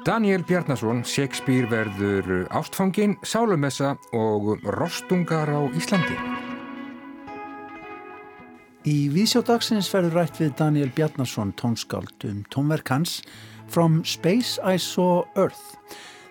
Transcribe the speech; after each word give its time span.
Daniel 0.00 0.42
Bjarnason, 0.42 1.04
Shakespeare 1.04 1.68
verður 1.68 2.46
ástfangin, 2.56 3.18
sálumessa 3.22 3.92
og 4.16 4.56
rostungar 4.64 5.52
á 5.52 5.60
Íslandi. 5.76 6.16
Í 8.88 9.12
Vísjódagsins 9.12 9.92
verður 9.92 10.16
rætt 10.18 10.40
við 10.40 10.56
Daniel 10.58 10.90
Bjarnason 10.96 11.52
tónskáld 11.60 12.24
um 12.26 12.40
tónverk 12.50 12.88
hans 12.90 13.20
From 13.68 14.00
Space 14.02 14.58
I 14.64 14.80
Saw 14.80 15.22
Earth. 15.36 15.76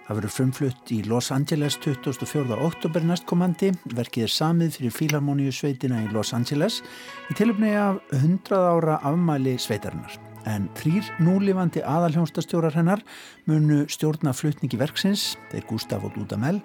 Það 0.10 0.20
verður 0.20 0.36
frumflutt 0.36 0.92
í 0.92 0.98
Los 1.08 1.30
Angeles 1.32 1.78
24. 1.86 2.58
oktober 2.66 3.06
næstkomandi. 3.08 3.72
Verkið 3.96 4.26
er 4.26 4.36
samið 4.36 4.76
fyrir 4.80 4.98
Fílarmoníu 4.98 5.54
sveitina 5.56 6.02
í 6.02 6.12
Los 6.12 6.34
Angeles 6.36 6.82
í 7.30 7.38
tilumni 7.40 7.72
af 7.78 8.02
100 8.20 8.58
ára 8.58 9.00
afmæli 9.06 9.56
sveitarinnar 9.62 10.31
en 10.50 10.70
þrýr 10.80 11.12
núlifandi 11.22 11.84
aðalhjónstastjórar 11.84 12.78
hennar 12.78 13.04
munu 13.50 13.84
stjórna 13.92 14.34
flutningi 14.34 14.80
verksins, 14.80 15.36
þeir 15.52 15.68
Gustaf 15.70 16.08
og 16.08 16.16
Dudamel, 16.18 16.62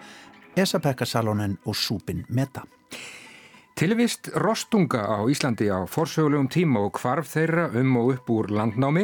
Esa-Pekka 0.57 1.07
Salonen 1.07 1.59
og 1.67 1.77
Súpin 1.77 2.25
Meta. 2.29 2.65
Tilvist 3.77 4.31
rostunga 4.41 5.03
á 5.05 5.21
Íslandi 5.29 5.67
á 5.69 5.85
forsögulegum 5.85 6.47
tíma 6.49 6.81
og 6.87 6.97
hvarf 6.97 7.35
þeirra 7.35 7.67
um 7.77 7.99
og 8.01 8.15
upp 8.15 8.31
úr 8.33 8.49
landnámi 8.49 9.03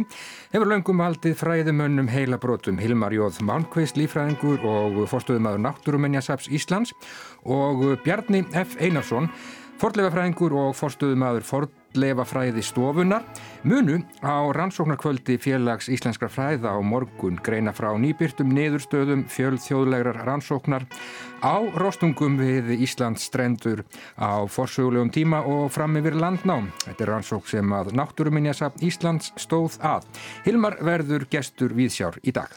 hefur 0.55 0.71
löngum 0.71 1.03
haldið 1.05 1.37
fræðumönnum 1.37 2.09
heila 2.09 2.39
brotum 2.41 2.81
Hilmar 2.81 3.13
Jóð 3.13 3.43
Mánkvist 3.45 4.01
lífræðingur 4.01 4.65
og 4.65 4.97
fórstuðumadur 5.13 5.61
Náttúrumenjasaps 5.61 6.49
Íslands 6.49 6.95
og 7.45 7.85
Bjarni 8.01 8.47
F. 8.57 8.79
Einarsson 8.81 9.29
Fordleifafræðingur 9.83 10.57
og 10.57 10.77
fórstuðumadur 10.79 11.45
Fordleifafræði 11.93 12.63
stofunar 12.65 13.25
munu 13.69 13.99
á 14.25 14.41
rannsóknarkvöldi 14.57 15.37
félags 15.37 15.91
íslenskra 15.93 16.31
fræða 16.33 16.73
á 16.73 16.81
morgun 16.81 17.37
greina 17.37 17.75
frá 17.77 17.91
nýbyrtum 18.01 18.49
niðurstöðum 18.57 19.27
fjöldþjóðlegrar 19.29 20.23
rannsóknar 20.25 20.87
á 21.45 21.61
rostungum 21.77 22.39
við 22.41 22.73
Íslands 22.81 23.27
strendur 23.29 23.85
á 24.17 24.41
forsögulegum 24.49 25.13
tíma 25.13 25.43
og 25.45 25.69
fram 25.75 25.99
yfir 26.01 26.17
landnám. 26.17 26.71
Þetta 26.87 27.05
er 27.05 27.13
rannsók 27.13 27.51
sem 27.53 27.77
að 27.77 27.93
náttúruminjasa 27.99 28.73
Íslands 28.81 29.35
stóð 29.37 29.77
að. 29.85 30.09
Hilmar 30.47 30.81
verður 30.81 31.29
gestur 31.29 31.77
viðsjár 31.77 32.17
í 32.25 32.33
dag. 32.33 32.57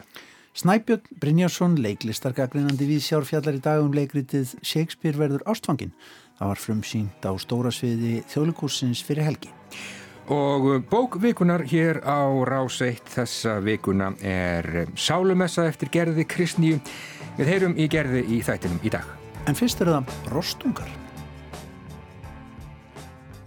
Snæbjörn 0.55 1.17
Brynjarsson, 1.19 1.73
leiklistargagrinandi 1.83 2.85
viðsjár 2.88 3.25
fjallar 3.27 3.57
í 3.57 3.59
dag 3.59 3.81
um 3.83 3.91
leikritið 3.91 4.53
Shakespeare 4.63 5.19
verður 5.19 5.43
ástfangin. 5.51 5.91
Það 6.36 6.50
var 6.52 6.59
frumsýnt 6.59 7.25
á 7.28 7.31
stóra 7.39 7.72
sviði 7.72 8.17
þjóðlikursins 8.28 9.03
fyrir 9.08 9.23
helgi. 9.30 9.52
Og 10.25 10.81
bókvikunar 10.89 11.61
hér 11.69 12.02
á 12.02 12.25
Ráseitt 12.50 13.08
þessa 13.14 13.59
vikuna 13.64 14.09
er 14.25 14.89
Sálumessa 14.97 15.67
eftir 15.69 15.91
gerði 15.94 16.25
Kristníu. 16.28 16.81
Við 17.38 17.52
heyrum 17.52 17.75
í 17.78 17.88
gerði 17.91 18.25
í 18.33 18.41
þættinum 18.44 18.81
í 18.83 18.91
dag. 18.91 19.06
En 19.45 19.56
fyrst 19.56 19.83
eru 19.86 19.94
það 19.94 20.31
rostungar. 20.33 20.91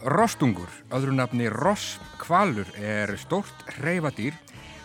Rostungur, 0.09 0.71
öðru 0.95 1.17
nafni 1.19 1.51
Ross 1.51 1.99
Kvalur, 2.23 2.69
er 2.79 3.17
stort 3.19 3.67
reyfadýr 3.83 4.39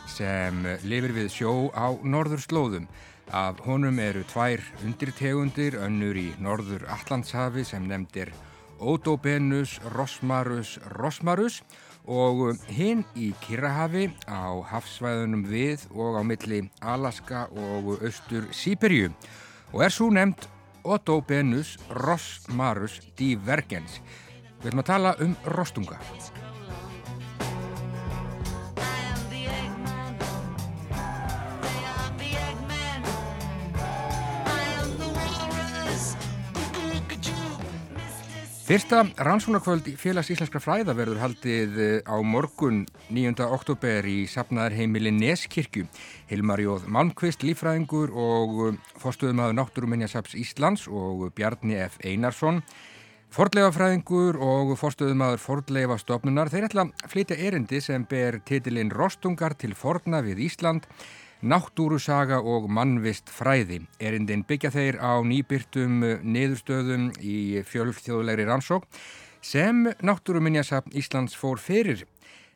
sem 0.09 0.65
lifir 0.83 1.13
við 1.15 1.29
sjó 1.31 1.53
á 1.77 1.93
norður 2.03 2.41
slóðum. 2.43 2.89
Af 3.31 3.59
honum 3.63 3.99
eru 3.99 4.23
tvær 4.27 4.61
undirtegundir, 4.83 5.77
önnur 5.79 6.17
í 6.19 6.33
norður 6.43 6.83
Allandshafi 6.91 7.63
sem 7.65 7.87
nefndir 7.87 8.33
Odobenus 8.83 9.79
rosmarus 9.95 10.75
rosmarus 10.97 11.61
og 12.03 12.57
hinn 12.67 13.05
í 13.15 13.31
Kirrahafi 13.45 14.09
á 14.27 14.59
hafsvæðunum 14.67 15.45
við 15.47 15.87
og 15.95 16.19
á 16.19 16.21
milli 16.27 16.65
Alaska 16.81 17.47
og 17.55 18.03
austur 18.03 18.49
Sýberju 18.51 19.13
og 19.71 19.85
er 19.87 19.95
svo 19.95 20.11
nefnd 20.11 20.49
Odobenus 20.83 21.77
rosmarus 21.89 22.99
divergens. 23.15 24.01
Við 24.59 24.73
ætlum 24.73 24.83
að 24.83 24.89
tala 24.91 25.15
um 25.23 25.37
rostunga. 25.55 25.99
Fyrsta 38.73 39.03
rannsónarkvöld 39.21 39.85
félags 40.01 40.31
íslenskra 40.33 40.57
fræða 40.57 40.95
verður 40.97 41.19
haldið 41.21 41.75
eh, 41.77 41.99
á 42.09 42.17
morgun 42.25 42.79
9. 43.13 43.35
oktober 43.45 44.07
í 44.09 44.23
sapnaðarheimili 44.25 45.11
Neskirkju. 45.13 45.83
Hilmar 46.31 46.63
Jóð 46.63 46.87
Malmqvist, 46.89 47.45
lífræðingur 47.45 48.09
og 48.17 48.55
eh, 48.71 48.79
fórstuðumhaður 48.97 49.59
Náttúruminjasaps 49.59 50.33
Íslands 50.41 50.87
og 50.89 51.27
Bjarni 51.37 51.77
F. 51.85 51.99
Einarsson, 52.01 52.63
fordleifafræðingur 53.37 54.41
og 54.41 54.73
fórstuðumhaður 54.81 55.45
fordleifastofnunar. 55.45 56.49
Þeir 56.49 56.71
ætla 56.71 56.87
að 56.89 57.11
flytja 57.13 57.37
erindi 57.45 57.77
sem 57.77 58.09
ber 58.09 58.41
titilinn 58.41 58.89
Rostungar 58.89 59.53
til 59.53 59.77
forna 59.77 60.25
við 60.25 60.47
Ísland 60.49 60.89
Náttúrusaga 61.43 62.37
og 62.39 62.69
mannvist 62.71 63.27
fræði. 63.27 63.81
Erindin 63.99 64.45
byggja 64.47 64.69
þeir 64.71 64.97
á 65.03 65.19
nýbyrtum 65.27 65.99
niðurstöðum 66.23 67.09
í 67.19 67.59
fjölþjóðlegri 67.67 68.45
rannsók 68.47 68.87
sem 69.43 69.89
Náttúruminjasapn 69.99 70.95
Íslands 70.95 71.35
fór 71.35 71.59
fyrir. 71.59 72.05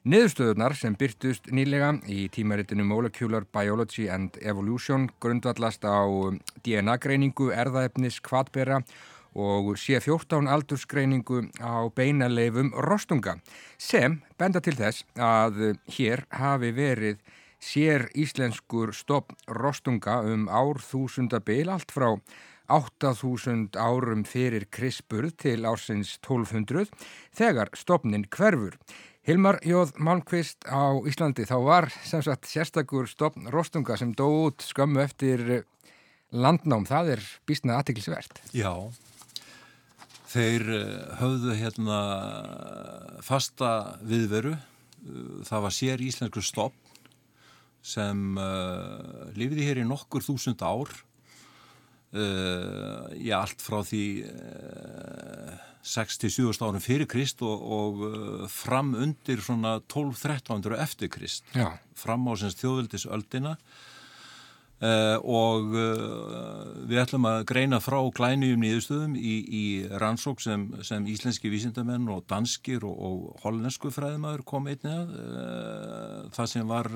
Niðurstöðunar 0.07 0.77
sem 0.79 0.95
byrtust 0.95 1.49
nýlega 1.51 1.97
í 2.07 2.29
tímaritinu 2.31 2.85
Molecular 2.87 3.43
Biology 3.51 4.05
and 4.07 4.37
Evolution 4.39 5.09
grundvallast 5.19 5.83
á 5.83 6.07
DNA-greiningu, 6.63 7.49
erðaefnis, 7.51 8.21
kvadbera 8.23 8.79
og 9.35 9.73
C14 9.75 10.47
aldursgreiningu 10.47 11.41
á 11.59 11.91
beinaleifum 11.91 12.71
rostunga 12.87 13.35
sem 13.75 14.21
benda 14.39 14.63
til 14.63 14.77
þess 14.79 15.03
að 15.19 15.75
hér 15.97 16.23
hafi 16.31 16.71
verið 16.71 17.19
sér 17.59 18.07
íslenskur 18.15 18.93
stopn 18.95 19.37
rostunga 19.47 20.21
um 20.25 20.47
ár 20.49 20.79
þúsundabil 20.83 21.71
allt 21.73 21.91
frá 21.93 22.13
8000 22.67 23.77
árum 23.79 24.25
fyrir 24.27 24.67
krispurð 24.69 25.37
til 25.39 25.63
ársins 25.67 26.17
1200 26.19 26.89
þegar 27.35 27.71
stopnin 27.75 28.27
hverfur. 28.27 28.75
Hilmar 29.27 29.59
Jóð 29.67 29.93
Malmqvist 29.99 30.67
á 30.67 30.95
Íslandi 31.07 31.47
þá 31.47 31.57
var 31.63 31.89
sem 32.07 32.23
sagt 32.23 32.47
sérstakur 32.47 33.07
stopn 33.11 33.49
rostunga 33.51 33.97
sem 33.99 34.13
dó 34.15 34.27
út 34.47 34.63
skömmu 34.63 35.03
eftir 35.03 35.65
landnám. 36.31 36.87
Það 36.87 37.17
er 37.17 37.25
bísnað 37.47 37.81
aðtiklisvert. 37.81 38.41
Já, 38.55 38.71
þeir 40.31 40.63
eh, 40.77 40.95
höfðu 41.19 41.57
hérna 41.59 41.99
fasta 43.23 43.71
viðveru. 44.03 44.55
Það 45.47 45.63
var 45.63 45.75
sér 45.75 46.03
íslenskur 46.03 46.43
stopn 46.43 46.86
sem 47.85 48.37
uh, 48.39 49.29
lifiði 49.37 49.67
hér 49.69 49.81
í 49.83 49.87
nokkur 49.87 50.25
þúsund 50.25 50.61
ár 50.65 50.91
uh, 52.13 53.07
í 53.15 53.31
allt 53.35 53.63
frá 53.63 53.81
því 53.85 54.03
uh, 54.27 55.55
6-7 55.87 56.51
árum 56.59 56.81
fyrir 56.83 57.07
Krist 57.09 57.41
og, 57.45 57.61
og 57.63 58.01
uh, 58.03 58.47
fram 58.51 58.93
undir 58.97 59.39
svona 59.43 59.77
12-13 59.87 60.75
eftir 60.77 61.11
Krist 61.13 61.47
Já. 61.55 61.77
fram 61.95 62.27
á 62.27 62.33
þjóðvildisöldina 62.35 63.55
Uh, 64.77 65.17
og 65.25 65.71
uh, 65.73 66.65
við 66.85 66.99
ætlum 67.01 67.23
að 67.25 67.39
greina 67.49 67.79
frá 67.81 67.95
glænujum 68.13 68.61
nýðustöðum 68.61 69.15
í, 69.17 69.37
í 69.49 69.61
rannsók 69.97 70.43
sem, 70.43 70.67
sem 70.85 71.07
íslenski 71.09 71.49
vísindamenn 71.49 72.05
og 72.13 72.27
danskir 72.29 72.85
og, 72.85 72.93
og 72.93 73.39
hollensku 73.41 73.89
fræðimæður 73.95 74.43
kom 74.45 74.69
einnig 74.69 74.93
að 74.93 75.15
uh, 75.17 76.19
það 76.37 76.51
sem 76.51 76.69
var 76.69 76.91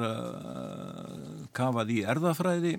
kafað 1.57 1.95
í 1.95 2.00
erðafræði 2.13 2.75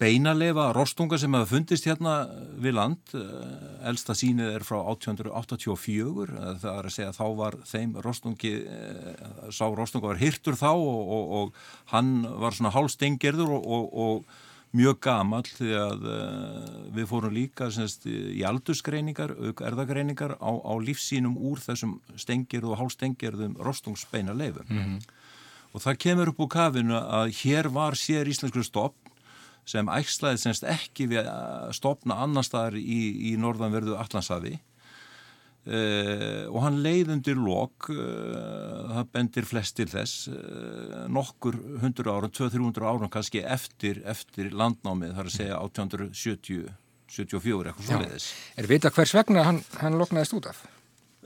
beinalefa 0.00 0.70
rostunga 0.76 1.16
sem 1.18 1.32
hafa 1.32 1.48
fundist 1.48 1.86
hérna 1.88 2.16
við 2.60 2.76
land 2.76 3.14
eh, 3.16 3.28
elsta 3.88 4.16
sínið 4.16 4.58
er 4.58 4.64
frá 4.66 4.82
1884 4.92 6.26
eh, 6.36 6.50
það 6.60 6.72
er 6.72 6.88
að 6.88 6.96
segja 6.96 7.12
að 7.12 7.20
þá 7.20 7.28
var 7.38 7.56
þeim 7.70 7.94
rostungi 8.04 8.52
eh, 8.60 9.22
sá 9.48 9.64
rostunga 9.72 10.10
var 10.10 10.20
hirtur 10.20 10.58
þá 10.58 10.72
og, 10.74 11.14
og, 11.16 11.32
og 11.38 11.94
hann 11.94 12.18
var 12.42 12.56
svona 12.56 12.74
hálstengerður 12.76 13.54
og, 13.56 13.88
og 13.88 14.76
mjög 14.76 14.98
gamal 15.06 15.46
því 15.46 15.72
að 15.80 16.02
við 16.92 17.06
fórum 17.08 17.32
líka 17.32 17.70
semst, 17.72 18.02
í 18.04 18.42
aldursgreiningar, 18.44 19.32
erðagreiningar 19.64 20.34
á, 20.36 20.50
á 20.52 20.74
lífsínum 20.82 21.38
úr 21.38 21.62
þessum 21.62 21.94
stengerðu 22.20 22.74
og 22.74 22.82
hálstengerðum 22.82 23.54
rostungsbeina 23.64 24.36
leifum 24.36 24.68
mm 24.68 24.82
-hmm. 24.82 25.00
og 25.72 25.86
það 25.86 26.00
kemur 26.04 26.34
upp 26.34 26.44
úr 26.44 26.52
kafinu 26.58 26.98
að 26.98 27.32
hér 27.40 27.70
var 27.72 27.96
sér 27.96 28.28
íslensku 28.28 28.66
stopp 28.66 29.05
sem 29.66 29.88
ægslaði 29.90 30.38
semst 30.40 30.66
ekki 30.70 31.08
við 31.10 31.26
að 31.26 31.72
stopna 31.76 32.20
annar 32.22 32.46
staðar 32.46 32.78
í, 32.78 33.00
í 33.32 33.36
norðanverðu 33.40 33.98
Allansafi 33.98 34.56
Uh, 35.66 36.46
og 36.54 36.60
hann 36.62 36.76
leið 36.78 37.08
undir 37.16 37.38
lok 37.42 37.88
uh, 37.90 38.84
það 38.86 39.08
bendir 39.16 39.46
flestir 39.50 39.88
þess 39.90 40.28
uh, 40.30 41.08
nokkur 41.10 41.56
hundur 41.82 42.06
árum 42.12 42.30
200-300 42.30 42.86
árum 42.86 43.10
kannski 43.10 43.42
eftir, 43.42 43.98
eftir 44.06 44.52
landnámið, 44.54 45.16
þar 45.16 45.32
að 45.32 45.34
segja 45.34 45.58
1870 45.58 46.70
74, 47.16 47.72
eitthvað 47.72 47.88
svo 47.88 47.98
leiðis 48.04 48.28
Er 48.62 48.70
vita 48.70 48.94
hvers 48.94 49.16
vegna 49.18 49.42
hann, 49.48 49.58
hann 49.82 49.98
loknaðist 49.98 50.38
út 50.38 50.46
af? 50.52 50.62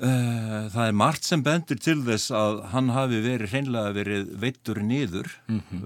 Það 0.01 0.83
er 0.87 0.97
margt 0.97 1.27
sem 1.29 1.43
bendir 1.45 1.77
til 1.85 1.99
þess 2.07 2.33
að 2.33 2.63
hann 2.73 2.89
hafi 2.97 3.21
verið 3.21 3.53
hreinlega 3.53 3.93
verið 3.93 4.31
veittur 4.41 4.81
niður 4.81 5.29
mm 5.51 5.61
-hmm. 5.69 5.83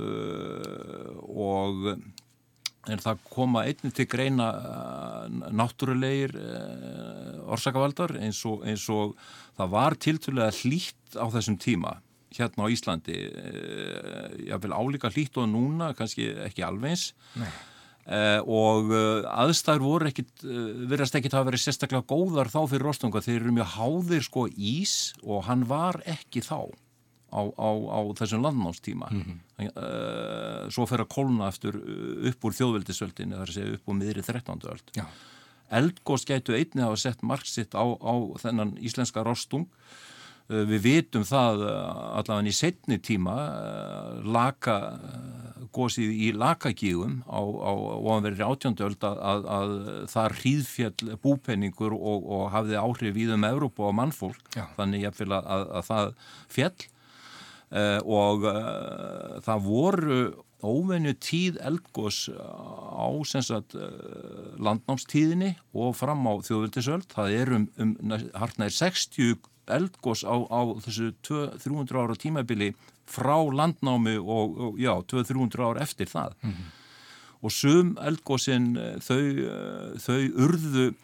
og 1.27 1.97
en 2.91 3.01
það 3.01 3.21
koma 3.33 3.65
einnig 3.69 3.95
til 3.97 4.07
greina 4.11 4.49
uh, 4.55 5.27
náttúrulegir 5.55 6.35
uh, 6.37 7.53
orsakavaldar 7.55 8.17
eins 8.21 8.43
og, 8.49 8.65
eins 8.69 8.87
og 8.93 9.15
það 9.59 9.71
var 9.77 9.99
tilturlega 10.07 10.57
hlýtt 10.61 11.17
á 11.17 11.27
þessum 11.33 11.59
tíma 11.61 11.99
hérna 12.35 12.67
á 12.67 12.73
Íslandi 12.75 13.21
uh, 13.31 14.35
jáfnveil 14.51 14.75
álíka 14.77 15.13
hlýtt 15.13 15.39
og 15.41 15.49
núna 15.53 15.95
kannski 15.97 16.33
ekki 16.49 16.67
alvegs 16.67 17.13
og 18.05 18.91
aðstæður 18.93 19.81
voru 19.81 20.09
ekkit 20.11 20.43
verðast 20.91 21.15
ekkit 21.17 21.39
að 21.39 21.47
vera 21.49 21.61
sérstaklega 21.63 22.05
góðar 22.05 22.51
þá 22.53 22.59
fyrir 22.69 22.85
Rostunga. 22.85 23.23
Þeir 23.25 23.39
eru 23.39 23.55
mjög 23.57 23.71
háðir 23.79 24.27
sko 24.27 24.45
ís 24.53 25.15
og 25.25 25.47
hann 25.47 25.63
var 25.71 26.03
ekki 26.05 26.43
þá 26.45 26.69
á, 27.35 27.43
á, 27.59 27.71
á 27.91 28.01
þessum 28.19 28.45
landnámstíma 28.47 29.11
mm 29.11 29.23
-hmm. 29.23 29.69
uh, 29.75 30.71
svo 30.71 30.87
fer 30.87 31.03
að 31.03 31.13
kolna 31.17 31.51
eftir 31.51 31.75
eh, 31.75 32.31
upp 32.31 32.45
úr 32.45 32.57
þjóðveldisvöldin 32.59 33.35
eða 33.35 33.51
segja 33.51 33.75
upp 33.75 33.89
úr 33.89 33.99
miðri 33.99 34.23
13. 34.23 34.71
öld 34.71 34.87
Já. 34.95 35.07
Eldgóðs 35.71 36.27
gætu 36.29 36.55
einni 36.55 36.83
hafa 36.85 36.97
sett 36.97 37.23
marksitt 37.23 37.75
á, 37.75 37.85
á 37.85 38.15
þennan 38.39 38.77
íslenska 38.79 39.25
rostung 39.25 39.67
uh, 39.67 40.65
við 40.65 40.81
vitum 40.83 41.25
það 41.25 41.67
uh, 41.67 42.19
allavega 42.19 42.49
í 42.49 42.55
setni 42.55 42.99
tíma 42.99 43.35
laka 44.23 44.79
gósið 45.75 46.11
í 46.15 46.33
lakagígum 46.39 47.25
á 47.27 47.43
ofanverðir 47.43 48.47
átjöndu 48.47 48.85
öld 48.87 49.03
að, 49.03 49.19
að, 49.19 49.47
að 49.59 49.71
það 50.07 50.35
hríðfjall 50.39 51.17
búpenningur 51.19 51.93
og, 51.99 52.31
og 52.31 52.51
hafði 52.55 52.79
áhrif 52.79 53.17
í 53.17 53.27
þum 53.27 53.45
Európa 53.45 53.89
og 53.91 53.95
mannfólk 53.99 54.55
Já. 54.55 54.69
þannig 54.77 55.03
ég 55.03 55.17
fylg 55.19 55.35
að, 55.35 55.65
að 55.75 55.85
það 55.91 56.15
fjall 56.49 56.77
Uh, 56.77 56.94
og 57.75 58.45
uh, 58.47 59.39
það 59.43 59.65
voru 59.65 60.19
óvenju 60.65 61.15
tíð 61.21 61.59
eldgós 61.61 62.31
á 62.33 63.11
sagt, 63.27 63.75
landnámstíðinni 64.57 65.51
og 65.77 65.97
fram 65.99 66.25
á 66.25 66.41
þjóðvöldisöld. 66.47 67.11
Það 67.13 67.35
er 67.41 67.53
um, 67.59 67.67
um 67.77 68.15
hartnæðir 68.33 68.77
60 68.79 69.35
eldgós 69.75 70.23
á, 70.25 70.35
á 70.49 70.61
þessu 70.87 71.11
200-300 71.27 72.01
ára 72.01 72.17
tímabili 72.17 72.71
frá 73.05 73.37
landnámi 73.45 74.17
og, 74.23 74.57
og 74.57 74.81
já, 74.81 74.95
200-300 75.05 75.67
ára 75.69 75.85
eftir 75.85 76.09
það. 76.09 76.39
Mm 76.41 76.51
-hmm. 76.51 76.73
Og 77.45 77.53
sum 77.53 77.97
eldgósin 78.01 78.73
þau, 79.05 79.25
þau 80.01 80.23
urðu 80.47 80.95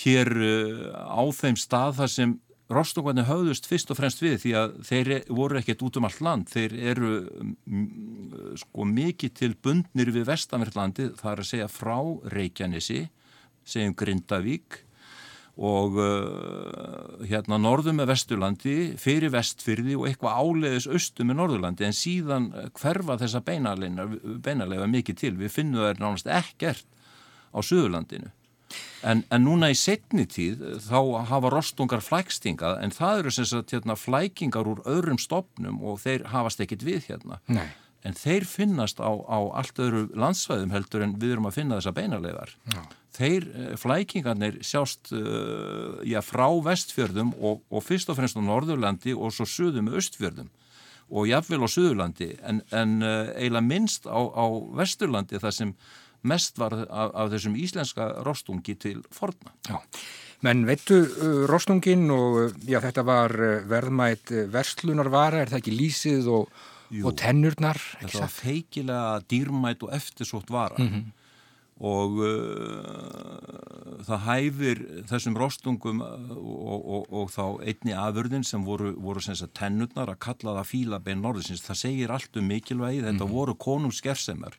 hér 0.00 0.30
á 0.96 1.22
þeim 1.28 1.56
stað 1.60 1.96
þar 2.00 2.08
sem 2.08 2.38
Rostungarnir 2.72 3.26
höfðust 3.28 3.66
fyrst 3.68 3.90
og 3.92 3.98
fremst 3.98 4.22
við 4.24 4.38
því 4.40 4.52
að 4.56 4.76
þeir 4.88 5.10
voru 5.36 5.58
ekkert 5.60 5.82
út 5.84 5.98
um 6.00 6.06
allt 6.08 6.22
land, 6.24 6.48
þeir 6.48 6.72
eru 6.94 7.10
sko 8.56 8.86
mikið 8.88 9.34
til 9.36 9.50
bundnir 9.60 10.12
við 10.14 10.30
Vestanverðlandi, 10.30 11.10
það 11.18 11.32
er 11.34 11.42
að 11.42 11.50
segja 11.50 11.68
frá 11.68 11.98
Reykjanesi, 12.32 13.02
segjum 13.68 13.96
Grindavík 14.00 14.80
og 15.54 15.98
uh, 16.02 17.26
hérna 17.28 17.60
norðum 17.62 18.00
með 18.00 18.10
Vesturlandi, 18.10 18.76
fyrir 18.98 19.30
Vestfyrði 19.34 19.94
og 19.98 20.08
eitthvað 20.08 20.40
áleiðis 20.40 20.88
austum 20.90 21.30
með 21.30 21.38
Norðurlandi. 21.38 21.86
En 21.86 21.94
síðan 21.94 22.48
hverfa 22.74 23.18
þessa 23.20 23.42
beinalega 23.44 24.88
mikið 24.90 25.20
til, 25.20 25.34
við 25.38 25.52
finnum 25.54 25.84
það 25.84 25.92
er 25.92 26.02
nánast 26.02 26.32
ekkert 26.40 26.88
á 27.54 27.58
Suðurlandinu. 27.62 28.32
En, 29.04 29.20
en 29.28 29.44
núna 29.44 29.68
í 29.72 29.76
setni 29.76 30.24
tíð 30.30 30.62
þá 30.86 31.28
hafa 31.28 31.52
rostungar 31.52 32.00
flækstingað 32.04 32.78
en 32.80 32.94
það 32.94 33.22
eru 33.22 33.32
sem 33.36 33.48
sagt 33.50 33.74
hérna, 33.76 33.98
flækingar 34.00 34.68
úr 34.70 34.80
öðrum 34.88 35.20
stopnum 35.20 35.82
og 35.84 36.00
þeir 36.04 36.24
hafast 36.32 36.62
ekkit 36.64 36.86
við 36.86 37.10
hérna. 37.10 37.40
Nei. 37.52 37.68
En 38.04 38.16
þeir 38.16 38.44
finnast 38.48 39.00
á, 39.00 39.12
á 39.12 39.38
allt 39.60 39.80
öðru 39.80 40.06
landsvæðum 40.16 40.72
heldur 40.74 41.04
en 41.04 41.14
við 41.20 41.36
erum 41.36 41.48
að 41.48 41.56
finna 41.60 41.78
þessa 41.78 41.94
beinarlegar. 41.96 42.52
Já. 42.72 42.82
Þeir 43.14 43.46
eh, 43.46 43.70
flækingarnir 43.80 44.58
sjást 44.66 45.12
uh, 45.14 46.00
já, 46.04 46.18
frá 46.24 46.48
vestfjörðum 46.66 47.32
og, 47.38 47.62
og 47.70 47.84
fyrst 47.84 48.10
og 48.12 48.18
fremst 48.18 48.36
á 48.36 48.42
Norðurlandi 48.44 49.14
og 49.16 49.32
svo 49.32 49.46
suðum 49.48 49.92
östfjörðum 49.94 50.50
og 51.12 51.28
jáfnvel 51.28 51.64
á 51.64 51.68
Suðurlandi 51.68 52.30
en, 52.42 52.62
en 52.72 52.96
uh, 53.04 53.28
eiginlega 53.36 53.66
minnst 53.66 54.08
á, 54.08 54.16
á 54.16 54.44
Vesturlandi 54.78 55.40
þar 55.40 55.54
sem 55.54 55.74
mest 56.28 56.60
var 56.60 56.76
af, 56.84 57.10
af 57.14 57.32
þessum 57.32 57.56
íslenska 57.60 58.10
rostungi 58.26 58.76
til 58.80 59.02
forna. 59.14 59.52
Já, 59.68 59.80
menn 60.44 60.64
veitu 60.68 61.00
uh, 61.04 61.42
rostungin 61.50 62.06
og 62.14 62.38
uh, 62.42 62.54
já, 62.68 62.80
þetta 62.84 63.04
var 63.06 63.34
uh, 63.38 63.56
verðmætt 63.70 64.32
verslunarvara, 64.52 65.42
er 65.42 65.52
það 65.52 65.62
ekki 65.62 65.76
lísið 65.76 66.30
og, 66.32 66.62
og 67.02 67.12
tennurnar? 67.20 67.80
Þetta 68.00 68.24
var 68.24 68.32
feikilega 68.32 69.20
dýrmætt 69.30 69.84
og 69.86 69.92
eftirsótt 69.96 70.52
vara. 70.52 70.80
Mm 70.80 70.88
-hmm. 70.88 71.12
og 71.84 72.10
uh, 72.22 73.44
það 74.06 74.20
hæfir 74.28 74.80
þessum 75.10 75.36
rostungum 75.36 76.00
og, 76.00 76.80
og, 76.86 77.06
og 77.10 77.30
þá 77.30 77.44
einni 77.66 77.92
afurðin 77.92 78.44
sem 78.44 78.64
voru, 78.64 78.94
voru 78.96 79.20
tennurnar 79.52 80.08
að 80.08 80.18
kalla 80.18 80.56
það 80.60 80.70
fílabein 80.70 81.22
norðisins, 81.22 81.62
það 81.62 81.76
segir 81.76 82.10
allt 82.10 82.36
um 82.36 82.46
mikilvægi, 82.46 83.02
þetta 83.02 83.12
mm 83.12 83.30
-hmm. 83.30 83.34
voru 83.34 83.54
konungskersemar 83.54 84.58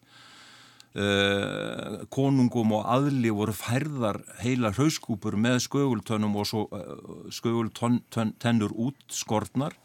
Uh, 0.95 2.05
konungum 2.07 2.69
og 2.77 2.85
aðli 2.87 3.27
voru 3.35 3.51
færðar 3.51 4.21
heila 4.39 4.69
hauskúpur 4.77 5.35
með 5.35 5.57
skögultönnum 5.65 6.37
og 6.39 6.47
svo 6.47 6.61
uh, 6.71 7.25
skögultennur 7.35 8.71
út 8.71 9.03
skortnar 9.11 9.75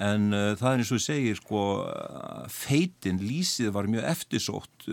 en 0.00 0.32
uh, 0.32 0.54
það 0.56 0.70
er 0.70 0.80
eins 0.80 0.94
og 0.96 1.02
segir 1.04 1.36
sko 1.36 1.64
feitin, 2.48 3.20
lísið 3.20 3.74
var 3.76 3.90
mjög 3.92 4.08
eftirsótt 4.08 4.88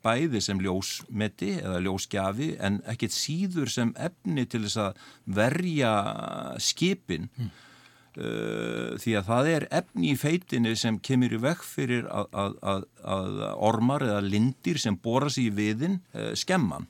bæði 0.00 0.40
sem 0.46 0.64
ljósmeti 0.64 1.58
eða 1.58 1.84
ljósgjafi 1.84 2.54
en 2.56 2.80
ekkert 2.88 3.18
síður 3.18 3.68
sem 3.76 3.92
efni 4.00 4.48
til 4.48 4.64
þess 4.64 4.80
að 4.86 5.04
verja 5.42 5.92
skipin 6.72 7.28
mm. 7.36 7.52
Uh, 8.16 8.94
því 8.96 9.12
að 9.18 9.26
það 9.28 9.48
er 9.50 9.64
efni 9.76 10.10
í 10.14 10.16
feitinni 10.16 10.70
sem 10.80 10.96
kemur 11.04 11.34
í 11.36 11.40
vekk 11.42 11.64
fyrir 11.68 12.06
að, 12.08 12.30
að, 12.32 12.54
að, 12.64 12.84
að 13.12 13.40
ormar 13.68 14.04
eða 14.06 14.22
lindir 14.24 14.80
sem 14.80 14.96
bóra 14.96 15.28
sér 15.28 15.50
í 15.50 15.56
viðin 15.58 15.98
uh, 16.16 16.30
skemman. 16.32 16.86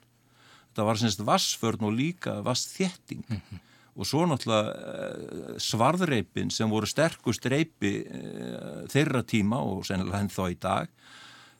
Það 0.78 0.86
var 0.86 1.00
semst 1.00 1.24
vassförn 1.26 1.88
og 1.88 1.96
líka 1.98 2.36
vassþjetting 2.46 3.24
mm 3.26 3.40
-hmm. 3.40 3.64
og 3.96 4.06
svo 4.06 4.22
náttúrulega 4.22 4.70
uh, 4.70 5.58
svarðreipin 5.58 6.54
sem 6.54 6.70
voru 6.70 6.86
sterkust 6.86 7.50
reipi 7.50 8.06
þeirra 8.94 9.24
tíma 9.26 9.58
og 9.58 9.82
sennilega 9.82 10.22
henn 10.22 10.30
þá 10.30 10.44
í 10.46 10.58
dag 10.60 10.88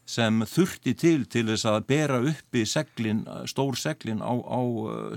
sem 0.07 0.45
þurfti 0.47 0.95
til 0.95 1.25
til 1.27 1.49
þess 1.51 1.67
að 1.67 1.81
bera 1.91 2.21
uppi 2.23 2.63
seglin, 2.69 3.25
stór 3.51 3.77
seglin 3.79 4.23
á, 4.23 4.33
á 4.33 4.61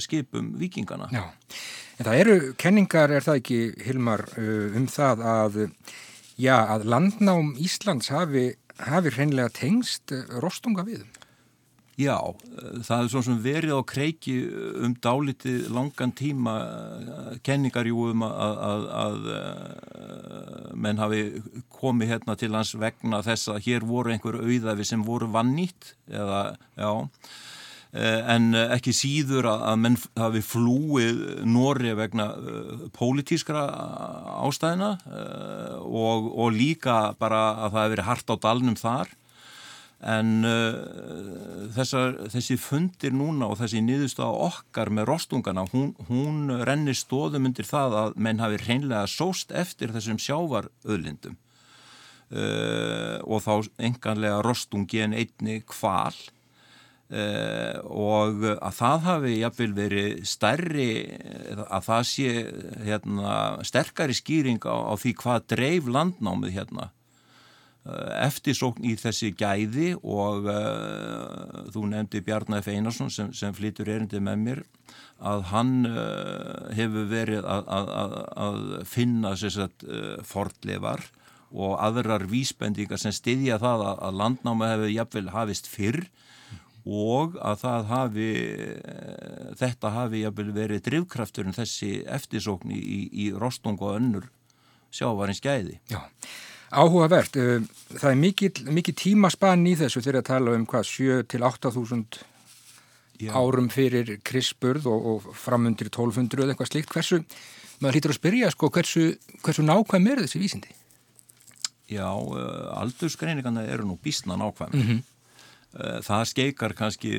skipum 0.02 0.56
vikingana. 0.60 1.10
Já. 1.14 1.30
En 2.00 2.08
það 2.08 2.22
eru 2.24 2.36
kenningar, 2.56 3.12
er 3.12 3.26
það 3.26 3.42
ekki, 3.42 3.60
Hilmar, 3.84 4.24
uh, 4.40 4.78
um 4.80 4.86
það 4.88 5.24
að, 5.30 5.58
já, 6.40 6.56
að 6.56 6.86
landnám 6.94 7.54
Íslands 7.60 8.08
hafi, 8.14 8.54
hafi 8.80 9.12
hreinlega 9.18 9.52
tengst 9.58 10.14
uh, 10.16 10.24
rostunga 10.40 10.88
við? 10.88 11.04
Já, 12.00 12.16
það 12.88 13.02
er 13.02 13.10
svona 13.12 13.28
sem 13.28 13.42
verið 13.44 13.76
á 13.76 13.84
kreiki 13.84 14.36
um 14.86 14.94
dálitið 15.04 15.68
langan 15.76 16.14
tíma 16.16 16.54
kenningar 17.44 17.90
jú 17.90 18.06
um 18.14 18.24
að, 18.24 18.62
að, 18.70 18.88
að 19.02 19.18
menn 20.80 21.02
hafi 21.02 21.22
komið 21.76 22.14
hérna 22.14 22.38
til 22.40 22.54
hans 22.56 22.72
vegna 22.80 23.20
þess 23.26 23.52
að 23.52 23.62
hér 23.68 23.88
voru 23.90 24.16
einhver 24.16 24.40
auðafi 24.40 24.88
sem 24.88 25.04
voru 25.04 25.28
vannýtt 25.34 25.94
eða, 26.08 26.56
já, 26.80 26.92
Eh, 27.90 28.20
en 28.30 28.52
eh, 28.54 28.68
ekki 28.76 28.92
síður 28.94 29.48
að 29.50 29.80
menn 29.82 29.96
hafi 30.20 30.44
flúið 30.46 31.40
Nóri 31.50 31.96
vegna 31.98 32.28
uh, 32.38 32.84
pólitískra 32.94 33.64
ástæðina 34.46 34.92
uh, 35.10 35.80
og, 35.82 36.28
og 36.38 36.54
líka 36.54 37.16
bara 37.18 37.40
að 37.66 37.74
það 37.74 37.80
hefur 37.80 37.96
verið 37.96 38.08
hart 38.12 38.30
á 38.30 38.36
dalnum 38.46 38.78
þar 38.78 39.10
en 40.00 40.48
uh, 40.48 41.68
þessar, 41.76 42.16
þessi 42.32 42.56
fundir 42.62 43.12
núna 43.16 43.50
og 43.52 43.60
þessi 43.60 43.82
niðurstaða 43.84 44.48
okkar 44.48 44.92
með 44.96 45.10
rostungana 45.12 45.66
hún, 45.74 45.92
hún 46.08 46.54
rennir 46.64 46.96
stóðum 46.96 47.50
undir 47.50 47.68
það 47.68 47.98
að 48.04 48.18
menn 48.28 48.40
hafi 48.40 48.62
reynlega 48.64 49.06
sóst 49.12 49.52
eftir 49.52 49.92
þessum 49.96 50.22
sjávaröðlindum 50.24 51.38
og 52.30 53.40
þá 53.42 53.72
enganlega 53.82 54.44
rostungi 54.46 55.00
en 55.02 55.16
einni 55.18 55.56
kval 55.66 56.14
Uh, 57.10 57.80
og 57.90 58.44
að 58.46 58.74
það 58.78 59.00
hafi 59.08 59.32
jafnvel 59.40 59.72
verið 59.74 60.20
stærri 60.30 60.90
að 61.58 61.88
það 61.88 62.04
sé 62.06 62.34
hérna, 62.86 63.32
sterkari 63.66 64.14
skýring 64.14 64.62
á, 64.62 64.78
á 64.78 64.94
því 64.94 65.16
hvað 65.18 65.48
dreif 65.50 65.90
landnámið 65.90 66.60
hérna. 66.60 66.86
uh, 66.86 66.99
eftirsókn 67.86 68.86
í 68.86 68.96
þessi 69.00 69.32
gæði 69.40 69.94
og 70.04 70.50
uh, 70.52 71.70
þú 71.74 71.86
nefndi 71.94 72.22
Bjarnar 72.26 72.64
F. 72.64 72.72
Einarsson 72.74 73.12
sem, 73.14 73.32
sem 73.34 73.56
flytur 73.56 73.90
erindi 73.90 74.20
með 74.24 74.44
mér 74.44 74.64
að 75.20 75.42
hann 75.52 75.72
hefur 76.78 77.10
verið 77.12 77.44
að, 77.44 77.66
að, 77.76 78.14
að 78.40 78.60
finna 78.88 79.34
fordlevar 80.24 81.04
og 81.50 81.76
aðrar 81.82 82.24
vísbendingar 82.30 83.02
sem 83.02 83.14
styðja 83.16 83.58
það 83.60 83.84
að, 83.88 84.02
að 84.08 84.20
landnámið 84.22 84.74
hefur 84.74 84.94
jafnvel 84.94 85.30
hafist 85.34 85.70
fyrr 85.70 86.02
og 86.90 87.36
að 87.44 87.66
hafi 87.90 88.30
eh, 88.40 89.56
þetta 89.60 89.92
hafi 89.94 90.24
verið 90.32 90.84
drivkrafturinn 90.86 91.58
þessi 91.58 92.04
eftirsókn 92.08 92.72
í, 92.74 93.10
í 93.12 93.32
rostung 93.36 93.80
og 93.82 93.98
önnur 93.98 94.30
sjávarins 94.94 95.42
gæði. 95.44 95.80
Já, 95.92 96.02
áhugavert. 96.70 97.38
Eh, 97.38 97.62
það 97.96 98.10
er 98.12 98.20
mikið, 98.24 98.64
mikið 98.78 98.98
tímaspann 99.04 99.68
í 99.70 99.76
þessu 99.80 100.04
þegar 100.04 100.22
að 100.22 100.30
tala 100.32 100.58
um 100.58 100.66
hvað 100.70 100.90
7 100.90 101.22
til 101.32 101.46
8.000 101.46 102.20
árum 103.36 103.70
fyrir 103.74 104.18
krispurð 104.24 104.88
og, 104.88 105.08
og 105.12 105.30
framundir 105.36 105.90
1200 105.90 106.46
eða 106.46 106.54
eitthvað 106.54 106.72
slikt. 106.72 106.94
Hversu, 106.94 107.24
maður 107.80 107.98
hlýtur 107.98 108.16
að 108.16 108.20
spyrja 108.22 108.52
sko, 108.56 108.72
hversu, 108.76 109.06
hversu 109.44 109.66
nákvæm 109.66 110.12
er 110.14 110.24
þessi 110.24 110.44
vísindi? 110.44 110.76
Já, 111.90 112.10
eh, 112.10 112.68
aldursgreiningarna 112.80 113.66
eru 113.66 113.90
nú 113.90 113.98
bísna 114.02 114.38
nákvæm. 114.38 114.74
Mm 114.74 114.84
-hmm. 114.88 115.08
Eh, 115.70 116.00
það 116.02 116.24
skeikar 116.26 116.74
kannski 116.74 117.12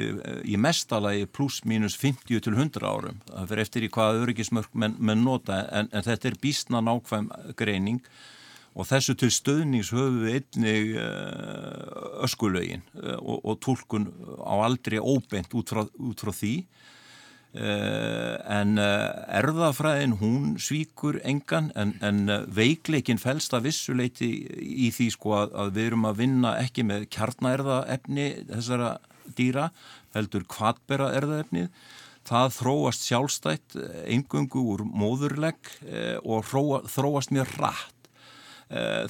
í 0.42 0.56
mestalagi 0.58 1.26
pluss 1.26 1.62
mínus 1.64 1.94
50 1.96 2.40
til 2.40 2.52
100 2.52 2.82
árum 2.82 3.20
það 3.28 3.46
fyrir 3.46 3.62
eftir 3.62 3.82
í 3.82 3.88
hvaða 3.88 4.24
öryggismörk 4.24 4.74
menn, 4.74 4.96
menn 4.98 5.22
nota 5.22 5.68
en, 5.70 5.88
en 5.92 6.02
þetta 6.02 6.28
er 6.28 6.34
bísna 6.42 6.80
nákvæm 6.82 7.30
greining 7.54 8.00
og 8.00 8.10
þessu 8.78 9.16
til 9.18 9.30
stöðnings 9.34 9.90
höfum 9.94 10.20
við 10.24 10.36
einnig 10.38 10.92
eh, 11.00 12.22
öskulögin 12.26 12.84
og, 13.18 13.40
og 13.42 13.58
tólkun 13.64 14.10
á 14.38 14.54
aldrei 14.62 15.00
óbeint 15.00 15.52
út 15.58 15.72
frá, 15.72 15.84
út 15.98 16.22
frá 16.22 16.32
því. 16.34 16.54
Uh, 17.50 18.36
en 18.46 18.78
erðafræðin 18.78 20.12
hún 20.20 20.52
svíkur 20.62 21.16
engan 21.26 21.72
en, 21.74 21.96
en 21.98 22.30
veikleikin 22.46 23.18
fælst 23.18 23.56
að 23.58 23.64
vissuleiti 23.66 24.28
í 24.54 24.92
því 24.94 25.08
sko 25.16 25.34
að, 25.34 25.56
að 25.58 25.72
við 25.74 25.88
erum 25.88 26.06
að 26.06 26.20
vinna 26.22 26.54
ekki 26.62 26.86
með 26.86 27.08
kjarnaerðaefni 27.10 28.28
þessara 28.52 28.92
dýra 29.34 29.72
heldur 30.14 30.46
kvatbera 30.46 31.10
erðaefnið 31.18 31.72
það 32.30 32.54
þróast 32.60 33.10
sjálfstætt 33.10 33.80
engungu 34.06 34.62
úr 34.76 34.86
móðurlegg 34.86 35.74
og 36.22 36.46
þróast 36.46 37.34
mjög 37.34 37.58
rætt 37.58 37.99
Eh, 37.99 37.99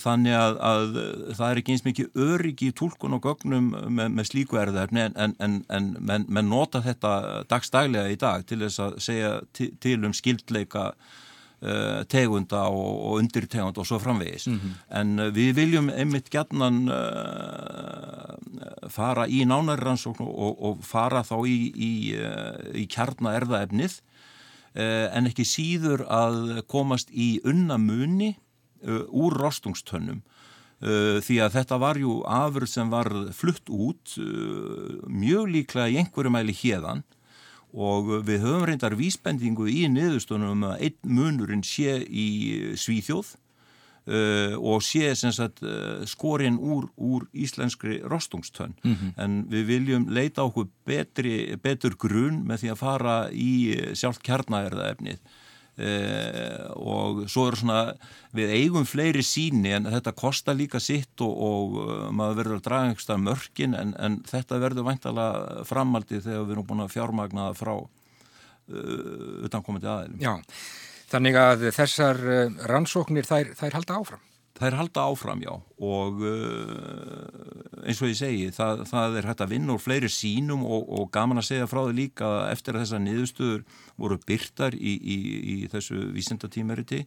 þannig 0.01 0.33
að, 0.33 0.55
að 0.65 0.95
það 1.37 1.51
er 1.51 1.59
ekki 1.61 1.73
eins 1.75 1.83
mikið 1.85 2.15
öryggi 2.17 2.71
í 2.71 2.75
tólkun 2.77 3.13
og 3.19 3.27
gögnum 3.27 3.67
með, 3.93 4.09
með 4.17 4.25
slíku 4.31 4.57
erðarni 4.57 5.03
en, 5.05 5.15
en, 5.21 5.35
en, 5.37 5.65
en 5.69 5.97
menn 6.01 6.25
men 6.33 6.49
nota 6.49 6.81
þetta 6.85 7.45
dagstaglega 7.51 8.09
í 8.09 8.17
dag 8.21 8.45
til 8.49 8.61
þess 8.63 8.81
að 8.81 8.97
segja 9.05 9.41
til, 9.53 10.05
um 10.09 10.15
skildleika 10.17 10.85
uh, 10.89 12.01
tegunda 12.09 12.73
og, 12.73 13.05
og 13.05 13.21
undirtegund 13.21 13.77
og 13.77 13.87
svo 13.89 13.99
framvegis 14.01 14.47
mm 14.49 14.59
-hmm. 14.59 14.73
en 15.01 15.19
uh, 15.19 15.29
við 15.29 15.55
viljum 15.61 15.91
einmitt 15.91 16.31
gætnan 16.33 16.89
uh, 16.89 16.97
fara 18.89 19.29
í 19.29 19.45
nánarrannsókn 19.45 20.25
og, 20.25 20.63
og 20.63 20.85
fara 20.85 21.21
þá 21.21 21.47
í, 21.47 21.73
í, 21.77 22.15
í 22.75 22.87
kjarna 22.87 23.37
erðaefnið 23.37 24.01
en 24.75 25.27
ekki 25.27 25.45
síður 25.45 26.07
að 26.07 26.63
komast 26.71 27.11
í 27.11 27.41
unnamunni 27.45 28.31
Uh, 28.31 28.50
úr 28.83 29.37
rostungstönnum 29.37 30.23
uh, 30.23 31.19
því 31.25 31.41
að 31.45 31.57
þetta 31.59 31.81
var 31.83 32.01
jú 32.01 32.21
afurð 32.29 32.73
sem 32.73 32.93
var 32.93 33.11
flutt 33.37 33.71
út 33.71 34.17
uh, 34.21 35.01
mjög 35.07 35.51
líklega 35.57 35.91
í 35.91 36.01
einhverju 36.03 36.33
mæli 36.33 36.57
hérðan 36.57 37.05
og 37.71 38.11
við 38.27 38.43
höfum 38.43 38.67
reyndar 38.67 38.97
vísbendingu 38.99 39.69
í 39.71 39.85
niðurstunum 39.93 40.65
að 40.73 40.89
einn 40.89 41.15
munurinn 41.21 41.67
sé 41.67 42.01
í 42.03 42.75
Svíþjóð 42.79 43.37
Uh, 44.11 44.57
og 44.57 44.81
sé 44.83 45.13
sagt, 45.15 45.61
uh, 45.61 46.01
skorinn 46.09 46.57
úr, 46.57 46.87
úr 46.97 47.27
íslenskri 47.37 47.99
rostungstönn. 48.01 48.73
Mm 48.83 48.95
-hmm. 48.95 49.13
en 49.23 49.45
við 49.47 49.67
viljum 49.69 50.07
leita 50.09 50.43
okkur 50.43 50.67
betri, 50.89 51.55
betur 51.63 51.95
grunn 51.95 52.43
með 52.43 52.65
því 52.65 52.71
að 52.73 52.81
fara 52.81 53.29
í 53.31 53.77
sjálf 53.95 54.19
kjarnæðarðaefnið 54.25 55.21
Uh, 55.21 55.40
og 55.81 57.25
svo 57.31 57.47
er 57.49 57.57
svona 57.59 57.81
við 58.37 58.53
eigum 58.55 58.87
fleiri 58.87 59.25
síni 59.27 59.73
en 59.75 59.89
þetta 59.91 60.15
kostar 60.17 60.59
líka 60.59 60.81
sitt 60.83 61.23
og, 61.25 61.33
og 61.33 61.79
uh, 61.81 62.05
maður 62.15 62.41
verður 62.43 62.59
að 62.59 62.65
draga 62.67 62.91
einhverstað 62.91 63.25
mörkin 63.25 63.77
en, 63.79 63.95
en 63.99 64.21
þetta 64.29 64.61
verður 64.63 64.89
vantala 64.91 65.27
framaldið 65.69 66.27
þegar 66.29 66.47
við 66.47 66.57
erum 66.57 66.69
búin 66.69 66.85
að 66.85 66.95
fjármagna 66.95 67.51
frá 67.59 67.75
uh, 67.81 67.87
utankomandi 69.49 69.91
aðeilum. 69.91 70.23
Já, 70.23 70.35
þannig 71.11 71.41
að 71.43 71.71
þessar 71.75 72.25
rannsóknir 72.71 73.29
þær, 73.29 73.55
þær 73.59 73.81
halda 73.81 74.01
áfram. 74.03 74.27
Það 74.61 74.67
er 74.69 74.75
halda 74.77 75.03
áfram, 75.09 75.41
já, 75.41 75.53
og 75.89 76.19
uh, 76.21 77.85
eins 77.89 78.01
og 78.05 78.11
ég 78.11 78.19
segi, 78.19 78.49
það, 78.53 78.83
það 78.91 79.15
er 79.17 79.29
hægt 79.31 79.45
að 79.47 79.55
vinna 79.55 79.73
úr 79.73 79.81
fleiri 79.81 80.11
sínum 80.13 80.67
og, 80.69 80.83
og 80.85 81.07
gaman 81.15 81.41
að 81.41 81.47
segja 81.49 81.69
frá 81.71 81.81
því 81.87 81.95
líka 81.97 82.33
eftir 82.51 82.77
að 82.77 82.85
þessar 82.85 83.01
niðurstöður 83.07 83.63
voru 83.97 84.19
byrtar 84.29 84.77
í, 84.77 84.93
í, 85.01 85.17
í 85.55 85.57
þessu 85.73 86.03
vísendatímeriti, 86.13 87.07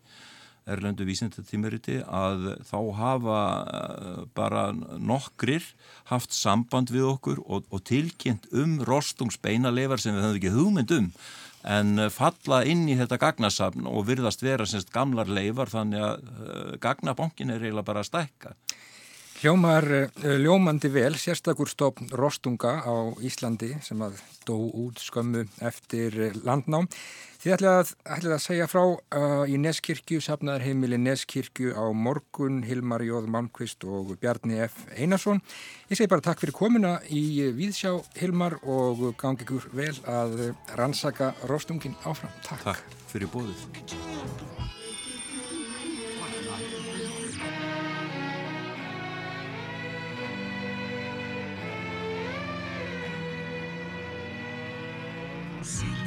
erlendu 0.74 1.06
vísendatímeriti, 1.06 2.00
að 2.10 2.50
þá 2.66 2.78
hafa 2.98 3.40
uh, 3.62 4.20
bara 4.34 4.66
nokkrir 4.98 5.70
haft 6.10 6.34
samband 6.34 6.90
við 6.90 7.06
okkur 7.12 7.46
og, 7.46 7.70
og 7.70 7.86
tilkynnt 7.86 8.50
um 8.50 8.80
rostungsbeinaleifar 8.82 10.02
sem 10.02 10.18
við 10.18 10.26
höfum 10.26 10.42
ekki 10.42 10.58
hugmynd 10.58 10.98
um 10.98 11.14
en 11.64 12.00
eh, 12.00 12.12
falla 12.12 12.64
inn 12.68 12.88
í 12.92 12.98
þetta 13.00 13.20
gagnasafn 13.22 13.88
og 13.90 14.08
virðast 14.10 14.44
vera 14.44 14.68
semst 14.68 14.92
gamlar 14.94 15.32
leifar 15.32 15.72
þannig 15.72 16.04
að 16.04 16.24
uh, 16.24 16.74
gagnabonkin 16.84 17.54
er 17.54 17.64
eiginlega 17.64 17.88
bara 17.88 18.04
að 18.04 18.10
stækka. 18.12 18.56
Hljómar 19.44 19.84
uh, 19.84 20.38
ljómandi 20.40 20.88
vel 20.88 21.18
sérstakur 21.20 21.68
stofn 21.68 22.08
Rostunga 22.16 22.78
á 22.80 23.12
Íslandi 23.20 23.74
sem 23.84 24.00
að 24.00 24.22
dó 24.48 24.56
út 24.56 25.02
skömmu 25.04 25.42
eftir 25.68 26.16
landnám. 26.48 26.88
Þið 27.44 27.56
ætlaði 27.58 27.82
að, 28.08 28.30
að 28.38 28.40
segja 28.40 28.70
frá 28.72 28.82
uh, 28.86 29.44
í 29.44 29.58
Neskirkju, 29.60 30.22
safnaðar 30.24 30.64
heimili 30.64 30.96
Neskirkju 30.96 31.76
á 31.76 31.92
morgun, 31.92 32.62
Hilmar 32.64 33.04
Jóð 33.04 33.28
Malmqvist 33.36 33.84
og 33.84 34.16
Bjarni 34.22 34.62
F. 34.64 34.86
Einarsson. 34.96 35.44
Ég 35.92 36.00
segi 36.00 36.08
bara 36.14 36.24
takk 36.24 36.40
fyrir 36.40 36.56
komuna 36.56 36.94
í 37.12 37.52
Víðsjá 37.58 37.98
Hilmar 38.22 38.62
og 38.64 39.10
gangi 39.20 39.44
ykkur 39.44 39.68
vel 39.76 39.98
að 40.08 40.54
rannsaka 40.80 41.34
rostungin 41.52 42.00
áfram. 42.08 42.32
Takk. 42.48 42.64
Takk 42.70 42.98
fyrir 43.12 43.28
bóðið. 43.36 43.68
Gracias. 55.64 56.03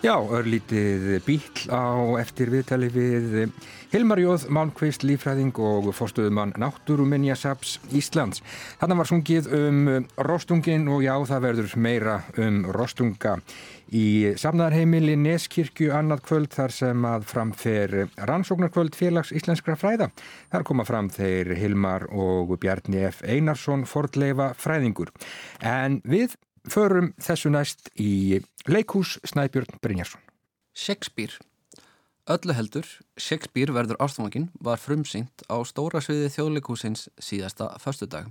Já, 0.00 0.14
örlítið 0.16 1.18
bíl 1.26 1.42
á 1.68 2.16
eftir 2.16 2.48
viðtali 2.48 2.86
við 2.88 3.34
Hilmar 3.92 4.22
Jóð, 4.22 4.46
Malmqvist, 4.48 5.04
Lífræðing 5.04 5.52
og 5.60 5.90
fórstuðumann 5.92 6.54
Náttúruminja 6.56 7.36
Saps 7.36 7.74
Íslands. 7.92 8.40
Þannig 8.80 9.00
var 9.02 9.10
sungið 9.10 9.50
um 9.58 9.82
rostungin 10.24 10.88
og 10.88 11.04
já, 11.04 11.12
það 11.28 11.44
verður 11.44 11.76
meira 11.84 12.16
um 12.40 12.62
rostunga 12.72 13.36
í 13.92 14.32
samnarheimili 14.40 15.20
Neskirkju 15.20 15.92
annað 15.92 16.24
kvöld 16.30 16.56
þar 16.56 16.78
sem 16.80 17.04
að 17.04 17.28
framfer 17.34 17.96
rannsóknarkvöld 18.16 18.96
félags 18.96 19.36
íslenskra 19.36 19.76
fræða. 19.76 20.08
Þar 20.48 20.70
koma 20.70 20.88
fram 20.88 21.12
þeir 21.12 21.52
Hilmar 21.60 22.08
og 22.08 22.56
Bjarni 22.62 23.04
F. 23.10 23.20
Einarsson 23.20 23.84
fordleifa 23.84 24.54
fræðingur. 24.56 25.12
En 25.60 26.00
við 26.08 26.40
förum 26.68 27.12
þessu 27.20 27.52
næst 27.52 27.88
í 27.96 28.40
leikús 28.68 29.18
Snæbjörn 29.24 29.80
Brynjarsson. 29.80 30.20
Shakespeare 30.74 31.38
Öllu 32.30 32.54
heldur, 32.54 32.86
Shakespeare 33.18 33.72
verður 33.74 33.98
ástfangin 34.04 34.50
var 34.62 34.78
frumsýnt 34.78 35.42
á 35.50 35.56
stóra 35.66 35.98
sviði 36.04 36.28
þjóðleikúsins 36.30 37.08
síðasta 37.18 37.72
förstudag. 37.82 38.28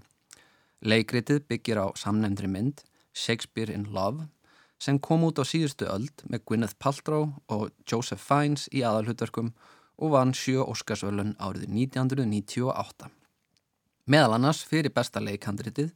Leikritið 0.79 1.41
byggir 1.49 1.81
á 1.83 1.87
samnefndri 1.99 2.47
mynd 2.47 2.85
Shakespeare 3.11 3.73
in 3.73 3.89
Love 3.91 4.29
sem 4.79 5.01
kom 5.03 5.25
út 5.27 5.41
á 5.41 5.43
síðustu 5.43 5.89
öld 5.91 6.23
með 6.31 6.45
Gwyneth 6.47 6.77
Paltrow 6.79 7.33
og 7.51 7.73
Joseph 7.83 8.23
Fiennes 8.23 8.69
í 8.71 8.85
aðalhutverkum 8.87 9.51
og 9.99 10.13
vann 10.13 10.31
sjö 10.31 10.63
Óskarsvölun 10.63 11.35
árið 11.35 11.67
1998. 11.67 13.09
Meðal 14.07 14.37
annars 14.37 14.63
fyrir 14.63 14.95
besta 14.95 15.19
leikhandritið 15.19 15.91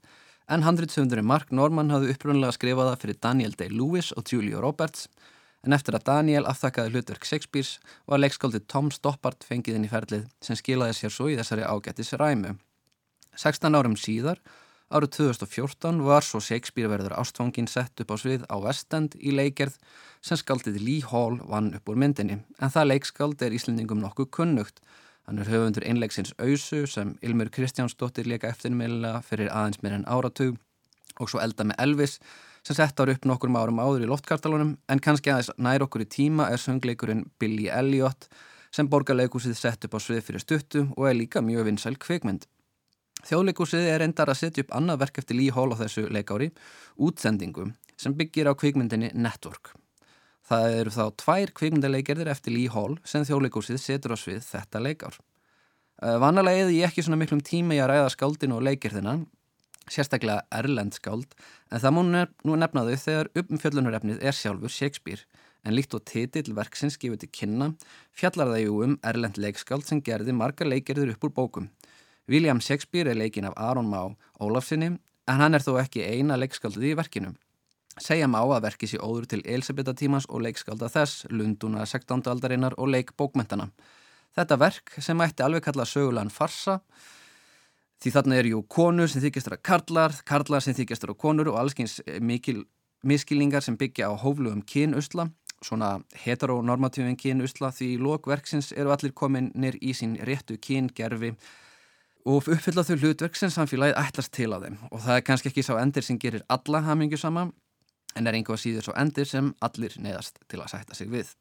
en 0.47 0.63
handritsöfundurinn 0.65 1.27
Mark 1.27 1.51
Norman 1.51 1.91
hafði 1.93 2.13
upprunlega 2.13 2.55
skrifaða 2.55 2.97
fyrir 3.01 3.19
Daniel 3.23 3.55
Day-Lewis 3.57 4.11
og 4.17 4.27
Julia 4.31 4.61
Roberts. 4.63 5.07
En 5.63 5.75
eftir 5.75 5.95
að 5.95 6.07
Daniel 6.09 6.47
aftakkaði 6.49 6.91
hlutverk 6.91 7.23
Shakespeare's 7.27 7.77
var 8.09 8.19
leikskáldið 8.19 8.65
Tom 8.67 8.91
Stoppard 8.91 9.45
fengið 9.47 9.79
inn 9.79 9.87
í 9.87 9.91
ferlið 9.91 10.27
sem 10.43 10.59
skilaði 10.59 10.97
sér 10.97 11.13
svo 11.15 11.29
í 11.31 11.37
þessari 11.39 11.63
ágættis 11.63 12.11
ræmu. 12.19 12.57
16 13.39 13.79
árum 13.79 13.95
síðar, 13.97 14.41
árið 14.93 15.15
2014, 15.15 16.03
var 16.03 16.27
svo 16.27 16.41
Shakespeare 16.43 16.91
verður 16.91 17.15
ástfangin 17.21 17.69
sett 17.71 18.03
upp 18.03 18.11
á 18.11 18.17
svið 18.19 18.43
á 18.51 18.55
West 18.59 18.93
End 18.93 19.15
í 19.17 19.31
leikgerð 19.31 19.79
sem 20.21 20.37
skaldið 20.37 20.81
Lee 20.83 21.07
Hall 21.07 21.39
vann 21.47 21.71
upp 21.77 21.89
úr 21.89 21.97
myndinni. 22.03 22.41
En 22.59 22.73
það 22.73 22.91
leikskáld 22.91 23.41
er 23.41 23.55
Íslendingum 23.55 24.03
nokkuð 24.03 24.29
kunnugt 24.35 24.83
Hann 25.23 25.39
er 25.39 25.47
höfundur 25.47 25.85
einlegsins 25.87 26.33
Ausu 26.37 26.85
sem 26.87 27.13
Ilmur 27.23 27.51
Kristjánsdóttir 27.53 28.27
leika 28.27 28.49
eftirmiðlega 28.51 29.21
fyrir 29.23 29.51
aðeins 29.51 29.79
meir 29.83 29.95
en 29.95 30.07
áratug 30.07 30.57
og 31.21 31.29
svo 31.31 31.39
elda 31.39 31.63
með 31.69 31.79
Elvis 31.85 32.17
sem 32.63 32.75
sett 32.75 32.99
ára 32.99 33.15
upp 33.15 33.27
nokkur 33.27 33.51
árum 33.55 33.79
áður 33.79 34.03
í 34.03 34.09
loftkartalunum 34.09 34.73
en 34.89 35.03
kannski 35.03 35.31
aðeins 35.31 35.53
nær 35.57 35.85
okkur 35.85 36.03
í 36.03 36.09
tíma 36.11 36.49
er 36.51 36.59
söngleikurinn 36.59 37.27
Billy 37.39 37.69
Elliot 37.71 38.27
sem 38.73 38.89
borgarleikúsið 38.89 39.55
sett 39.59 39.85
upp 39.87 39.95
á 39.95 39.99
svið 40.01 40.23
fyrir 40.27 40.43
stuttu 40.43 40.87
og 40.97 41.07
er 41.07 41.15
líka 41.19 41.43
mjög 41.45 41.69
vinsæl 41.69 41.95
kveikmynd. 42.01 42.47
Þjóðleikúsið 43.23 43.87
er 43.93 44.03
endar 44.03 44.31
að 44.31 44.41
setja 44.41 44.65
upp 44.65 44.73
annað 44.75 45.03
verk 45.05 45.21
eftir 45.21 45.37
Lee 45.39 45.53
Hall 45.53 45.71
á 45.71 45.79
þessu 45.79 46.09
leikári, 46.11 46.49
útsendingu, 46.99 47.69
sem 47.95 48.15
byggir 48.17 48.49
á 48.51 48.57
kveikmyndinni 48.57 49.13
Network. 49.13 49.75
Það 50.43 50.73
eru 50.79 50.91
þá 50.91 51.03
tvær 51.21 51.51
kvikmyndaleikgerðir 51.55 52.31
eftir 52.33 52.51
Lee 52.55 52.71
Hall 52.71 52.97
sem 53.07 53.23
þjóðleikúsið 53.27 53.79
setur 53.79 54.15
á 54.15 54.17
svið 54.19 54.41
þetta 54.43 54.81
leikár. 54.83 55.15
Vanalega 56.03 56.65
eða 56.65 56.73
ég 56.75 56.89
ekki 56.89 57.05
svona 57.05 57.19
miklum 57.21 57.39
tíma 57.45 57.77
í 57.77 57.79
að 57.79 57.93
ræða 57.93 58.09
skáldinu 58.11 58.57
og 58.57 58.65
leikgerðina, 58.67 59.13
sérstaklega 59.87 60.43
erlend 60.51 60.97
skáld, 60.97 61.31
en 61.71 61.79
það 61.79 61.95
múin 61.95 62.17
nú 62.43 62.57
nefna 62.59 62.83
þau 62.89 62.97
þegar 63.05 63.29
uppumfjöllunarefnið 63.39 64.25
er 64.25 64.35
sjálfur 64.35 64.73
Shakespeare, 64.73 65.23
en 65.63 65.77
líkt 65.77 65.95
og 65.95 66.03
titill 66.09 66.51
verksins 66.57 66.99
gefur 66.99 67.21
til 67.21 67.31
kynna 67.31 67.69
fjallar 68.11 68.51
það 68.51 68.65
jú 68.65 68.81
um 68.83 68.97
erlend 69.07 69.39
leikskáld 69.39 69.87
sem 69.87 70.03
gerði 70.03 70.35
marga 70.35 70.67
leikgerðir 70.67 71.13
upp 71.15 71.23
úr 71.29 71.35
bókum. 71.37 71.69
William 72.27 72.59
Shakespeare 72.59 73.11
er 73.11 73.19
leikin 73.19 73.47
af 73.47 73.55
Aron 73.55 73.87
Má 73.87 74.11
Ólafsinni, 74.43 74.97
en 75.27 75.39
hann 75.39 75.55
er 75.55 75.63
þó 75.63 75.77
ekki 75.79 76.03
eina 76.03 76.35
leikskáldið 76.35 76.89
í 76.89 76.97
verkinum. 76.99 77.37
Segja 78.01 78.25
má 78.25 78.39
að 78.41 78.63
verki 78.65 78.87
sér 78.89 79.03
óður 79.05 79.27
til 79.29 79.41
Elisabethatímans 79.45 80.25
og 80.29 80.41
leikskálda 80.41 80.89
þess, 80.89 81.27
Lunduna 81.29 81.85
16. 81.85 82.23
aldarinnar 82.25 82.73
og 82.77 82.89
leik 82.89 83.13
bókmentana. 83.17 83.69
Þetta 84.33 84.57
verk 84.57 84.95
sem 84.97 85.21
ætti 85.21 85.45
alveg 85.45 85.67
kalla 85.67 85.85
sögulegan 85.85 86.33
farsa 86.33 86.79
því 88.03 88.11
þarna 88.15 88.39
er 88.39 88.49
jú 88.49 88.63
konur 88.67 89.11
sem 89.11 89.21
þykjastur 89.23 89.55
að 89.55 89.63
karlar, 89.69 90.15
karlar 90.25 90.63
sem 90.65 90.75
þykjastur 90.75 91.13
að 91.13 91.19
konur 91.21 91.51
og 91.53 91.59
allskyns 91.61 91.99
eh, 92.07 92.19
mikil 92.19 92.65
miskilningar 93.07 93.63
sem 93.63 93.77
byggja 93.79 94.09
á 94.09 94.13
hóflugum 94.17 94.63
kynusla, 94.67 95.27
svona 95.63 95.99
heteronormatífin 96.23 97.19
kynusla 97.19 97.69
því 97.75 97.93
í 97.93 97.99
lókverksins 98.01 98.73
eru 98.75 98.91
allir 98.95 99.13
kominir 99.15 99.77
í 99.79 99.93
sín 99.95 100.17
réttu 100.27 100.57
kyngerfi 100.57 101.33
og 102.25 102.47
uppfylla 102.47 102.83
þau 102.87 102.95
hlutverk 102.97 103.37
sem 103.37 103.51
samfélagið 103.51 103.99
ætlast 103.99 104.33
til 104.35 104.49
á 104.55 104.57
þeim 104.63 104.77
og 104.89 105.03
það 105.03 105.17
er 105.19 105.25
kannski 105.27 105.51
ekki 105.51 105.65
sá 105.67 105.75
endir 105.79 106.07
sem 106.07 106.19
gerir 106.19 106.43
alla 106.51 106.83
hamingju 106.87 107.19
sama 107.19 107.49
en 108.15 108.27
er 108.27 108.37
einhvað 108.37 108.61
síður 108.63 108.87
svo 108.87 108.97
endir 108.99 109.29
sem 109.29 109.53
allir 109.61 109.95
neðast 109.99 110.39
til 110.47 110.61
að 110.61 110.71
sætta 110.73 110.97
sig 110.97 111.09
við. 111.11 111.31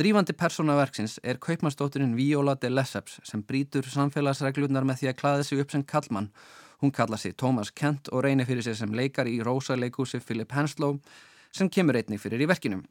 Drífandi 0.00 0.32
persónaverksins 0.32 1.18
er 1.22 1.36
kaupmannsdótturinn 1.42 2.14
Viola 2.16 2.54
de 2.56 2.70
Lesseps 2.70 3.18
sem 3.28 3.42
brítur 3.44 3.84
samfélagsreglunar 3.84 4.86
með 4.88 5.02
því 5.02 5.10
að 5.10 5.18
klaða 5.18 5.44
sig 5.44 5.60
upp 5.60 5.74
sem 5.74 5.82
kallmann. 5.84 6.30
Hún 6.80 6.94
kalla 6.96 7.18
sig 7.20 7.36
Thomas 7.36 7.70
Kent 7.70 8.08
og 8.08 8.24
reynir 8.24 8.48
fyrir 8.48 8.64
sig 8.64 8.78
sem 8.78 8.94
leikar 8.96 9.28
í 9.28 9.42
Rosa 9.44 9.76
leikúsi 9.76 10.22
Philip 10.24 10.52
Henslow 10.56 10.96
sem 11.52 11.68
kemur 11.68 11.98
einnig 12.00 12.22
fyrir 12.22 12.40
í 12.40 12.48
verkinum. 12.48 12.86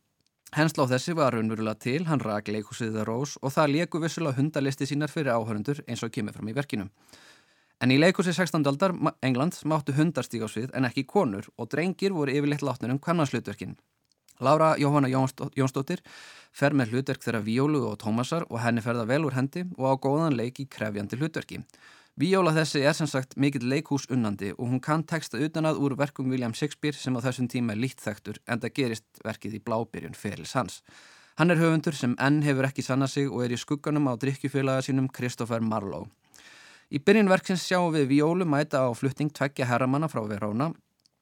Henslow 0.53 0.85
þessi 0.89 1.13
var 1.17 1.33
raunverulega 1.33 1.77
til, 1.81 2.03
hann 2.09 2.21
rak 2.21 2.47
leikúsið 2.49 2.93
The 2.93 3.07
Rose 3.09 3.41
og 3.41 3.53
það 3.53 3.73
leku 3.75 3.99
vissulega 4.01 4.37
hundalisti 4.37 4.85
sínar 4.89 5.09
fyrir 5.13 5.33
áhörundur 5.33 5.81
eins 5.87 6.01
og 6.05 6.13
kemur 6.13 6.37
fram 6.37 6.49
í 6.49 6.55
verkinum. 6.57 6.89
En 7.79 7.93
í 7.95 7.95
leikursi 7.95 8.33
16. 8.35 8.65
aldar 8.67 8.91
Englands 9.23 9.61
máttu 9.63 9.93
hundar 9.95 10.25
stíga 10.27 10.47
á 10.47 10.51
svið 10.51 10.73
en 10.75 10.87
ekki 10.89 11.05
konur 11.07 11.45
og 11.55 11.69
drengir 11.71 12.11
voru 12.11 12.33
yfirleitt 12.35 12.65
látnir 12.65 12.91
um 12.91 12.99
kannanslutverkin. 12.99 13.77
Lára 14.43 14.73
Jóhanna 14.79 15.07
Jónsdóttir 15.07 16.01
fer 16.51 16.75
með 16.75 16.91
hlutverk 16.91 17.23
þeirra 17.23 17.41
Víólu 17.43 17.85
og 17.87 17.95
Tómasar 18.03 18.43
og 18.49 18.59
henni 18.63 18.83
ferða 18.83 19.05
vel 19.07 19.23
úr 19.27 19.37
hendi 19.37 19.63
og 19.77 19.87
á 19.91 19.93
góðan 19.95 20.35
leik 20.35 20.59
í 20.59 20.67
krefjandi 20.67 21.19
hlutverki. 21.19 21.61
Víóla 22.19 22.51
þessi 22.51 22.83
er 22.83 22.95
sem 22.99 23.07
sagt 23.07 23.37
mikill 23.39 23.67
leikhús 23.71 24.09
unnandi 24.11 24.51
og 24.57 24.65
hún 24.67 24.83
kann 24.83 25.07
texta 25.07 25.39
utanað 25.39 25.79
úr 25.79 25.95
verkum 25.99 26.27
William 26.31 26.51
Shakespeare 26.51 26.99
sem 26.99 27.15
á 27.15 27.23
þessum 27.23 27.47
tíma 27.47 27.77
er 27.77 27.79
lítt 27.79 28.03
þektur 28.03 28.43
en 28.47 28.59
það 28.59 28.75
gerist 28.75 29.23
verkið 29.23 29.55
í 29.55 29.63
blábyrjun 29.63 30.19
ferils 30.19 30.55
hans. 30.59 30.81
Hann 31.39 31.55
er 31.55 31.63
höfundur 31.63 31.95
sem 31.95 32.19
enn 32.19 32.43
hefur 32.43 32.67
ekki 32.67 32.83
sanna 32.83 33.07
sig 33.07 33.31
og 33.31 33.45
er 33.45 33.55
í 33.55 33.59
skugganum 33.59 34.11
á 34.11 34.19
drikkjufélaga 34.19 34.83
sínum 34.83 35.07
Christopher 35.07 35.63
Marlowe. 35.63 36.11
Í 36.89 36.97
byrjunverksins 37.05 37.61
sjáum 37.69 37.91
við 37.93 38.07
Víólu 38.09 38.47
mæta 38.49 38.79
á 38.81 38.89
flutting 38.97 39.29
tveggja 39.29 39.67
herramanna 39.69 40.07
frá 40.09 40.23
Verona 40.25 40.71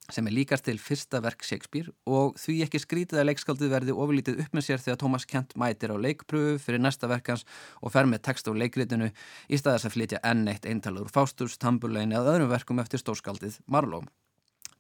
sem 0.08 0.24
er 0.30 0.32
líkast 0.32 0.64
til 0.64 0.78
fyrsta 0.80 1.20
verk 1.20 1.44
Shakespeare 1.44 1.92
og 2.08 2.38
því 2.40 2.62
ekki 2.64 2.80
skrítið 2.80 3.20
að 3.20 3.28
leikskaldið 3.28 3.74
verði 3.74 3.96
ofurlítið 4.00 4.40
upp 4.46 4.56
með 4.56 4.64
sér 4.64 4.80
þegar 4.86 5.02
Thomas 5.02 5.28
Kent 5.28 5.58
mætir 5.60 5.92
á 5.92 6.00
leikpröfu 6.00 6.54
fyrir 6.64 6.80
næsta 6.86 7.10
verkans 7.12 7.44
og 7.82 7.92
fer 7.92 8.08
með 8.08 8.24
text 8.30 8.48
á 8.48 8.56
leikritinu 8.56 9.10
í 9.12 9.60
staðis 9.60 9.90
að 9.90 9.98
flytja 9.98 10.24
enn 10.24 10.48
eitt 10.48 10.70
eintalur 10.72 11.12
Faustus, 11.12 11.60
Tamburlein 11.60 12.16
eða 12.16 12.38
öðrum 12.38 12.54
verkum 12.56 12.80
eftir 12.80 13.04
stórskaldið 13.04 13.60
Marlowe. 13.68 14.08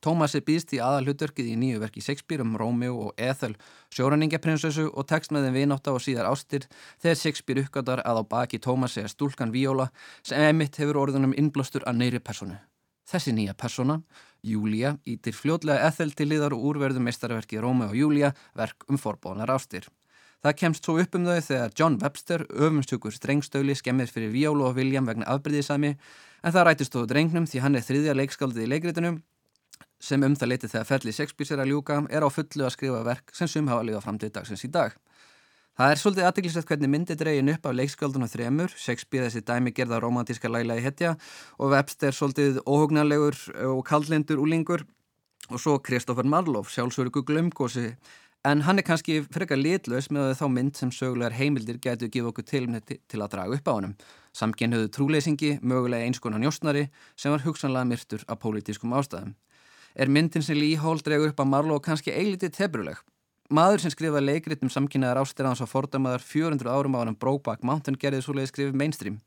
Tómasi 0.03 0.43
býðst 0.45 0.75
í 0.77 0.79
aðal 0.83 1.07
hlutverkið 1.07 1.49
í 1.49 1.55
nýju 1.57 1.81
verki 1.81 2.03
Shakespeare 2.05 2.43
um 2.45 2.53
Rómeo 2.60 2.97
og 3.07 3.21
Ethel 3.21 3.55
sjóraningaprinsessu 3.95 4.91
og 4.93 5.07
tekst 5.10 5.33
með 5.33 5.47
þeim 5.47 5.57
vinátt 5.57 5.89
á 5.89 5.91
og 5.95 6.03
síðar 6.05 6.29
ástir 6.29 6.67
þegar 7.01 7.17
Shakespeare 7.17 7.63
uppgötar 7.65 8.03
að 8.05 8.21
á 8.21 8.23
baki 8.29 8.62
Tómasi 8.62 9.01
er 9.01 9.10
stúlkan 9.10 9.53
Viola 9.53 9.89
sem 10.21 10.43
emitt 10.51 10.77
hefur 10.77 11.01
orðunum 11.01 11.33
innblástur 11.33 11.86
að 11.89 12.03
neyri 12.03 12.21
personu. 12.21 12.60
Þessi 13.07 13.33
nýja 13.33 13.55
persona, 13.57 14.01
Júlia, 14.43 14.97
ítir 15.07 15.33
fljótlega 15.33 15.88
Ethel 15.88 16.12
til 16.13 16.27
liðar 16.29 16.53
og 16.53 16.65
úrverðu 16.69 17.01
meistarverki 17.01 17.57
Rómeo 17.63 17.89
og 17.89 17.95
Júlia 17.97 18.33
verk 18.53 18.86
um 18.91 18.99
forbónar 19.01 19.49
ástir. 19.49 19.88
Það 20.43 20.57
kemst 20.60 20.86
svo 20.86 20.99
upp 21.01 21.15
um 21.17 21.25
þau 21.25 21.39
þegar 21.41 21.73
John 21.73 21.95
Webster, 22.03 22.43
öfumstjókur 22.53 23.15
strengstöli, 23.15 23.73
skemmir 23.73 24.12
fyrir 24.12 24.29
Viola 24.36 24.67
og 24.67 24.77
William 24.77 25.07
vegna 25.10 25.25
afbyrðisami 25.33 25.95
en 25.95 26.53
það 26.53 26.67
rætist 26.67 26.93
þó 26.93 27.07
drengnum 27.10 27.47
því 27.49 27.63
hann 27.63 27.79
er 27.79 27.88
þriðja 27.88 28.15
leikskaldið 28.19 28.67
í 28.67 28.69
leikritunum 28.75 29.17
sem 29.99 30.23
um 30.23 30.36
það 30.38 30.51
leiti 30.51 30.69
þegar 30.69 30.88
ferli 30.88 31.13
Shakespeare 31.13 31.55
er 31.55 31.63
að 31.63 31.71
ljúka 31.71 31.99
er 32.13 32.25
á 32.25 32.29
fullu 32.29 32.65
að 32.67 32.73
skrifa 32.75 33.03
verk 33.05 33.33
sem 33.36 33.49
sum 33.49 33.69
hafa 33.71 33.86
liðað 33.88 34.03
fram 34.05 34.19
til 34.21 34.31
dagsins 34.33 34.65
í 34.67 34.71
dag. 34.71 34.97
Það 35.77 35.91
er 35.93 35.99
svolítið 36.01 36.25
aðdeglisett 36.25 36.69
hvernig 36.69 36.89
myndi 36.89 37.15
dregin 37.17 37.51
upp 37.53 37.67
af 37.69 37.75
leikskjöldunum 37.77 38.29
þremur, 38.31 38.71
Shakespeare 38.73 39.27
þessi 39.27 39.43
dæmi 39.45 39.73
gerða 39.77 39.99
romantíska 40.01 40.49
læla 40.49 40.79
í 40.79 40.81
hetja 40.81 41.13
og 41.62 41.73
Webster 41.73 42.15
svolítið 42.17 42.63
óhugnarlegur 42.65 43.38
og 43.75 43.83
kaldlindur 43.86 44.41
úlingur 44.41 44.88
og 45.51 45.62
svo 45.62 45.77
Kristoffer 45.77 46.25
Marlowe, 46.25 46.65
sjálfsögur 46.65 47.21
glömgósi 47.29 47.91
en 48.45 48.63
hann 48.65 48.81
er 48.81 48.86
kannski 48.88 49.19
frekar 49.21 49.60
litlaus 49.62 50.10
með 50.10 50.33
þá 50.39 50.45
mynd 50.49 50.77
sem 50.79 50.89
sögulegar 50.93 51.38
heimildir 51.38 51.77
getur 51.83 52.10
gefa 52.10 52.31
okkur 52.31 52.49
tilmyndi 52.49 52.97
til 53.05 53.21
að 53.21 53.33
draga 53.36 53.57
upp 53.57 53.69
á 53.69 53.73
honum. 53.77 53.97
Samkynniðu 54.33 54.89
trúleysingi, 54.93 55.57
mögulega 55.62 56.10
einskonar 56.10 56.41
njóstnari 56.41 56.88
sem 57.15 57.33
var 57.33 57.45
hugsanlega 57.45 57.86
myrtur 57.86 58.25
af 58.25 58.41
pólitískum 58.41 58.97
ástæðum 58.97 59.36
er 59.97 60.10
myndin 60.10 60.45
sem 60.45 60.57
Hall 60.81 61.01
dregur 61.01 61.31
upp 61.33 61.39
að 61.41 61.51
Marlowe 61.51 61.81
kannski 61.81 62.13
eilitið 62.13 62.53
tebruleg. 62.53 62.97
maður 63.49 63.79
sem 63.79 63.91
skrifaði 63.91 64.25
leikrit 64.27 64.63
um 64.63 64.69
samkynnaðar 64.69 65.23
ástir 65.23 65.45
hans 65.47 65.62
á 65.63 65.67
fordamaðar 65.67 66.19
400 66.19 66.67
árum 66.67 66.95
á 66.95 66.99
hann 66.99 67.15
Brokeback 67.15 67.63
Mountain 67.63 67.95
gerði 67.95 68.21
svoleiði 68.21 68.47
skrifið 68.47 68.73
mainstream. 68.75 69.21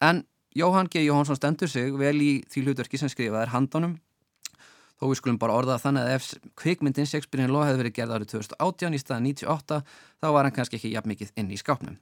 En 0.00 0.24
Jóhann 0.56 0.88
G. 0.88 1.04
Jóhansson 1.04 1.36
stendur 1.36 1.68
sig 1.68 1.92
vel 1.92 2.16
í 2.16 2.42
því 2.48 2.62
hlutverki 2.64 2.98
sem 2.98 3.08
skrifaði 3.12 3.42
er 3.42 3.52
handánum 3.52 3.98
þó 5.00 5.08
við 5.08 5.20
skulum 5.20 5.38
bara 5.40 5.56
orða 5.56 5.78
þannig 5.80 6.06
að 6.06 6.14
ef 6.14 6.26
kvikmyndin 6.60 7.08
Shakespeare 7.08 7.46
in 7.46 7.52
Law 7.54 7.64
hefði 7.64 7.84
verið 7.84 7.96
gerð 7.96 8.16
árið 8.16 8.32
2018 8.34 8.96
í 8.96 9.00
staða 9.00 9.20
98 9.24 9.78
þá 10.20 10.26
var 10.28 10.48
hann 10.48 10.56
kannski 10.56 10.76
ekki 10.76 10.92
jafn 10.92 11.12
mikið 11.12 11.32
inn 11.40 11.52
í 11.52 11.60
skápnum. 11.60 11.96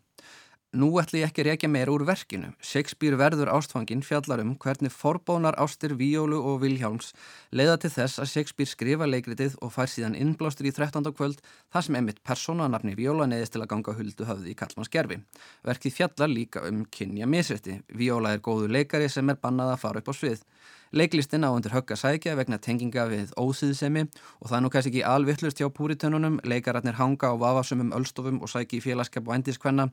Nú 0.77 0.91
ætli 1.01 1.23
ég 1.23 1.31
ekki 1.31 1.47
reykja 1.47 1.69
meira 1.73 1.89
úr 1.89 2.03
verkinu. 2.05 2.51
Shakespeare 2.61 3.17
verður 3.17 3.49
ástfangin 3.49 4.03
fjallar 4.05 4.43
um 4.43 4.51
hvernig 4.61 4.93
forbónar 4.93 5.57
ástir 5.57 5.95
Víólu 5.97 6.43
og 6.45 6.59
Vilhjálms 6.61 7.15
leiða 7.57 7.79
til 7.81 7.91
þess 7.95 8.21
að 8.21 8.29
Shakespeare 8.35 8.69
skrifa 8.69 9.09
leikritið 9.09 9.57
og 9.65 9.73
fær 9.73 9.89
síðan 9.89 10.19
innblástur 10.21 10.69
í 10.69 10.75
13. 10.77 11.09
kvöld 11.17 11.41
þar 11.73 11.87
sem 11.87 11.97
emitt 11.97 12.21
persónanafni 12.21 12.93
Víóla 13.01 13.25
neyðist 13.25 13.57
til 13.57 13.65
að 13.65 13.71
ganga 13.73 13.97
huldu 13.97 14.29
höfði 14.29 14.53
í 14.53 14.59
Kallmanns 14.61 14.93
gerfi. 14.93 15.23
Verkið 15.65 15.97
fjallar 16.03 16.35
líka 16.35 16.67
um 16.69 16.85
kynja 16.85 17.25
misrætti. 17.25 17.81
Víóla 17.89 18.37
er 18.37 18.45
góðu 18.45 18.69
leikari 18.69 19.09
sem 19.09 19.33
er 19.33 19.41
bannað 19.41 19.73
að 19.73 19.83
fara 19.87 20.05
upp 20.05 20.13
á 20.13 20.15
svið. 20.21 20.45
Leiklistin 20.93 21.45
á 21.45 21.53
undir 21.53 21.73
högg 21.73 21.91
að 21.93 22.01
sækja 22.01 22.37
vegna 22.37 22.61
tenginga 22.61 23.09
við 23.09 23.33
ósýðsemi 23.37 24.07
og 24.41 24.49
það 24.49 24.57
er 24.57 24.63
nú 24.65 24.71
kannski 24.73 24.93
ekki 24.93 25.03
alvittlust 25.05 25.61
hjá 25.61 25.69
púritönunum, 25.69 26.39
leikararnir 26.49 26.97
hanga 26.97 27.29
á 27.29 27.37
vafasumum 27.37 27.93
ölstofum 27.93 28.41
og 28.41 28.49
sæki 28.49 28.81
í 28.81 28.85
félagskap 28.85 29.29
og 29.29 29.37
endiskvenna 29.37 29.91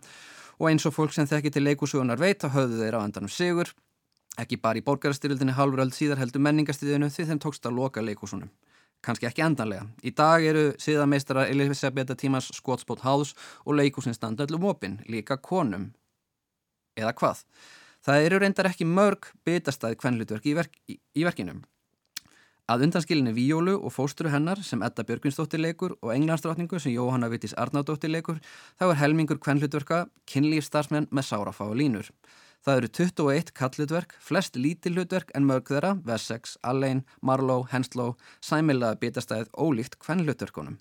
og 0.59 0.69
eins 0.69 0.85
og 0.87 0.95
fólk 0.95 1.15
sem 1.15 1.27
þekki 1.29 1.53
til 1.55 1.65
leikusugunar 1.67 2.21
veit 2.21 2.43
þá 2.43 2.51
höfðu 2.55 2.83
þeir 2.83 2.99
á 2.99 3.05
endanum 3.05 3.31
sigur 3.31 3.73
ekki 4.41 4.59
bara 4.59 4.79
í 4.79 4.83
borgarstyrildinni 4.83 5.55
halvröld 5.55 5.95
síðar 5.95 6.19
heldur 6.19 6.43
menningastiðinu 6.43 7.11
því 7.11 7.29
þeim 7.31 7.43
tókst 7.43 7.67
að 7.67 7.77
loka 7.79 8.03
leikusunum 8.03 8.51
kannski 9.05 9.29
ekki 9.29 9.43
endanlega. 9.45 9.85
Í 10.01 10.11
dag 10.17 10.45
eru 10.45 10.65
síðameistara 10.81 11.45
Elisabetta 11.51 12.17
Tímas 12.17 12.49
Skotspot 12.55 13.03
House 13.05 13.35
og 13.65 13.77
leikusin 13.79 14.15
standa 14.17 14.47
öllum 14.47 14.65
opinn, 14.71 14.99
líka 15.11 15.37
konum. 15.37 15.91
Eða 16.97 17.13
hvað? 17.19 17.43
Það 18.05 18.27
eru 18.27 18.41
reyndar 18.41 18.69
ekki 18.69 18.87
mörg 18.87 19.31
bitastæði 19.45 19.99
kvenlutverk 20.01 20.45
í, 20.45 20.53
verk, 20.57 20.75
í, 20.89 20.97
í 20.97 21.25
verkinum. 21.25 21.63
Að 22.65 22.87
undanskilinni 22.87 23.29
Víólu 23.29 23.75
og 23.77 23.91
fósturu 23.93 24.31
hennar 24.33 24.57
sem 24.65 24.81
Edda 24.81 25.03
Björgvinsdóttir 25.05 25.61
leikur 25.61 25.91
og 25.99 26.09
englandsdrottningu 26.15 26.79
sem 26.81 26.95
Jóhanna 26.95 27.27
Vittis 27.29 27.53
Arnádóttir 27.61 28.09
leikur 28.09 28.39
þá 28.79 28.87
er 28.87 28.97
helmingur 29.03 29.37
kvennlutverka 29.37 29.99
kynlífstarfsmenn 30.31 31.05
með 31.13 31.27
sárafá 31.27 31.67
og 31.67 31.75
línur. 31.77 32.09
Það 32.65 32.81
eru 32.81 32.89
21 32.97 33.53
kallutverk, 33.53 34.17
flest 34.17 34.57
lítillutverk 34.57 35.29
en 35.37 35.45
mörg 35.45 35.69
þeirra, 35.69 35.93
Wessex, 36.09 36.57
Allain, 36.65 37.03
Marlowe, 37.21 37.69
Henslow, 37.69 38.15
sæmilaða 38.41 38.97
bitastæðið 39.03 39.53
ólíkt 39.53 39.99
kvennlutverkunum. 40.01 40.79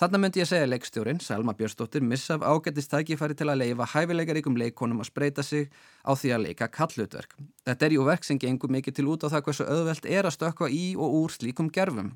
Þannig 0.00 0.22
myndi 0.22 0.42
ég 0.42 0.48
segja 0.50 0.68
leikstjórin, 0.68 1.20
Selma 1.22 1.54
Björnsdóttir, 1.58 2.02
missa 2.02 2.38
af 2.38 2.44
ágættist 2.46 2.90
tækifæri 2.92 3.36
til 3.38 3.48
að 3.50 3.62
leifa 3.62 3.88
hæfileikaríkum 3.94 4.58
leikonum 4.58 5.00
að 5.02 5.10
spreita 5.10 5.44
sig 5.46 5.70
á 6.06 6.12
því 6.14 6.34
að 6.34 6.44
leika 6.48 6.68
kallutverk. 6.68 7.36
Þetta 7.66 7.86
er 7.86 7.96
jú 7.96 8.04
verk 8.08 8.26
sem 8.26 8.40
gengur 8.42 8.72
mikið 8.72 8.98
til 8.98 9.08
út 9.12 9.24
á 9.24 9.32
það 9.32 9.46
hversu 9.48 9.70
öðvelt 9.76 10.06
er 10.06 10.28
að 10.28 10.36
stökka 10.36 10.70
í 10.70 10.84
og 10.96 11.18
úr 11.22 11.34
slíkum 11.34 11.70
gerfum. 11.72 12.14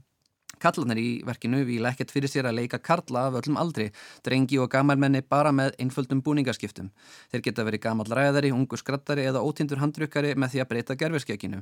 Kallarnir 0.63 0.97
í 0.97 1.09
verkinu 1.27 1.61
vil 1.69 1.85
ekkert 1.85 2.13
fyrir 2.15 2.33
sér 2.33 2.47
að 2.49 2.63
leika 2.63 2.79
karla 2.81 3.27
af 3.29 3.35
öllum 3.43 3.59
aldri, 3.61 3.91
drengi 4.25 4.57
og 4.63 4.71
gamalmenni 4.73 5.21
bara 5.21 5.53
með 5.53 5.75
einföldum 5.83 6.23
búningaskiptum. 6.25 6.89
Þeir 7.33 7.45
geta 7.45 7.67
verið 7.67 7.85
gamal 7.85 8.09
ræðari, 8.09 8.55
ungu 8.57 8.79
skrattari 8.81 9.27
eða 9.29 9.45
ótindur 9.45 9.83
handrukkari 9.83 10.33
með 10.35 10.55
því 10.55 10.63
að 10.65 10.71
breyta 10.71 10.97
gerfiskekinu. 10.97 11.61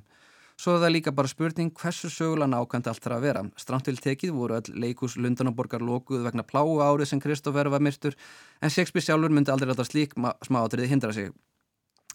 Svo 0.54 0.76
er 0.76 0.84
það 0.84 0.92
líka 0.94 1.12
bara 1.14 1.30
spurning 1.30 1.72
hversu 1.74 2.08
sögulega 2.14 2.46
nákvæmt 2.52 2.86
allt 2.86 3.02
þarf 3.02 3.16
að 3.16 3.24
vera. 3.26 3.40
Strandvill 3.58 3.98
tekið 3.98 4.34
voru 4.36 4.54
all 4.54 4.76
leikús 4.84 5.16
Lundanaborgar 5.18 5.82
lókuð 5.82 6.22
vegna 6.28 6.44
pláu 6.46 6.78
árið 6.78 7.10
sem 7.10 7.22
Kristófer 7.22 7.70
var 7.72 7.82
myrtur 7.82 8.14
en 8.62 8.70
Shakespeare 8.70 9.02
sjálfur 9.02 9.34
myndi 9.34 9.50
aldrei 9.50 9.72
láta 9.72 9.86
slík 9.88 10.14
smáatriði 10.46 10.92
hindra 10.92 11.10
sig. 11.16 11.32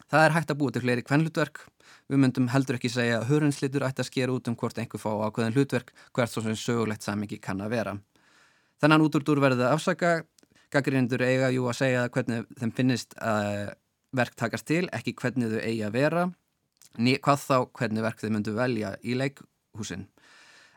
Það 0.10 0.26
er 0.26 0.36
hægt 0.38 0.54
að 0.54 0.60
búa 0.62 0.74
til 0.74 0.84
fleiri 0.86 1.04
kvennlutverk. 1.04 1.66
Við 2.10 2.24
myndum 2.24 2.48
heldur 2.50 2.80
ekki 2.80 2.90
segja 2.94 3.20
að 3.20 3.28
hörunslítur 3.34 3.86
ætti 3.86 4.06
að 4.06 4.10
skera 4.10 4.34
út 4.34 4.48
um 4.48 4.56
hvort 4.58 4.80
einhver 4.80 5.04
fá 5.04 5.12
ákveðin 5.28 5.60
hlutverk 5.60 5.92
hvert 6.16 6.32
svo 6.32 6.46
sem 6.48 6.56
sögulegt 6.58 7.06
samingi 7.06 7.42
kann 7.44 7.60
að 7.62 7.76
vera. 7.76 7.98
Þannig 8.80 9.06
út 9.06 9.20
úr 9.20 9.28
dúr 9.28 9.44
verðið 9.44 9.68
að 9.68 9.76
afsaka. 9.76 10.18
Gaggrindur 10.72 11.22
eiga 11.26 11.52
jú 11.52 11.68
að 11.68 11.82
segja 11.84 12.10
hvernig 12.14 12.48
þeim 12.58 12.72
finnist 12.78 13.16
að 13.20 13.74
verk 14.16 14.38
takast 14.40 14.66
til, 14.70 14.86
ekki 14.96 15.14
hvernig 15.18 15.52
þau 15.52 15.62
eigi 15.66 15.84
að 15.86 15.98
vera 15.98 16.30
hvað 16.98 17.44
þá 17.44 17.58
hvernig 17.78 18.06
verk 18.06 18.24
þið 18.24 18.34
myndu 18.36 18.56
velja 18.56 18.96
í 19.04 19.18
leikhúsin. 19.20 20.08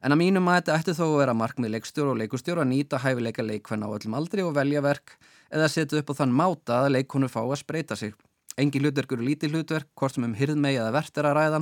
En 0.03 0.11
að 0.11 0.19
mínum 0.19 0.49
að 0.51 0.59
þetta 0.59 0.77
ætti 0.81 0.97
þó 0.99 1.05
að 1.07 1.19
vera 1.21 1.35
markmið 1.39 1.75
leikstjóru 1.77 2.11
og 2.11 2.19
leikustjóru 2.19 2.63
að 2.65 2.71
nýta 2.73 2.99
hæfileika 2.99 3.43
leikvenna 3.47 3.87
á 3.87 3.95
öllum 3.95 4.17
aldri 4.19 4.43
og 4.43 4.57
velja 4.57 4.83
verk 4.83 5.15
eða 5.55 5.69
setja 5.71 6.01
upp 6.03 6.11
á 6.11 6.15
þann 6.19 6.35
máta 6.35 6.79
að 6.83 6.95
leikonur 6.97 7.31
fá 7.31 7.39
að 7.45 7.61
spreita 7.61 7.97
sig. 7.97 8.17
Engi 8.59 8.83
hlutverk 8.83 9.15
eru 9.15 9.25
lítið 9.25 9.55
hlutverk, 9.55 9.89
hvort 9.97 10.17
sem 10.17 10.27
um 10.27 10.35
hyrðmegi 10.37 10.81
eða 10.81 10.93
verðt 10.97 11.21
er 11.23 11.29
að 11.31 11.37
ræða, 11.39 11.61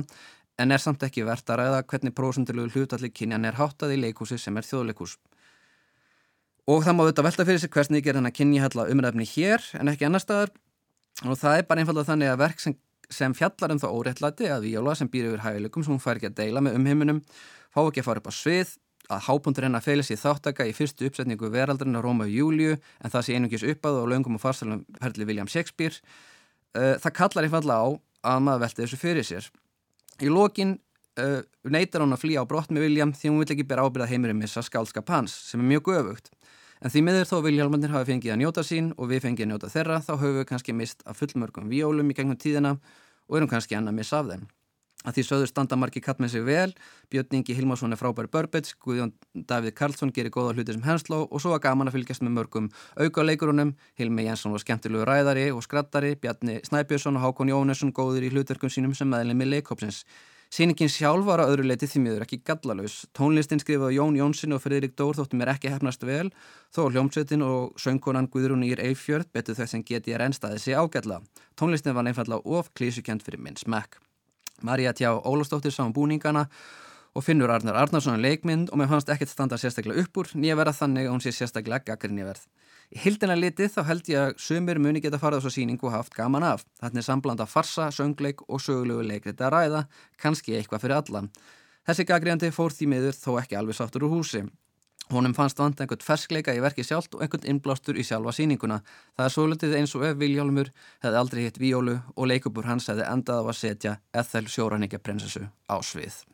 en 0.59 0.73
er 0.73 0.81
samt 0.81 1.05
ekki 1.05 1.23
verðt 1.27 1.53
að 1.53 1.61
ræða 1.61 1.83
hvernig 1.91 2.15
prósundilegu 2.17 2.73
hlutalli 2.73 3.11
kynjan 3.13 3.45
er 3.47 3.59
háttað 3.59 3.95
í 3.95 4.01
leikhúsi 4.01 4.39
sem 4.41 4.57
er 4.57 4.67
þjóðleikús. 4.67 5.15
Og 6.69 6.83
það 6.85 6.97
má 6.97 7.03
auðvitað 7.05 7.27
velta 7.29 7.45
fyrir 7.47 7.61
sig 7.61 7.73
hversnig 7.73 8.07
er 8.07 8.19
henn 8.19 8.29
að 8.29 8.37
kynja 8.37 8.65
hella 8.65 8.89
umræfni 8.91 9.25
hér 9.27 9.63
en 9.79 9.89
ekki 9.91 10.07
annar 10.07 10.23
staðar 10.23 10.51
og 11.25 11.37
það 11.39 11.57
er 11.57 11.67
bara 11.69 11.83
einfalda 11.83 12.05
þannig 12.07 12.31
að 12.31 12.41
verk 12.41 12.61
sem 12.61 12.75
sem 13.11 13.33
fjallar 13.37 13.73
um 13.75 13.81
það 13.81 13.97
óréttlæti 13.97 14.47
að 14.51 14.67
Víóla 14.67 14.95
sem 14.97 15.09
býr 15.11 15.31
yfir 15.31 15.43
hæguleikum 15.45 15.85
sem 15.85 15.93
hún 15.93 16.03
fær 16.03 16.19
ekki 16.19 16.31
að 16.31 16.39
deila 16.39 16.63
með 16.63 16.77
umheiminum 16.79 17.19
fá 17.71 17.81
ekki 17.83 18.03
að 18.03 18.07
fara 18.07 18.23
upp 18.23 18.31
á 18.31 18.33
svið 18.35 18.75
að 19.11 19.25
hápundur 19.27 19.67
hennar 19.67 19.83
felis 19.83 20.11
í 20.13 20.19
þáttaka 20.19 20.67
í 20.67 20.75
fyrstu 20.75 21.07
uppsetningu 21.09 21.49
veraldurinn 21.51 21.97
á 21.99 22.01
Róma 22.03 22.27
og 22.27 22.31
Júliu 22.31 22.77
en 22.77 23.11
það 23.11 23.25
sé 23.27 23.35
einungis 23.35 23.65
uppað 23.67 23.99
og 24.03 24.11
löngum 24.11 24.37
og 24.37 24.43
farsalum 24.43 24.85
herli 25.01 25.27
William 25.27 25.49
Shakespeare. 25.51 25.97
Uh, 26.71 26.95
það 27.01 27.15
kallar 27.17 27.47
einfalla 27.47 27.79
á 27.81 27.87
að 28.31 28.45
maður 28.45 28.63
velti 28.65 28.83
þessu 28.85 29.01
fyrir 29.01 29.27
sér. 29.27 29.49
Í 30.21 30.31
lokin 30.31 30.77
uh, 31.19 31.41
neytar 31.67 32.05
hún 32.05 32.15
að 32.15 32.23
flýja 32.23 32.45
á 32.45 32.49
brott 32.49 32.71
með 32.71 32.87
William 32.87 33.11
því 33.15 33.33
hún 33.33 33.41
vill 33.41 33.55
ekki 33.55 33.67
bera 33.67 33.87
ábyrða 33.87 34.11
heimurinn 34.13 34.39
missa 34.39 34.63
skálskap 34.63 35.11
hans 35.11 35.35
sem 35.49 35.63
er 35.63 35.71
mjög 35.73 35.91
göfugt 35.91 36.31
En 36.81 36.89
því 36.89 37.03
miður 37.05 37.27
þó 37.29 37.35
Viljálmandir 37.45 37.91
hafi 37.93 38.09
fengið 38.09 38.31
að 38.33 38.39
njóta 38.41 38.63
sín 38.65 38.87
og 38.97 39.11
við 39.11 39.21
fengið 39.27 39.45
að 39.45 39.51
njóta 39.51 39.67
þeirra 39.69 39.99
þá 40.01 40.15
höfum 40.15 40.39
við 40.39 40.47
kannski 40.49 40.73
mist 40.73 41.03
að 41.05 41.19
fullmörgum 41.19 41.69
viólum 41.69 42.09
í 42.09 42.15
gegnum 42.17 42.39
tíðina 42.41 42.71
og 43.29 43.37
erum 43.37 43.51
kannski 43.51 43.77
enna 43.77 43.93
að 43.93 43.99
missa 43.99 44.17
af 44.17 44.31
þeim. 44.31 44.47
Að 45.01 45.15
því 45.17 45.23
söður 45.25 45.49
standa 45.49 45.77
margi 45.81 46.01
katt 46.01 46.19
með 46.21 46.33
sig 46.35 46.43
vel, 46.45 46.73
Björn 47.09 47.37
Ingi 47.37 47.55
Hilmarsson 47.57 47.93
er 47.93 47.97
frábæri 47.97 48.29
börbets, 48.33 48.75
Guðjón 48.81 49.13
Davíð 49.33 49.73
Karlsson 49.77 50.13
gerir 50.13 50.33
góða 50.33 50.53
hluti 50.53 50.75
sem 50.75 50.83
hensló 50.85 51.23
og 51.25 51.41
svo 51.41 51.53
var 51.55 51.63
gaman 51.63 51.89
að 51.89 51.97
fylgjast 51.97 52.21
með 52.25 52.35
mörgum 52.35 52.67
aukaleikurunum, 53.01 53.73
Hilmi 53.97 54.27
Jensson 54.27 54.53
var 54.53 54.61
skemmtilegu 54.61 55.07
ræðari 55.09 55.47
og 55.53 55.65
skrattari, 55.65 56.13
Bjarni 56.21 56.59
Snæbjörnsson 56.69 57.17
og 57.17 57.25
Hákon 57.25 57.49
Jónesson 57.49 57.93
góður 57.97 58.27
í 58.27 58.33
hlutverkum 58.33 58.69
sínum 58.69 58.93
sem 58.97 59.09
meðlemi 59.09 59.49
leikópsins. 59.49 60.03
Sýningin 60.51 60.89
sjálf 60.91 61.23
var 61.23 61.39
á 61.39 61.47
öðru 61.47 61.63
leiti 61.63 61.87
því 61.87 61.99
miður 62.03 62.23
ekki 62.25 62.41
gallalauðs. 62.43 63.05
Tónlistin 63.15 63.61
skrifaði 63.61 63.95
Jón 63.95 64.17
Jónsson 64.19 64.51
og 64.51 64.59
Fredrik 64.59 64.97
Dór 64.99 65.15
þóttu 65.15 65.37
mér 65.39 65.53
ekki 65.53 65.71
hefnast 65.71 66.03
vel, 66.03 66.27
þó 66.75 66.89
hljómsveitin 66.89 67.45
og 67.47 67.79
söngkonan 67.79 68.27
Guðrún 68.33 68.65
Ír 68.67 68.81
Eifjörð 68.83 69.29
betur 69.31 69.55
þau 69.55 69.69
sem 69.71 69.85
geti 69.87 70.11
að 70.11 70.25
reynstaði 70.25 70.59
sig 70.59 70.75
ágalla. 70.75 71.21
Tónlistin 71.55 71.95
var 71.95 72.03
nefnilega 72.03 72.43
of 72.43 72.67
klísukent 72.75 73.23
fyrir 73.23 73.39
minn 73.39 73.55
smekk. 73.55 73.95
Marja 74.59 74.91
Tjá 74.91 75.13
Ólafsdóttir 75.15 75.71
sá 75.71 75.85
um 75.85 75.95
búningana 75.95 76.49
og 77.15 77.23
Finnur 77.23 77.55
Arnar 77.55 77.79
Arnarsson 77.79 78.19
leikmynd 78.19 78.73
og 78.75 78.81
mér 78.81 78.91
fannst 78.91 79.15
ekkert 79.15 79.31
standa 79.31 79.55
sérstaklega 79.55 80.03
upp 80.03 80.19
úr 80.19 80.35
nýja 80.35 80.59
verða 80.59 80.75
þannig 80.83 81.07
að 81.07 81.15
hún 81.15 81.23
sé 81.23 81.31
sérstaklega 81.31 81.93
gaggarinn 81.93 82.19
í 82.19 82.27
verð. 82.27 82.43
Hildina 82.91 83.37
litið 83.39 83.69
þá 83.71 83.83
held 83.87 84.09
ég 84.11 84.19
að 84.19 84.41
sumir 84.43 84.79
muni 84.83 84.99
geta 84.99 85.15
farið 85.19 85.39
á 85.39 85.41
þessu 85.45 85.61
síningu 85.61 85.87
og 85.87 85.93
haft 85.95 86.15
gaman 86.15 86.43
af. 86.43 86.65
Þannig 86.81 86.99
er 86.99 87.05
samblanda 87.05 87.45
farsa, 87.47 87.85
söngleik 87.87 88.43
og 88.49 88.59
sögulegu 88.59 89.05
leikrið 89.07 89.43
að 89.47 89.53
ræða, 89.53 89.83
kannski 90.19 90.57
eitthvað 90.57 90.83
fyrir 90.83 90.97
alla. 90.97 91.21
Þessi 91.87 92.05
gaggríðandi 92.09 92.49
fór 92.51 92.75
því 92.75 92.89
miður 92.91 93.15
þó 93.15 93.29
ekki 93.39 93.57
alveg 93.61 93.79
sáttur 93.79 94.07
úr 94.09 94.17
húsi. 94.17 94.43
Honum 95.11 95.35
fannst 95.35 95.59
vant 95.59 95.79
einhvern 95.79 96.03
ferskleika 96.03 96.55
í 96.55 96.59
verki 96.63 96.83
sjálft 96.87 97.15
og 97.15 97.23
einhvern 97.23 97.47
innblástur 97.53 97.95
í 97.95 98.03
sjálfa 98.07 98.35
síninguna. 98.35 98.81
Það 99.15 99.25
er 99.27 99.35
svolítið 99.37 99.77
eins 99.79 99.95
og 99.95 100.05
ef 100.09 100.19
Viljálmur 100.19 100.73
hefði 101.03 101.21
aldrei 101.23 101.45
hitt 101.47 101.63
Víólu 101.63 101.95
og 102.15 102.27
leikubur 102.27 102.67
hans 102.67 102.91
hefði 102.91 103.07
endað 103.07 103.39
á 103.39 103.45
að 103.47 103.59
setja 103.63 103.97
Ethel 104.11 104.51
Sjóranníkja 104.51 104.99
prinsessu 105.03 105.47
á 105.71 105.79
svið 105.79 106.25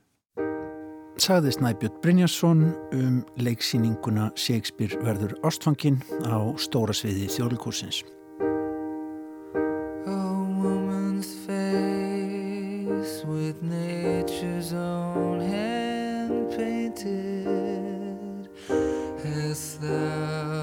sagði 1.22 1.52
Snæbjörn 1.56 2.02
Brynjarsson 2.04 2.60
um 2.94 3.16
leiksýninguna 3.42 4.30
Shakespeare 4.36 5.00
verður 5.02 5.34
ástfangin 5.48 5.98
á 6.30 6.40
stóra 6.62 6.94
sviði 6.94 7.28
þjóðlíkursins. 7.32 8.04
Has 19.48 19.78
thou 19.82 20.57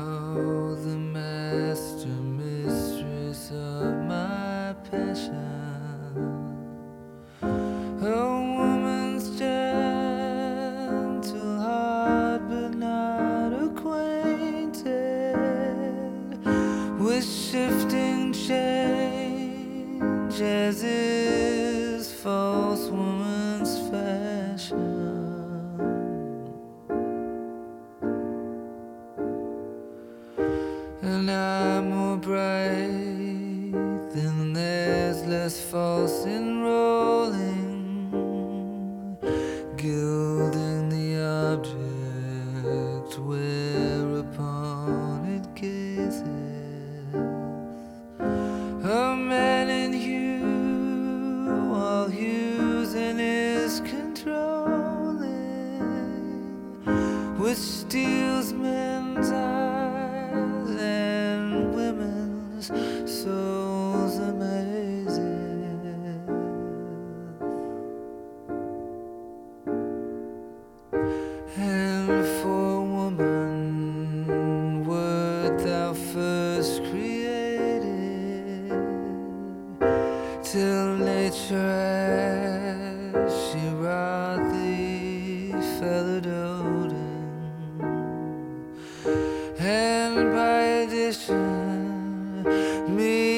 me 92.95 93.34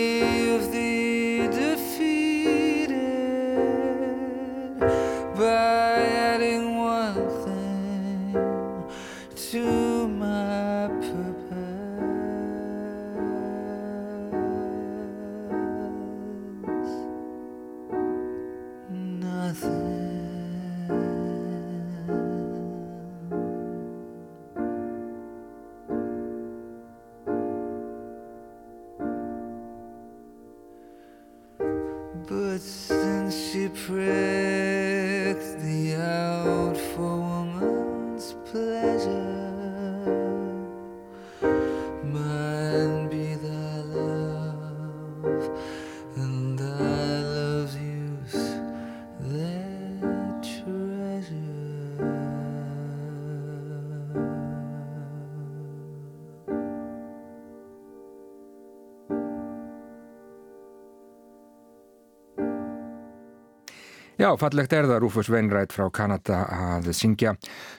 Já, 64.26 64.32
fallegt 64.40 64.72
er 64.74 64.88
það 64.90 65.04
Rúfus 65.04 65.28
Veinrætt 65.30 65.70
frá 65.70 65.84
Kanada 65.94 66.40
að 66.50 66.88
syngja 66.98 67.36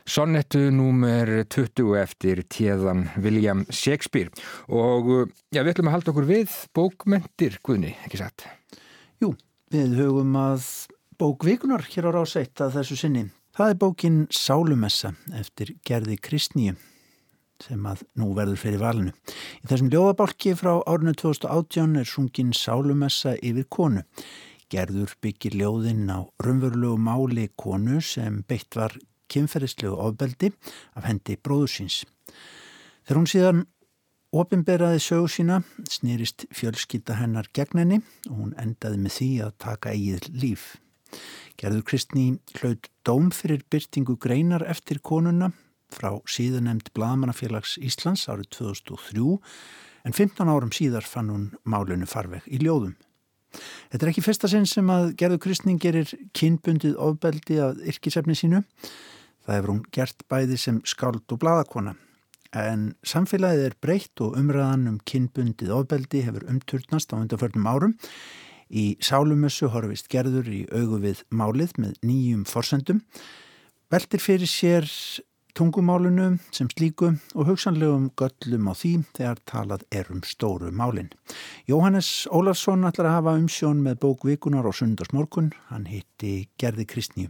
sonnettu 0.07 0.69
númer 0.71 1.27
20 1.43 1.97
eftir 1.99 2.39
téðan 2.47 3.01
William 3.19 3.65
Shakespeare 3.67 4.31
og 4.71 5.27
já, 5.51 5.59
við 5.59 5.73
ætlum 5.73 5.89
að 5.91 5.97
halda 5.97 6.13
okkur 6.13 6.29
við 6.29 6.55
bókmentir, 6.71 7.59
Guðni, 7.67 7.91
ekki 8.07 8.21
satt? 8.21 8.47
Jú, 9.19 9.33
við 9.75 9.99
hugum 9.99 10.39
að 10.39 10.71
bókvikunar 11.19 11.83
hér 11.91 12.07
á 12.15 12.15
ráseitt 12.15 12.63
að 12.63 12.79
þessu 12.79 13.01
sinni. 13.03 13.27
Það 13.51 13.73
er 13.73 13.83
bókin 13.83 14.23
Sálumessa 14.31 15.17
eftir 15.35 15.75
Gerði 15.83 16.15
Kristníu 16.15 16.79
sem 17.59 17.91
að 17.91 18.07
nú 18.15 18.31
verður 18.37 18.63
fyrir 18.63 18.85
valinu. 18.87 19.11
Í 19.65 19.67
þessum 19.67 19.91
ljóðabálki 19.91 20.55
frá 20.55 20.77
árinu 20.87 21.11
2018 21.11 22.05
er 22.05 22.07
sungin 22.07 22.55
Sálumessa 22.55 23.35
yfir 23.35 23.67
konu. 23.67 24.07
Gerður 24.67 25.13
byggir 25.23 25.53
ljóðinn 25.55 26.09
á 26.11 26.27
raunverulegu 26.43 26.97
máli 26.99 27.45
konu 27.55 28.01
sem 28.03 28.41
beitt 28.47 28.75
var 28.75 28.97
kynferðislegu 29.31 29.95
ofbeldi 29.95 30.49
af 30.99 31.07
hendi 31.07 31.37
bróðusins. 31.39 32.01
Þegar 33.07 33.19
hún 33.21 33.29
síðan 33.31 33.61
opinberaði 34.35 34.99
sögu 35.05 35.29
sína 35.31 35.61
snýrist 35.87 36.49
fjölskylda 36.51 37.15
hennar 37.21 37.47
gegn 37.55 37.79
henni 37.79 38.01
og 38.27 38.35
hún 38.41 38.51
endaði 38.59 38.99
með 39.05 39.15
því 39.19 39.29
að 39.45 39.55
taka 39.63 39.95
eigið 39.95 40.29
líf. 40.35 40.67
Gerður 41.55 41.87
Kristní 41.87 42.27
hlaut 42.59 42.91
dóm 43.07 43.31
fyrir 43.31 43.63
byrtingu 43.71 44.17
greinar 44.19 44.67
eftir 44.67 44.99
konuna 44.99 45.53
frá 45.95 46.11
síðanemd 46.27 46.91
Blaðmannafélags 46.91 47.77
Íslands 47.79 48.27
árið 48.27 48.51
2003 48.59 49.39
en 50.03 50.15
15 50.15 50.51
árum 50.51 50.75
síðar 50.75 51.07
fann 51.07 51.31
hún 51.31 51.51
málinu 51.63 52.07
farveg 52.09 52.43
í 52.51 52.59
ljóðum. 52.59 52.97
Þetta 53.91 54.05
er 54.05 54.11
ekki 54.11 54.25
fyrsta 54.25 54.49
sinn 54.51 54.67
sem 54.69 54.89
að 54.91 55.13
Gerður 55.19 55.43
Kristning 55.45 55.79
gerir 55.81 56.09
kynbundið 56.37 56.97
ofbeldi 57.01 57.59
af 57.63 57.79
yrkisefni 57.93 58.35
sínu. 58.37 58.63
Það 59.47 59.55
hefur 59.55 59.73
hún 59.73 59.85
gert 59.95 60.25
bæði 60.31 60.59
sem 60.59 60.81
skáld 60.85 61.23
og 61.31 61.39
bladakona. 61.41 61.95
En 62.55 62.91
samfélagið 63.07 63.65
er 63.69 63.77
breytt 63.83 64.23
og 64.23 64.37
umræðan 64.39 64.87
um 64.91 64.99
kynbundið 65.07 65.71
ofbeldi 65.75 66.23
hefur 66.25 66.47
umturnast 66.51 67.11
á 67.11 67.19
undarförnum 67.19 67.67
árum. 67.67 67.95
Í 68.67 68.97
sálumössu 69.03 69.69
horfist 69.71 70.09
Gerður 70.11 70.49
í 70.51 70.65
augu 70.75 70.99
við 71.03 71.23
málið 71.31 71.77
með 71.79 71.99
nýjum 72.03 72.43
forsendum. 72.47 73.01
Veltir 73.91 74.19
fyrir 74.19 74.51
sér 74.51 74.87
tungumálunu 75.57 76.37
sem 76.53 76.67
slíku 76.69 77.15
og 77.33 77.47
hugsanlegum 77.49 78.11
göllum 78.19 78.67
á 78.69 78.73
því 78.77 78.91
þegar 79.17 79.39
talað 79.49 79.85
er 79.89 80.11
um 80.13 80.21
stóru 80.21 80.69
málin. 80.69 81.09
Jóhannes 81.65 82.27
Ólafsson 82.29 82.85
ætlar 82.85 83.09
að 83.09 83.15
hafa 83.15 83.33
umsjón 83.39 83.81
með 83.81 83.97
bókvikunar 84.03 84.67
á 84.69 84.71
sundarsmorgun. 84.77 85.49
Hann 85.71 85.87
hitti 85.89 86.49
Gerði 86.61 86.85
Kristní. 86.85 87.25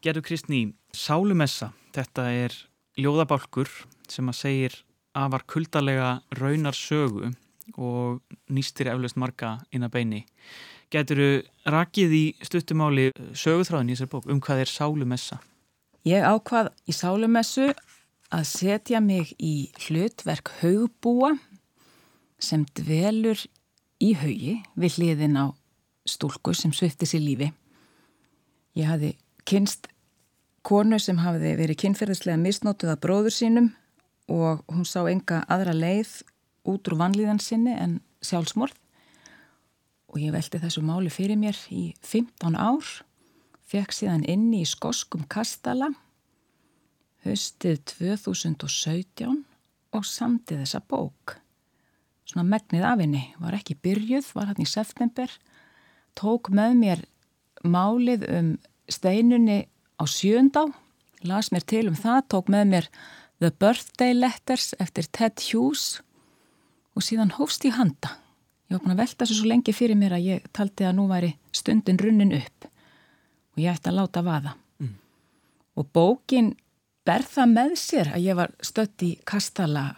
Gerðu 0.00 0.24
Kristní, 0.24 0.60
Sálumessa, 0.96 1.74
þetta 1.92 2.30
er 2.32 2.56
ljóðabálkur 2.96 3.68
sem 4.08 4.32
að 4.32 4.40
segir 4.40 4.80
afar 5.12 5.44
kuldalega 5.44 6.22
raunar 6.40 6.76
sögu 6.76 7.34
og 7.76 8.22
nýstir 8.48 8.88
eflaust 8.88 9.20
marga 9.20 9.58
inn 9.68 9.84
að 9.84 9.94
beini. 9.98 10.24
Getur 10.90 11.44
rakið 11.68 12.16
í 12.16 12.24
stuttumáli 12.40 13.10
söguþráðin 13.36 13.92
í 13.92 13.98
þessar 13.98 14.12
bók 14.16 14.32
um 14.32 14.40
hvað 14.40 14.64
er 14.64 14.72
Sálumessa? 14.72 15.42
Ég 16.08 16.24
ákvað 16.24 16.70
í 16.88 16.94
Sálumessu 16.96 17.70
að 18.32 18.44
setja 18.48 19.00
mig 19.04 19.34
í 19.36 19.68
hlutverk 19.84 20.48
haugbúa 20.62 21.34
sem 22.40 22.64
dvelur 22.78 23.42
í 24.00 24.14
haugi 24.16 24.54
við 24.80 24.96
hliðin 24.96 25.36
á 25.36 25.46
stúlku 26.08 26.54
sem 26.56 26.72
svifti 26.72 27.08
sér 27.08 27.20
lífi. 27.20 27.50
Ég 28.78 28.88
hafði 28.88 29.12
kynst 29.44 29.90
konu 30.64 30.96
sem 31.02 31.20
hafði 31.20 31.52
verið 31.58 31.82
kynferðislega 31.84 32.40
misnótuð 32.40 32.94
af 32.94 33.02
bróður 33.04 33.36
sínum 33.36 33.70
og 34.30 34.64
hún 34.70 34.86
sá 34.88 35.02
enga 35.10 35.42
aðra 35.52 35.74
leið 35.76 36.20
út 36.70 36.88
úr 36.88 36.96
vanlíðan 37.00 37.42
sinni 37.42 37.74
en 37.76 37.98
sjálfsmorð 38.24 38.76
og 40.10 40.18
ég 40.20 40.32
velti 40.34 40.60
þessu 40.62 40.82
máli 40.84 41.12
fyrir 41.12 41.38
mér 41.40 41.58
í 41.68 41.90
15 42.08 42.56
ár 42.56 42.88
fekk 43.70 43.94
síðan 43.94 44.24
inni 44.26 44.64
í 44.64 44.68
skoskum 44.68 45.22
kastala 45.30 45.92
höstið 47.26 47.82
2017 47.92 49.44
og 49.94 50.06
samti 50.06 50.56
þessa 50.58 50.80
bók. 50.90 51.36
Svona 52.26 52.46
megnið 52.48 52.86
af 52.86 53.02
henni 53.02 53.22
var 53.42 53.56
ekki 53.58 53.76
byrjuð, 53.82 54.32
var 54.34 54.50
hann 54.50 54.62
í 54.62 54.68
september, 54.68 55.30
tók 56.18 56.50
með 56.54 56.76
mér 56.80 57.04
málið 57.66 58.26
um 58.30 58.52
steinunni 58.90 59.64
á 60.00 60.04
sjöndá, 60.08 60.64
las 61.26 61.50
mér 61.52 61.66
til 61.66 61.86
um 61.90 61.98
það, 61.98 62.22
tók 62.32 62.50
með 62.50 62.70
mér 62.74 62.90
The 63.40 63.50
Birthday 63.50 64.16
Letters 64.16 64.72
eftir 64.82 65.06
Ted 65.12 65.42
Hughes 65.50 66.00
og 66.96 67.06
síðan 67.06 67.36
hófst 67.36 67.66
í 67.68 67.74
handa. 67.74 68.16
Ég 68.70 68.78
var 68.78 68.84
búin 68.84 68.94
að 68.96 69.04
velta 69.04 69.24
þessu 69.24 69.40
svo 69.40 69.50
lengi 69.50 69.74
fyrir 69.74 69.98
mér 69.98 70.16
að 70.16 70.26
ég 70.30 70.50
taldi 70.54 70.86
að 70.86 70.96
nú 70.98 71.06
væri 71.10 71.34
stundin 71.54 71.98
runnin 72.00 72.36
upp 72.38 72.69
og 73.54 73.62
ég 73.62 73.72
ætti 73.72 73.90
að 73.90 73.98
láta 73.98 74.22
vaða. 74.26 74.54
Mm. 74.80 74.94
Og 75.78 75.90
bókin 75.94 76.54
ber 77.06 77.24
það 77.26 77.52
með 77.56 77.74
sér 77.80 78.14
að 78.14 78.24
ég 78.28 78.38
var 78.38 78.54
stött 78.64 79.04
í 79.06 79.10
Kastala 79.26 79.88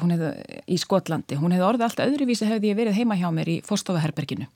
hefði, 0.00 0.30
í 0.68 0.78
Skotlandi. 0.80 1.38
Hún 1.40 1.54
hefði 1.54 1.66
orðið 1.68 1.86
allt 1.88 2.04
öðruvísi 2.04 2.48
hefði 2.48 2.72
ég 2.72 2.78
verið 2.78 2.98
heima 3.00 3.18
hjá 3.18 3.28
mér 3.34 3.50
í 3.56 3.58
Fórstofaherberginu. 3.66 4.48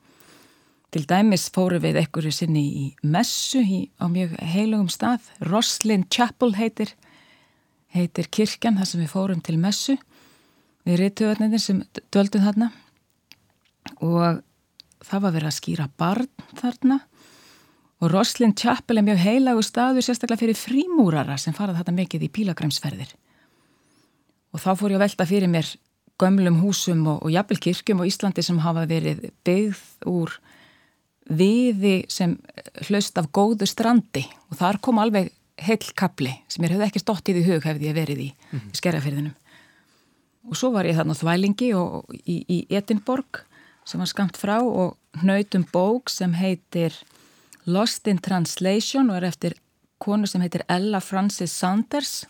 Til 0.90 1.04
dæmis 1.06 1.46
fóru 1.54 1.78
við 1.78 2.00
ekkurri 2.00 2.32
sinni 2.34 2.64
í 2.66 2.84
messu 3.06 3.62
í, 3.62 3.84
á 4.02 4.10
mjög 4.10 4.34
heilugum 4.42 4.90
stað. 4.90 5.28
Roslin 5.46 6.08
Chapel 6.10 6.56
heitir, 6.58 6.96
heitir 7.94 8.26
kirkjan 8.26 8.80
þar 8.80 8.90
sem 8.90 9.04
við 9.04 9.12
fórum 9.12 9.42
til 9.44 9.58
messu. 9.60 9.96
Við 10.88 11.04
reytuðarnir 11.04 11.62
sem 11.62 11.84
döldum 12.10 12.42
þarna 12.42 12.72
og 14.00 14.40
það 15.04 15.22
var 15.22 15.34
verið 15.34 15.50
að 15.50 15.56
skýra 15.56 15.86
barn 16.00 16.28
þarna 16.58 16.98
og 18.00 18.12
Roslin 18.12 18.54
Chapel 18.56 19.00
er 19.00 19.06
mjög 19.06 19.20
heilagu 19.24 19.62
staður 19.64 20.06
sérstaklega 20.06 20.40
fyrir 20.40 20.58
frímúrara 20.58 21.36
sem 21.38 21.56
farað 21.56 21.82
þetta 21.82 21.96
mikið 21.96 22.26
í 22.26 22.32
pílagræmsferðir 22.38 23.14
og 24.50 24.62
þá 24.62 24.70
fór 24.74 24.94
ég 24.94 25.00
að 25.00 25.04
velta 25.04 25.28
fyrir 25.28 25.52
mér 25.52 25.68
gömlum 26.20 26.60
húsum 26.60 27.04
og, 27.08 27.20
og 27.24 27.32
jafnvel 27.32 27.60
kirkjum 27.66 28.02
á 28.02 28.08
Íslandi 28.08 28.44
sem 28.44 28.60
hafa 28.60 28.86
verið 28.88 29.28
byggð 29.46 30.08
úr 30.10 30.34
viði 31.30 32.00
sem 32.10 32.34
hlaust 32.88 33.18
af 33.20 33.28
góðu 33.30 33.68
strandi. 33.68 34.24
Og 34.50 34.58
þar 34.58 34.80
kom 34.82 34.98
alveg 34.98 35.30
heil 35.60 35.92
kapli 35.94 36.32
sem 36.50 36.64
ég 36.64 36.74
hefði 36.74 36.88
ekki 36.88 37.02
stótt 37.02 37.30
í 37.30 37.36
því 37.36 37.44
hug 37.46 37.68
hefði 37.68 37.88
ég 37.90 37.96
verið 37.96 38.24
í, 38.24 38.28
mm 38.32 38.58
-hmm. 38.58 38.72
í 38.72 38.80
skerrafyrðinum 38.80 39.36
og 40.48 40.56
svo 40.56 40.72
var 40.74 40.88
ég 40.88 40.96
þarna 40.96 41.16
þvælingi 41.16 41.70
og, 41.76 42.00
og 42.00 42.14
í, 42.24 42.40
í 42.48 42.58
Edinborg 42.72 43.42
sem 43.84 44.00
var 44.00 44.08
skamt 44.08 44.38
frá 44.40 44.58
og 44.62 44.96
hnautum 45.20 45.66
bók 45.72 46.10
sem 46.12 46.32
heitir 46.34 46.94
Lost 47.66 48.08
in 48.08 48.20
Translation 48.22 49.10
og 49.10 49.20
er 49.20 49.28
eftir 49.28 49.56
konu 50.00 50.28
sem 50.28 50.40
heitir 50.44 50.64
Ella 50.68 51.00
Francis 51.04 51.52
Sanders. 51.52 52.24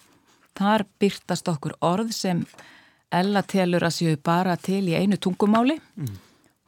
Þar 0.58 0.84
byrtast 1.00 1.48
okkur 1.48 1.76
orð 1.86 2.10
sem 2.16 2.42
Ella 3.14 3.42
telur 3.42 3.84
að 3.86 3.96
séu 3.96 4.18
bara 4.22 4.56
til 4.58 4.84
í 4.90 4.96
einu 4.98 5.18
tungumáli. 5.18 5.78
Mm. 5.98 6.16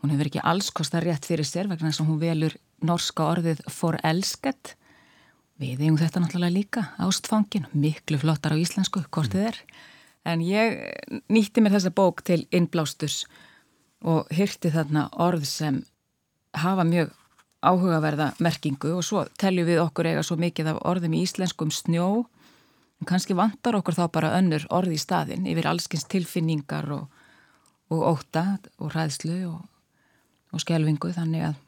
Hún 0.03 0.15
hefur 0.15 0.31
ekki 0.31 0.43
alls 0.43 0.71
kostar 0.75 1.05
rétt 1.07 1.27
fyrir 1.27 1.47
sér 1.47 1.69
vegna 1.71 1.91
þess 1.91 2.03
að 2.03 2.11
hún 2.11 2.23
velur 2.23 2.57
norska 2.83 3.27
orðið 3.31 3.63
for 3.71 3.99
elsket. 4.03 4.75
Við 5.63 5.85
eigum 5.85 5.99
þetta 6.01 6.23
náttúrulega 6.23 6.57
líka, 6.57 6.83
ástfangin, 6.99 7.69
miklu 7.71 8.19
flottar 8.19 8.57
á 8.57 8.59
íslensku, 8.59 9.05
hvort 9.15 9.31
þið 9.31 9.45
mm. 9.45 9.51
er. 9.53 9.91
En 10.27 10.43
ég 10.43 11.23
nýtti 11.31 11.63
mér 11.63 11.77
þessa 11.77 11.95
bók 11.95 12.23
til 12.27 12.45
innblástus 12.55 13.25
og 14.03 14.31
hyrti 14.35 14.71
þarna 14.75 15.09
orð 15.23 15.47
sem 15.47 15.83
hafa 16.59 16.87
mjög 16.87 17.15
áhugaverða 17.63 18.33
merkingu 18.43 18.97
og 18.99 19.05
svo 19.07 19.25
teljum 19.39 19.69
við 19.69 19.83
okkur 19.85 20.11
eiga 20.11 20.23
svo 20.27 20.37
mikið 20.41 20.73
af 20.73 20.81
orðum 20.91 21.17
í 21.17 21.23
íslenskum 21.27 21.71
snjó 21.75 22.09
en 23.01 23.09
kannski 23.09 23.37
vantar 23.39 23.79
okkur 23.79 23.97
þá 23.99 24.05
bara 24.15 24.33
önnur 24.39 24.67
orð 24.75 24.97
í 24.97 25.01
staðin 25.01 25.47
yfir 25.51 25.69
allskins 25.71 26.07
tilfinningar 26.11 26.91
og, 26.95 27.07
og 27.95 28.07
óta 28.15 28.45
og 28.83 28.95
ræðslu 28.95 29.39
og, 29.51 29.61
og 30.53 30.65
skjelvingu 30.65 31.13
þannig 31.15 31.53
að 31.53 31.61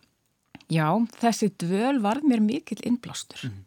já, 0.73 0.89
þessi 1.21 1.53
dvöl 1.61 2.01
var 2.03 2.23
mér 2.25 2.43
mikill 2.43 2.81
innblástur. 2.87 3.47
Mm. 3.47 3.63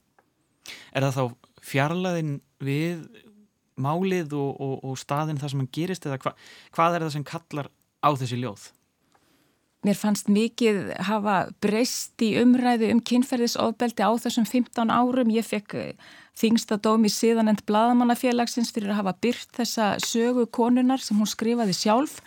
Er 0.96 1.08
það 1.08 1.18
þá 1.18 1.52
fjarlæðin 1.68 2.34
við 2.64 3.06
málið 3.78 4.34
og, 4.38 4.80
og 4.84 4.98
staðin 5.00 5.40
það 5.40 5.54
sem 5.54 5.62
hann 5.62 5.76
gerist 5.76 6.08
eða 6.08 6.20
hva, 6.24 6.34
hvað 6.76 6.98
er 6.98 7.06
það 7.06 7.14
sem 7.16 7.28
kallar 7.28 7.70
á 8.02 8.10
þessi 8.18 8.40
ljóð? 8.42 8.72
Mér 9.88 9.96
fannst 9.96 10.28
mikið 10.28 10.90
hafa 11.08 11.38
breyst 11.64 12.20
í 12.26 12.34
umræðu 12.42 12.90
um 12.92 13.00
kynferðisofbeldi 13.08 14.04
á 14.04 14.12
þessum 14.20 14.48
15 14.50 14.92
árum. 14.92 15.32
Ég 15.32 15.48
fekk 15.48 15.76
eh, 15.80 15.94
þingstadómi 16.36 17.08
síðanend 17.12 17.64
Bladamannafélagsins 17.70 18.74
fyrir 18.76 18.92
að 18.92 19.00
hafa 19.00 19.16
byrt 19.24 19.56
þessa 19.56 19.94
sögu 20.04 20.44
konunar 20.52 21.00
sem 21.04 21.16
hún 21.16 21.30
skrifaði 21.30 21.78
sjálf. 21.78 22.20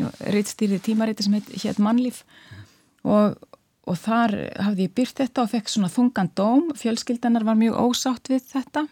Rittstýrið 0.00 0.86
tímariti 0.88 1.26
sem 1.26 1.36
heit, 1.36 1.52
heit 1.52 1.78
mannlíf 1.82 2.22
og, 3.04 3.36
og 3.84 3.98
þar 4.00 4.34
hafði 4.70 4.88
ég 4.88 4.96
byrt 4.96 5.20
þetta 5.20 5.44
og 5.44 5.52
fekk 5.52 5.68
svona 5.68 5.92
þungan 5.92 6.32
dóm. 6.38 6.72
Fjölskyldanar 6.80 7.44
var 7.44 7.60
mjög 7.60 7.76
ósátt 7.90 8.32
við 8.32 8.46
þetta. 8.54 8.88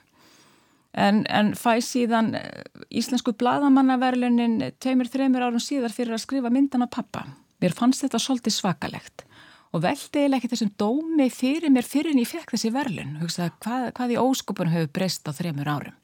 En, 0.93 1.25
en 1.31 1.55
fæ 1.57 1.79
síðan 1.87 2.35
eh, 2.37 2.67
íslensku 3.01 3.33
bladamannaverlunin 3.41 4.75
tveimur, 4.77 5.09
þreimur 5.09 5.49
árum 5.49 5.63
síðar 5.63 5.95
fyrir 5.95 6.19
að 6.19 6.27
skrifa 6.29 6.53
myndan 6.53 6.85
á 6.85 6.89
pappa. 6.91 7.31
Mér 7.61 7.77
fannst 7.77 8.05
þetta 8.05 8.21
svolítið 8.23 8.57
svakalegt 8.57 9.25
og 9.71 9.85
veldi 9.85 10.25
eða 10.25 10.41
ekki 10.41 10.51
þessum 10.51 10.73
dómi 10.81 11.29
fyrir 11.31 11.71
mér 11.71 11.87
fyrir 11.87 12.15
en 12.15 12.23
ég 12.23 12.31
fekk 12.31 12.57
þessi 12.57 12.73
verlun. 12.75 13.19
Hugsaði 13.21 13.53
hvað, 13.63 13.89
hvað 13.97 14.15
í 14.15 14.21
óskopunum 14.21 14.75
hefur 14.75 14.95
breyst 14.99 15.29
á 15.29 15.33
þreimur 15.37 15.71
árum. 15.71 15.99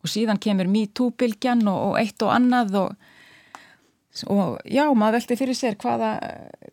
Og 0.00 0.08
síðan 0.08 0.40
kemur 0.40 0.70
MeToo-bylgjan 0.70 1.66
og, 1.68 1.80
og 1.90 1.98
eitt 2.00 2.24
og 2.24 2.32
annað 2.32 2.78
og, 2.80 2.94
og 4.32 4.54
já, 4.64 4.86
maður 4.96 5.18
veldi 5.18 5.38
fyrir 5.42 5.58
sér 5.58 5.76
hvaða, 5.82 6.14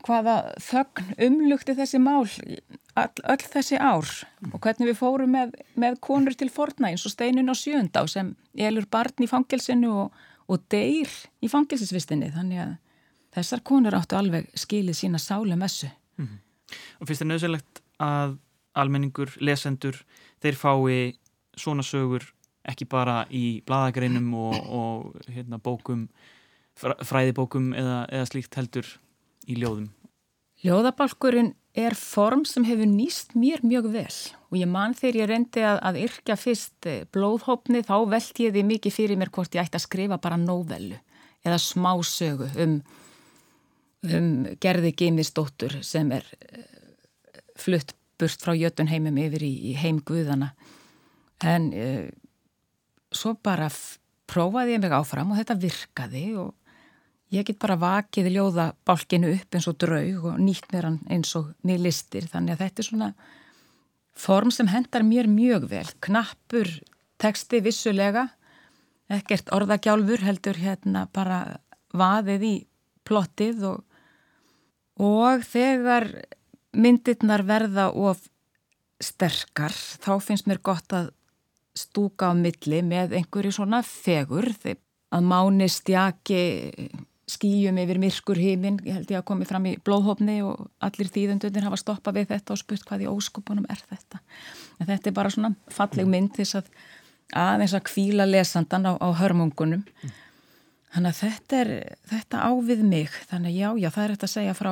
hvaða 0.07 0.37
þögn 0.63 1.11
umlugti 1.27 1.75
þessi 1.75 1.99
mál 1.99 2.23
all, 2.23 3.11
öll 3.27 3.43
þessi 3.43 3.75
ár 3.75 4.07
og 4.53 4.57
hvernig 4.63 4.93
við 4.93 4.99
fórum 5.01 5.35
með, 5.35 5.53
með 5.75 5.99
konur 6.07 6.37
til 6.39 6.49
forna 6.53 6.93
eins 6.93 7.03
og 7.03 7.13
steinun 7.13 7.51
og 7.51 7.59
sjöndá 7.59 8.05
sem 8.07 8.31
elur 8.55 8.87
barn 8.89 9.25
í 9.25 9.29
fangelsinu 9.29 9.91
og, 10.05 10.25
og 10.47 10.63
deyr 10.71 11.11
í 11.43 11.51
fangelsisvistinni 11.51 12.31
þannig 12.31 12.63
að 12.63 12.75
þessar 13.37 13.63
konur 13.65 13.97
áttu 13.97 14.17
alveg 14.17 14.49
skilið 14.57 14.99
sína 14.99 15.21
sálu 15.21 15.55
messu. 15.55 15.89
Mm 16.17 16.25
-hmm. 16.25 16.39
Og 17.01 17.07
finnst 17.07 17.21
þetta 17.21 17.31
nöðsælegt 17.31 17.81
að 17.99 18.37
almenningur, 18.73 19.37
lesendur, 19.39 20.03
þeir 20.41 20.55
fái 20.55 21.17
svona 21.57 21.83
sögur 21.83 22.23
ekki 22.67 22.85
bara 22.85 23.25
í 23.31 23.61
bladagreinum 23.65 24.33
og, 24.33 24.55
og 24.69 25.29
hérna, 25.31 25.57
bókum, 25.57 26.07
fræðibókum 26.77 27.71
eða, 27.73 28.05
eða 28.11 28.25
slíkt 28.25 28.57
heldur 28.59 28.89
í 29.47 29.55
ljóðum? 29.55 29.89
Ljóðabalkurinn 30.65 31.53
er 31.77 31.93
form 31.93 32.43
sem 32.49 32.65
hefur 32.65 32.89
nýst 32.89 33.35
mér 33.37 33.61
mjög 33.61 33.91
vel 33.93 34.15
og 34.49 34.55
ég 34.57 34.69
man 34.69 34.95
þegar 34.97 35.19
ég 35.21 35.29
reyndi 35.29 35.61
að, 35.61 35.79
að 35.85 35.99
yrkja 36.07 36.37
fyrst 36.39 36.87
eh, 36.89 37.03
blóðhópni 37.13 37.83
þá 37.85 37.97
veld 38.09 38.41
ég 38.41 38.55
því 38.55 38.63
mikið 38.71 38.95
fyrir 38.95 39.19
mér 39.21 39.31
hvort 39.33 39.53
ég 39.53 39.61
ætti 39.61 39.77
að 39.77 39.85
skrifa 39.85 40.17
bara 40.21 40.39
nóvellu 40.41 40.97
eða 41.45 41.59
smásögu 41.61 42.49
um, 42.63 42.79
um 44.05 44.45
gerði 44.61 44.93
geimistóttur 44.97 45.79
sem 45.85 46.11
er 46.15 46.25
eh, 46.51 46.65
flutt 47.57 47.95
burt 48.17 48.41
frá 48.41 48.53
Jötunheimum 48.57 49.17
yfir 49.21 49.45
í, 49.45 49.53
í 49.71 49.73
heimguðana 49.77 50.51
en 51.45 51.67
uh, 51.69 52.05
svo 53.13 53.35
bara 53.45 53.67
prófaði 54.25 54.73
ég 54.73 54.81
mig 54.81 54.93
áfram 54.97 55.33
og 55.33 55.37
þetta 55.37 55.57
virkaði 55.61 56.23
og 56.41 56.55
Ég 57.27 57.43
get 57.43 57.57
bara 57.59 57.75
vakið 57.75 58.29
ljóða 58.31 58.69
bálkinu 58.87 59.33
upp 59.33 59.55
eins 59.57 59.65
og 59.67 59.75
draug 59.83 60.29
og 60.29 60.37
nýtt 60.39 60.69
mér 60.71 60.85
hann 60.87 60.99
eins 61.11 61.33
og 61.35 61.49
mér 61.67 61.81
listir 61.83 62.23
þannig 62.31 62.55
að 62.55 62.61
þetta 62.61 62.83
er 62.83 62.87
svona 62.87 63.09
form 64.17 64.53
sem 64.55 64.69
hendar 64.71 65.03
mér 65.03 65.27
mjög 65.27 65.67
vel. 65.73 65.89
Knappur 65.99 66.71
teksti 67.19 67.59
vissulega, 67.65 68.29
ekkert 69.11 69.51
orðagjálfur 69.51 70.23
heldur 70.23 70.61
hérna 70.61 71.03
bara 71.11 71.41
vaðið 71.91 72.47
í 72.47 72.53
plottið 73.07 73.67
og, 73.73 73.83
og 75.01 75.45
þegar 75.45 76.09
myndirnar 76.77 77.45
verða 77.47 77.89
of 77.91 78.23
sterkar 79.01 79.73
þá 79.73 80.17
finnst 80.23 80.47
mér 80.49 80.61
gott 80.65 80.93
að 80.93 81.11
stúka 81.77 82.31
á 82.31 82.33
milli 82.33 82.81
með 82.81 83.13
einhverju 83.19 83.53
svona 83.59 83.83
fegur 83.85 84.49
að 84.57 85.27
máni 85.29 85.67
stjaki 85.69 86.41
skýjum 87.27 87.77
yfir 87.81 87.99
myrkur 87.99 88.39
heiminn, 88.39 88.77
ég 88.87 88.95
held 88.95 89.09
ég 89.11 89.19
að 89.19 89.25
komi 89.27 89.47
fram 89.47 89.65
í 89.67 89.73
blóðhófni 89.83 90.37
og 90.47 90.69
allir 90.83 91.09
þýðundunir 91.11 91.65
hafa 91.67 91.79
stoppað 91.81 92.21
við 92.21 92.29
þetta 92.31 92.55
og 92.55 92.61
spurt 92.61 92.85
hvað 92.87 93.03
í 93.03 93.09
óskupunum 93.11 93.67
er 93.69 93.81
þetta. 93.89 94.21
En 94.79 94.87
þetta 94.87 95.11
er 95.11 95.17
bara 95.17 95.33
svona 95.33 95.51
falleg 95.73 96.07
mynd 96.07 96.37
þess 96.37 96.61
að 96.61 96.69
aðeins 97.35 97.75
að 97.75 97.83
kvíla 97.89 98.27
lesandan 98.29 98.87
á, 98.87 98.93
á 98.95 99.07
hörmungunum. 99.19 99.83
Þannig 100.95 101.11
að 101.11 101.19
þetta 101.19 101.59
er 101.59 101.73
þetta 102.13 102.45
á 102.47 102.51
við 102.63 102.85
mig. 102.87 103.19
Þannig 103.27 103.57
já, 103.59 103.69
já, 103.75 103.89
það 103.91 104.03
er 104.05 104.15
þetta 104.15 104.29
að 104.29 104.35
segja 104.37 104.55
frá, 104.55 104.71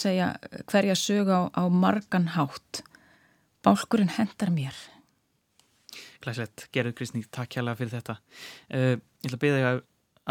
segja 0.00 0.28
hverja 0.70 0.96
sög 0.98 1.30
á, 1.32 1.40
á 1.52 1.62
margan 1.68 2.28
hátt. 2.36 2.82
Bálkurinn 3.62 4.12
hendar 4.12 4.50
mér. 4.50 4.74
Glæslegt, 6.22 6.68
Gerður 6.74 6.96
Kristník, 6.98 7.28
takk 7.34 7.56
hjálpa 7.56 7.76
fyrir 7.78 7.96
þetta. 7.96 8.18
Uh, 8.70 8.94
ég 9.22 9.28
ætla 9.28 9.38
að 9.38 9.42
byrja 9.44 9.58
þig 9.58 9.82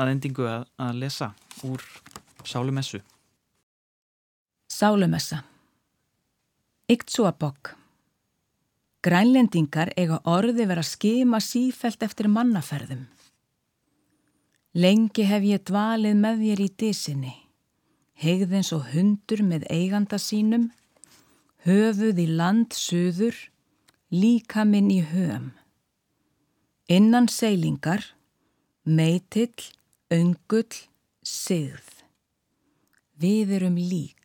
að 0.02 0.14
endingu 0.14 0.48
að, 0.48 0.66
að 0.80 1.02
lesa 1.04 1.32
úr 1.68 1.86
Sálumessu. 2.48 3.02
Sálumessa 4.72 5.44
Yktsúabokk 6.92 7.76
Grænlendingar 9.02 9.90
eiga 9.98 10.20
orði 10.30 10.68
vera 10.70 10.84
skima 10.86 11.40
sífælt 11.42 12.04
eftir 12.06 12.28
mannaferðum. 12.30 13.08
Lengi 14.78 15.26
hef 15.26 15.48
ég 15.48 15.64
dvalið 15.66 16.20
með 16.22 16.44
þér 16.46 16.62
í 16.62 16.68
disinni. 18.22 18.32
hegðins 18.32 18.72
og 18.74 18.92
hundur 18.94 19.42
með 19.44 19.66
eiganda 19.70 20.18
sínum, 20.22 20.70
höfuð 21.66 22.20
í 22.22 22.28
land 22.30 22.74
suður, 22.74 23.36
líka 24.12 24.66
minn 24.66 24.92
í 24.92 25.02
höfum. 25.02 25.52
Innan 26.90 27.28
seilingar, 27.32 28.04
meitill, 28.84 29.56
öngull, 30.12 30.76
sigð. 31.24 32.04
Við 33.18 33.54
erum 33.58 33.78
lík. 33.78 34.18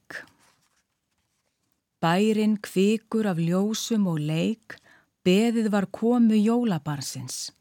Bærin 2.01 2.57
kvikur 2.59 3.27
af 3.27 3.39
ljósum 3.39 4.07
og 4.09 4.21
leik, 4.21 4.77
beðið 5.25 5.71
var 5.73 5.87
komu 5.91 6.37
jólabarsins. 6.37 7.53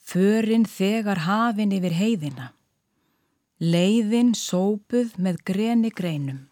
Förin 0.00 0.66
þegar 0.66 1.22
hafin 1.26 1.72
yfir 1.72 1.94
heiðina. 1.94 2.50
Leiðin 3.60 4.30
sópuð 4.32 5.18
með 5.20 5.42
greni 5.44 5.90
greinum. 5.92 6.46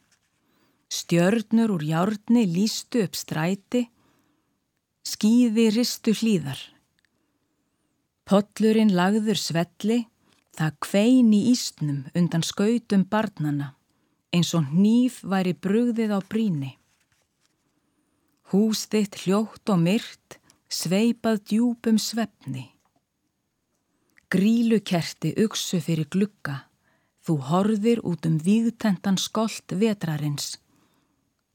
Stjörnur 0.92 1.70
úr 1.78 1.84
járni 1.88 2.42
lístu 2.44 3.00
upp 3.06 3.16
stræti, 3.16 3.86
skýði 5.08 5.70
ristu 5.72 6.12
hlýðar. 6.12 6.60
Pollurinn 8.28 8.92
lagður 8.92 9.40
svelli, 9.40 10.02
það 10.52 10.76
kvein 10.84 11.32
í 11.32 11.40
ístnum 11.54 12.04
undan 12.12 12.44
skautum 12.44 13.08
barnana, 13.08 13.72
eins 14.28 14.52
og 14.52 14.68
hníf 14.68 15.22
væri 15.24 15.56
brugðið 15.56 16.12
á 16.12 16.20
bríni. 16.20 16.74
Hús 18.52 18.84
þitt 18.84 19.22
hljótt 19.24 19.64
og 19.72 19.80
myrt, 19.80 20.42
sveipað 20.68 21.40
djúpum 21.48 21.96
svefni. 21.96 22.68
Grílukerti 24.28 25.38
uksu 25.40 25.80
fyrir 25.80 26.04
glugga, 26.12 26.67
þú 27.28 27.36
horðir 27.44 28.00
út 28.08 28.24
um 28.24 28.38
vígtentan 28.40 29.18
skolt 29.20 29.74
vetrarins. 29.76 30.54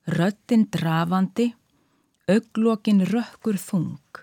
Röttin 0.05 0.67
drafandi, 0.69 1.47
auglokin 2.29 3.01
rökkur 3.09 3.57
þung. 3.57 4.21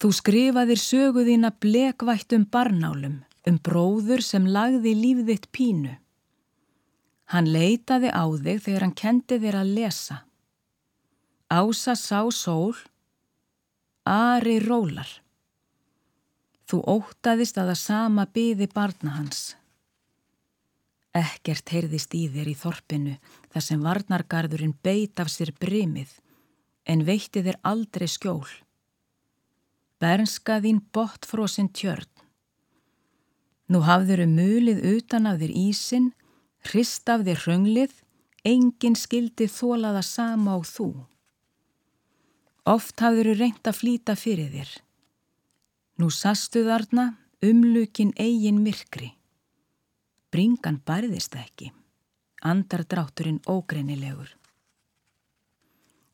Þú 0.00 0.08
skrifaðir 0.16 0.80
söguðína 0.80 1.52
blekvættum 1.60 2.48
barnálum 2.48 3.20
um 3.46 3.58
bróður 3.60 4.24
sem 4.24 4.48
lagði 4.48 4.96
lífðitt 4.96 5.50
pínu. 5.52 5.98
Hann 7.36 7.52
leitaði 7.52 8.08
á 8.08 8.24
þig 8.32 8.64
þegar 8.64 8.86
hann 8.86 8.96
kendi 8.96 9.38
þér 9.44 9.60
að 9.60 9.74
lesa. 9.76 10.22
Ása 11.52 11.94
sá 12.00 12.24
sól, 12.32 12.74
Ari 14.08 14.56
rólar. 14.58 15.08
Þú 16.66 16.80
ótaðist 16.80 17.58
að 17.60 17.74
það 17.74 17.78
sama 17.78 18.24
byði 18.26 18.66
barna 18.72 19.18
hans. 19.20 19.52
Ekkert 21.12 21.68
heyrðist 21.68 22.14
í 22.16 22.24
þér 22.32 22.48
í 22.48 22.56
þorpinu 22.56 23.18
þar 23.52 23.64
sem 23.66 23.82
varnargarðurinn 23.84 24.76
beit 24.84 25.20
af 25.20 25.28
sér 25.28 25.52
brimið 25.60 26.14
en 26.88 27.04
veitti 27.04 27.42
þér 27.44 27.58
aldrei 27.68 28.08
skjól. 28.08 28.48
Bernska 30.00 30.58
þín 30.64 30.80
botfrósin 30.94 31.68
tjörn. 31.70 32.08
Nú 33.68 33.84
hafður 33.86 34.24
um 34.24 34.34
mulið 34.40 34.80
utan 34.96 35.28
af 35.28 35.38
þér 35.40 35.52
ísin, 35.52 36.10
hrist 36.66 37.08
af 37.12 37.22
þér 37.28 37.44
hrönglið, 37.44 37.94
engin 38.44 38.96
skildi 38.98 39.46
þólaða 39.52 40.02
sama 40.02 40.56
á 40.56 40.60
þú. 40.66 40.90
Oft 42.66 43.00
hafður 43.04 43.34
reynt 43.38 43.66
að 43.68 43.78
flýta 43.78 44.16
fyrir 44.18 44.50
þér. 44.52 44.72
Nú 46.00 46.10
sastu 46.10 46.64
þarna 46.66 47.12
umlukin 47.42 48.12
eigin 48.18 48.62
myrkri. 48.64 49.12
Bringan 50.32 50.80
bærðist 50.88 51.34
ekki, 51.36 51.72
andardrátturinn 52.40 53.42
ógreinilegur. 53.46 54.30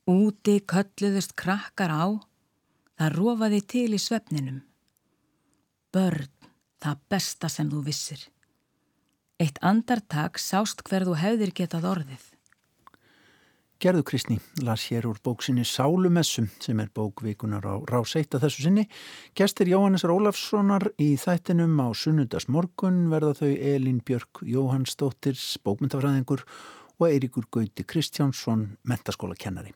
Úti 0.08 0.58
kölluðust 0.66 1.36
krakkar 1.38 1.92
á, 1.94 2.06
Það 2.98 3.12
rofaði 3.14 3.58
til 3.70 3.90
í 3.94 3.98
svefninum. 4.02 4.56
Börn, 5.94 6.32
það 6.82 7.04
besta 7.12 7.50
sem 7.52 7.68
þú 7.70 7.84
vissir. 7.86 8.24
Eitt 9.38 9.60
andartak 9.62 10.40
sást 10.42 10.82
hver 10.82 11.06
þú 11.06 11.14
hefðir 11.20 11.52
getað 11.60 11.86
orðið. 11.92 12.24
Gerðu 13.78 14.02
Kristni 14.02 14.40
las 14.66 14.88
hér 14.90 15.04
úr 15.06 15.20
bóksinni 15.22 15.62
Sálumessum 15.62 16.48
sem 16.58 16.80
er 16.82 16.88
bókvíkunar 16.90 17.62
á 17.62 17.78
Ráseitt 17.86 18.34
að 18.34 18.48
þessu 18.48 18.64
sinni. 18.64 18.82
Gestir 19.38 19.70
Jóhannes 19.70 20.02
Rólafssonar 20.02 20.88
í 20.98 21.12
þættinum 21.14 21.78
á 21.78 21.86
Sunnudas 21.94 22.48
morgun 22.50 23.04
verða 23.12 23.36
þau 23.38 23.52
Elin 23.54 24.00
Björk 24.02 24.42
Jóhannsdóttirs 24.42 25.60
bókmyndafræðingur 25.62 26.42
og 26.98 27.06
Eiríkur 27.06 27.46
Gauti 27.54 27.86
Kristjánsson 27.86 28.66
mentaskólakennari. 28.82 29.70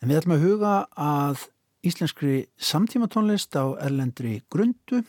En 0.00 0.08
við 0.08 0.22
ætlum 0.22 0.38
að 0.38 0.46
huga 0.48 0.72
að 0.96 1.44
íslenskri 1.84 2.46
samtímatónlist 2.56 3.54
á 3.56 3.64
erlendri 3.84 4.38
grundu 4.52 5.02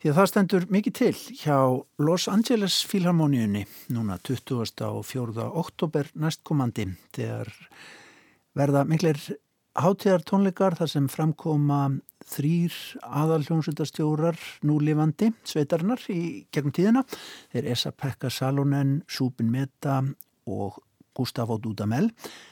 því 0.00 0.10
að 0.10 0.18
það 0.18 0.30
stendur 0.30 0.66
mikið 0.72 0.96
til 0.98 1.14
hjá 1.42 1.58
Los 2.02 2.26
Angeles 2.32 2.80
Filharmoníunni 2.88 3.66
núna 3.94 4.18
20. 4.26 4.84
og 4.88 5.04
4. 5.06 5.46
oktober 5.62 6.10
næstkomandi 6.14 6.88
þegar 7.16 7.52
verða 8.56 8.84
miklir 8.88 9.20
hátíðar 9.78 10.24
tónleikar 10.26 10.76
þar 10.78 10.90
sem 10.90 11.08
framkoma 11.10 11.82
þrýr 12.30 12.74
aðalhjónsutastjórar 13.06 14.38
núlifandi 14.66 15.30
sveitarnar 15.46 16.02
í 16.12 16.46
gegnum 16.52 16.74
tíðina 16.74 17.04
þeir 17.52 17.70
Esa 17.74 17.92
Pekka 17.92 18.30
Salonen, 18.30 19.00
Súbin 19.08 19.50
Meta 19.52 20.00
og 20.50 20.80
Gustavo 21.16 21.58
Dudamel 21.58 22.10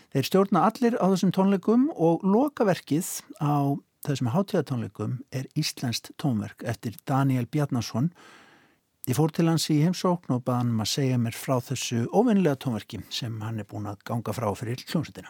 Þeir 0.09 0.25
stjórna 0.25 0.61
allir 0.65 0.95
á 0.97 1.05
þessum 1.13 1.31
tónleikum 1.37 1.83
og 1.93 2.23
lokaverkið 2.25 3.09
á 3.45 3.77
þessum 4.07 4.31
hátíðatónleikum 4.33 5.19
er 5.37 5.51
Íslenskt 5.59 6.15
tónverk 6.17 6.65
eftir 6.65 6.95
Daniel 7.05 7.45
Bjarnason. 7.45 8.09
Ég 9.05 9.19
fór 9.19 9.35
til 9.37 9.51
hans 9.51 9.67
í 9.69 9.77
heimsókn 9.83 10.33
og 10.33 10.47
baði 10.47 10.63
hann 10.63 10.81
að 10.81 10.89
segja 10.95 11.19
mér 11.21 11.37
frá 11.37 11.59
þessu 11.67 12.07
ofinlega 12.09 12.57
tónverki 12.65 13.03
sem 13.13 13.37
hann 13.45 13.61
er 13.61 13.69
búin 13.69 13.91
að 13.91 14.01
ganga 14.09 14.33
frá 14.33 14.49
fyrir 14.57 14.81
hljómsutina. 14.87 15.29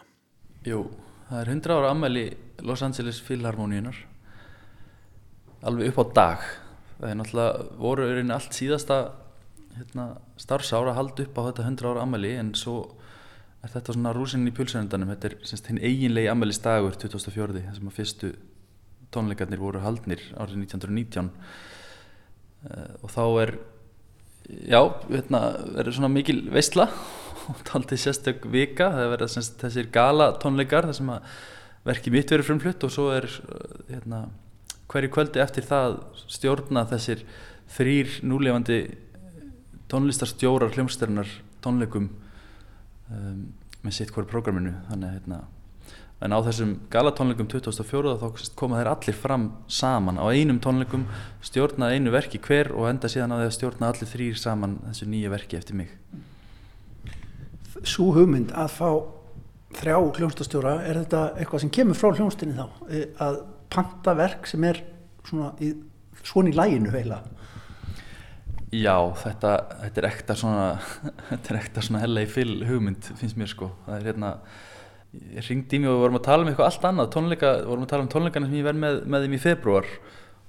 Jú, 0.69 0.85
það 1.27 1.43
er 1.43 1.51
100 1.57 1.75
ára 1.75 1.91
ammæli 1.97 2.25
Los 2.63 2.87
Angeles 2.87 3.19
Philharmoníunar 3.27 3.99
alveg 5.67 5.91
upp 5.91 5.99
á 5.99 6.05
dag. 6.21 6.47
Það 7.01 7.11
er 7.11 7.19
náttúrulega 7.19 7.67
voru 7.83 8.07
allt 8.39 8.55
síðasta 8.55 9.01
hérna, 9.75 10.07
starfsára 10.39 10.95
að 10.95 11.01
halda 11.03 11.27
upp 11.27 11.43
á 11.43 11.47
þetta 11.51 11.67
100 11.67 11.91
ára 11.91 12.07
ammæli 12.07 12.33
en 12.39 12.55
svo 12.55 12.79
er 13.69 13.75
þetta 13.77 13.95
svona 13.97 14.15
rúsinin 14.17 14.51
í 14.51 14.57
pulsaröndanum 14.57 15.13
þetta 15.13 15.31
er 15.31 15.39
semst 15.49 15.69
hinn 15.69 15.81
eiginlegi 15.85 16.31
ammælis 16.33 16.63
dagur 16.65 16.97
2004 16.97 17.61
þessum 17.61 17.91
að 17.91 17.99
fyrstu 17.99 18.35
tónleikarnir 19.15 19.61
voru 19.61 19.83
haldnir 19.85 20.23
árið 20.37 20.63
1919 20.65 21.29
uh, 21.29 22.95
og 23.05 23.13
þá 23.13 23.25
er 23.45 23.55
já, 24.49 24.81
hérna 25.09 25.41
verður 25.77 25.97
svona 25.99 26.13
mikil 26.13 26.41
veistla 26.53 26.89
og 27.53 27.63
taldi 27.69 27.99
sérstök 28.01 28.47
vika. 28.53 28.91
Það 28.95 29.13
verður 29.15 29.33
semst 29.33 29.61
þessir 29.61 29.91
gala 29.93 30.33
tónleikar 30.41 30.89
þar 30.89 30.99
sem 30.99 31.13
að 31.13 31.33
verkið 31.89 32.17
mitt 32.17 32.33
verður 32.33 32.49
frumflutt 32.51 32.85
og 32.85 32.93
svo 32.93 33.09
er 33.15 33.29
hérna 33.89 34.27
hverju 34.89 35.13
kvöldi 35.13 35.41
eftir 35.45 35.67
það 35.69 36.01
stjórna 36.29 36.85
þessir 36.89 37.25
þrýr 37.77 38.19
núlefandi 38.25 38.81
tónlistarstjórar 39.89 40.75
hljómsstjarnar 40.77 41.31
tónleikum. 41.65 42.11
Um, 43.09 43.47
með 43.89 43.97
sitt 43.99 44.13
hverju 44.15 44.31
prógraminu. 44.31 44.77
Þannig 44.91 45.09
að 45.09 45.17
hérna 45.19 45.45
en 46.19 46.35
á 46.35 46.39
þessum 46.43 46.73
galatónleikum 46.91 47.47
2004 47.51 48.17
þá 48.19 48.55
koma 48.59 48.81
þeir 48.81 48.91
allir 48.91 49.17
fram 49.17 49.45
saman 49.71 50.19
á 50.19 50.27
einum 50.27 50.59
tónleikum 50.63 51.05
stjórna 51.47 51.93
einu 51.95 52.11
verki 52.15 52.41
hver 52.43 52.73
og 52.75 52.89
enda 52.91 53.11
síðan 53.11 53.37
á 53.37 53.39
því 53.39 53.47
að 53.47 53.55
stjórna 53.55 53.91
allir 53.93 54.11
þrýr 54.11 54.41
saman 54.41 54.79
þessu 54.89 55.07
nýja 55.13 55.31
verki 55.31 55.61
eftir 55.61 55.79
mig. 55.79 55.93
Svo 57.87 58.11
hugmynd 58.17 58.51
að 58.51 58.75
fá 58.75 58.91
þrjá 59.79 59.99
hljónstastjóra 60.19 60.75
er 60.89 61.05
þetta 61.05 61.23
eitthvað 61.39 61.65
sem 61.65 61.75
kemur 61.79 61.99
frá 61.99 62.11
hljónstinni 62.11 62.59
þá? 62.59 62.67
Að 63.23 63.41
panta 63.71 64.17
verk 64.19 64.49
sem 64.51 64.65
er 64.67 64.83
svona 65.29 65.53
í, 65.63 65.75
svona 66.25 66.51
í 66.51 66.57
læginu 66.57 66.91
heila 66.95 67.21
Já, 68.75 68.97
þetta, 69.23 69.53
þetta 69.85 70.01
er 70.03 70.07
ekta 70.11 70.35
svona 70.37 70.65
þetta 71.31 71.53
er 71.55 71.61
ekta 71.63 71.85
svona 71.85 72.03
hella 72.03 72.25
í 72.25 72.29
fyll 72.31 72.59
hugmynd 72.69 73.13
finnst 73.17 73.39
mér 73.41 73.49
sko. 73.53 73.71
Það 73.87 73.97
er 73.97 74.11
hérna 74.11 74.33
ég 75.39 75.49
ringdi 75.49 75.79
í 75.79 75.81
mig 75.81 75.89
og 75.89 75.97
við 75.97 76.03
vorum 76.05 76.19
að 76.19 76.27
tala 76.27 76.45
um 76.45 76.51
eitthvað 76.51 76.69
allt 76.69 76.87
annað 76.91 77.11
tónleika, 77.15 77.53
við 77.63 77.71
vorum 77.71 77.87
að 77.87 77.93
tala 77.95 78.05
um 78.05 78.11
tónleikana 78.13 78.49
sem 78.49 78.59
ég 78.59 78.67
verð 78.67 78.83
með, 78.83 78.99
með 79.09 79.25
þeim 79.25 79.37
í 79.39 79.41
februar 79.41 79.89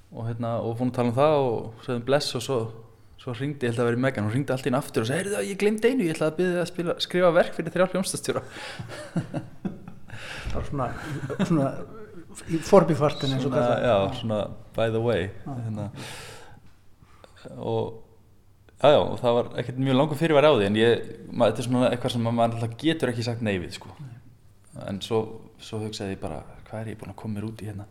og 0.09 0.27
hérna 0.27 0.51
og 0.65 0.75
fórum 0.75 0.91
að 0.91 0.97
tala 0.97 1.11
um 1.11 1.17
það 1.19 1.35
og 1.45 1.85
sagðum 1.85 2.03
bless 2.09 2.35
og 2.35 2.43
svo, 2.43 2.57
svo 3.21 3.35
ringdi 3.37 3.67
ég 3.67 3.71
held 3.71 3.83
að 3.83 3.89
vera 3.89 3.99
í 3.99 4.03
Megan 4.03 4.27
og 4.27 4.35
ringdi 4.35 4.55
allt 4.55 4.67
inn 4.67 4.77
aftur 4.79 5.05
og 5.05 5.09
sagði 5.09 5.21
heyrðu 5.21 5.45
ég 5.47 5.61
glemt 5.61 5.87
einu, 5.87 6.07
ég 6.09 6.17
ætlaði 6.17 6.33
að 6.33 6.41
byrja 6.41 6.65
að 6.65 6.69
spila, 6.73 6.97
skrifa 7.05 7.31
verk 7.37 7.55
fyrir 7.55 7.75
þrjá 7.75 7.87
hljómsdastjóra 7.93 8.43
Það 10.49 10.57
var 10.57 10.67
svona, 10.67 10.89
svona 11.45 11.71
í 12.49 12.59
forbifartin 12.65 13.37
eins 13.37 13.47
og 13.47 13.55
það 13.55 13.85
Já, 13.85 13.95
svona 14.19 14.41
by 14.75 14.91
the 14.91 15.03
way 15.03 15.29
hérna, 15.45 15.89
og 17.57 18.08
Já, 18.79 18.93
já, 18.93 18.99
og 19.03 19.17
það 19.19 19.33
var 19.35 19.47
ekkert 19.59 19.79
mjög 19.83 19.97
langur 19.99 20.19
fyrirværi 20.19 20.47
á 20.47 20.55
því 20.55 20.67
en 20.69 20.77
ég, 20.79 21.07
maður, 21.35 21.49
þetta 21.51 21.59
er 21.59 21.65
svona 21.65 21.87
eitthvað 21.89 22.13
sem 22.13 22.27
maður 22.29 22.53
alltaf 22.55 22.75
getur 22.79 23.11
ekki 23.11 23.25
sagt 23.27 23.41
nei 23.43 23.57
við, 23.59 23.73
sko. 23.75 23.91
En 24.87 25.01
svo, 25.03 25.17
svo 25.59 25.81
hugsaði 25.81 26.15
ég 26.15 26.21
bara, 26.21 26.37
hvað 26.69 26.85
er 26.85 26.93
ég 26.93 27.01
búinn 27.01 27.11
að 27.11 27.17
koma 27.19 27.35
mér 27.35 27.47
út 27.49 27.59
í 27.59 27.67
hérna? 27.67 27.89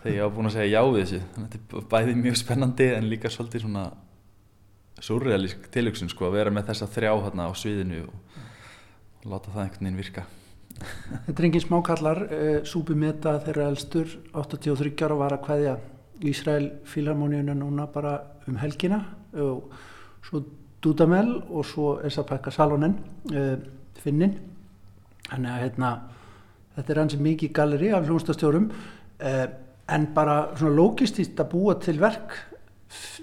Þegar 0.00 0.16
ég 0.16 0.24
var 0.24 0.32
búinn 0.38 0.48
að 0.48 0.54
segja 0.54 0.70
já 0.72 0.88
við 0.88 1.02
þessu. 1.02 1.20
Þannig 1.34 1.50
að 1.50 1.56
þetta 1.58 1.82
er 1.82 1.90
bæði 1.92 2.14
mjög 2.22 2.38
spennandi 2.40 2.86
en 2.94 3.10
líka 3.10 3.32
svolítið 3.34 3.66
svona 3.66 3.84
surrealísk 5.04 5.68
tilhugsun, 5.76 6.12
sko, 6.12 6.30
að 6.30 6.38
vera 6.38 6.54
með 6.56 6.72
þessa 6.72 6.90
þrjá 6.96 7.12
hérna 7.26 7.48
á 7.48 7.52
sviðinu 7.60 8.00
og, 8.06 8.40
og 9.20 9.30
láta 9.34 9.52
það 9.52 9.66
einhvern 9.66 9.90
veginn 9.90 10.00
virka. 10.00 10.26
Þetta 11.28 11.36
er 11.36 11.50
engin 11.50 11.66
smákallar, 11.66 12.24
uh, 12.24 12.50
Súbi 12.64 12.96
Meta 12.96 13.36
þeirra 13.44 13.68
elstur, 13.68 14.16
83 14.32 14.96
ára 15.04 15.20
var 15.20 15.36
að 15.36 15.44
hvaðja 15.44 15.78
Ísrael 16.24 16.66
Filharmoníuna 16.88 17.52
núna 17.56 17.86
bara 17.92 18.16
um 18.48 18.56
helgina 18.60 19.04
og 19.40 19.72
svo 20.26 20.42
Dudamel 20.80 21.34
og 21.50 21.66
svo 21.68 21.98
Esapekka 22.06 22.52
Salonen, 22.54 22.96
uh, 23.32 23.56
Finnin. 24.00 24.36
Þannig 25.28 25.50
að 25.50 25.64
hérna, 25.64 25.90
þetta 26.76 26.94
er 26.94 27.02
hansi 27.02 27.20
mikið 27.20 27.52
galleri 27.56 27.90
af 27.94 28.06
hljónstastjórum 28.08 28.70
uh, 28.70 29.44
en 29.90 30.06
bara 30.14 30.38
svona 30.56 30.76
logistist 30.76 31.40
að 31.42 31.52
búa 31.52 31.76
til 31.82 31.98
verk 32.00 32.36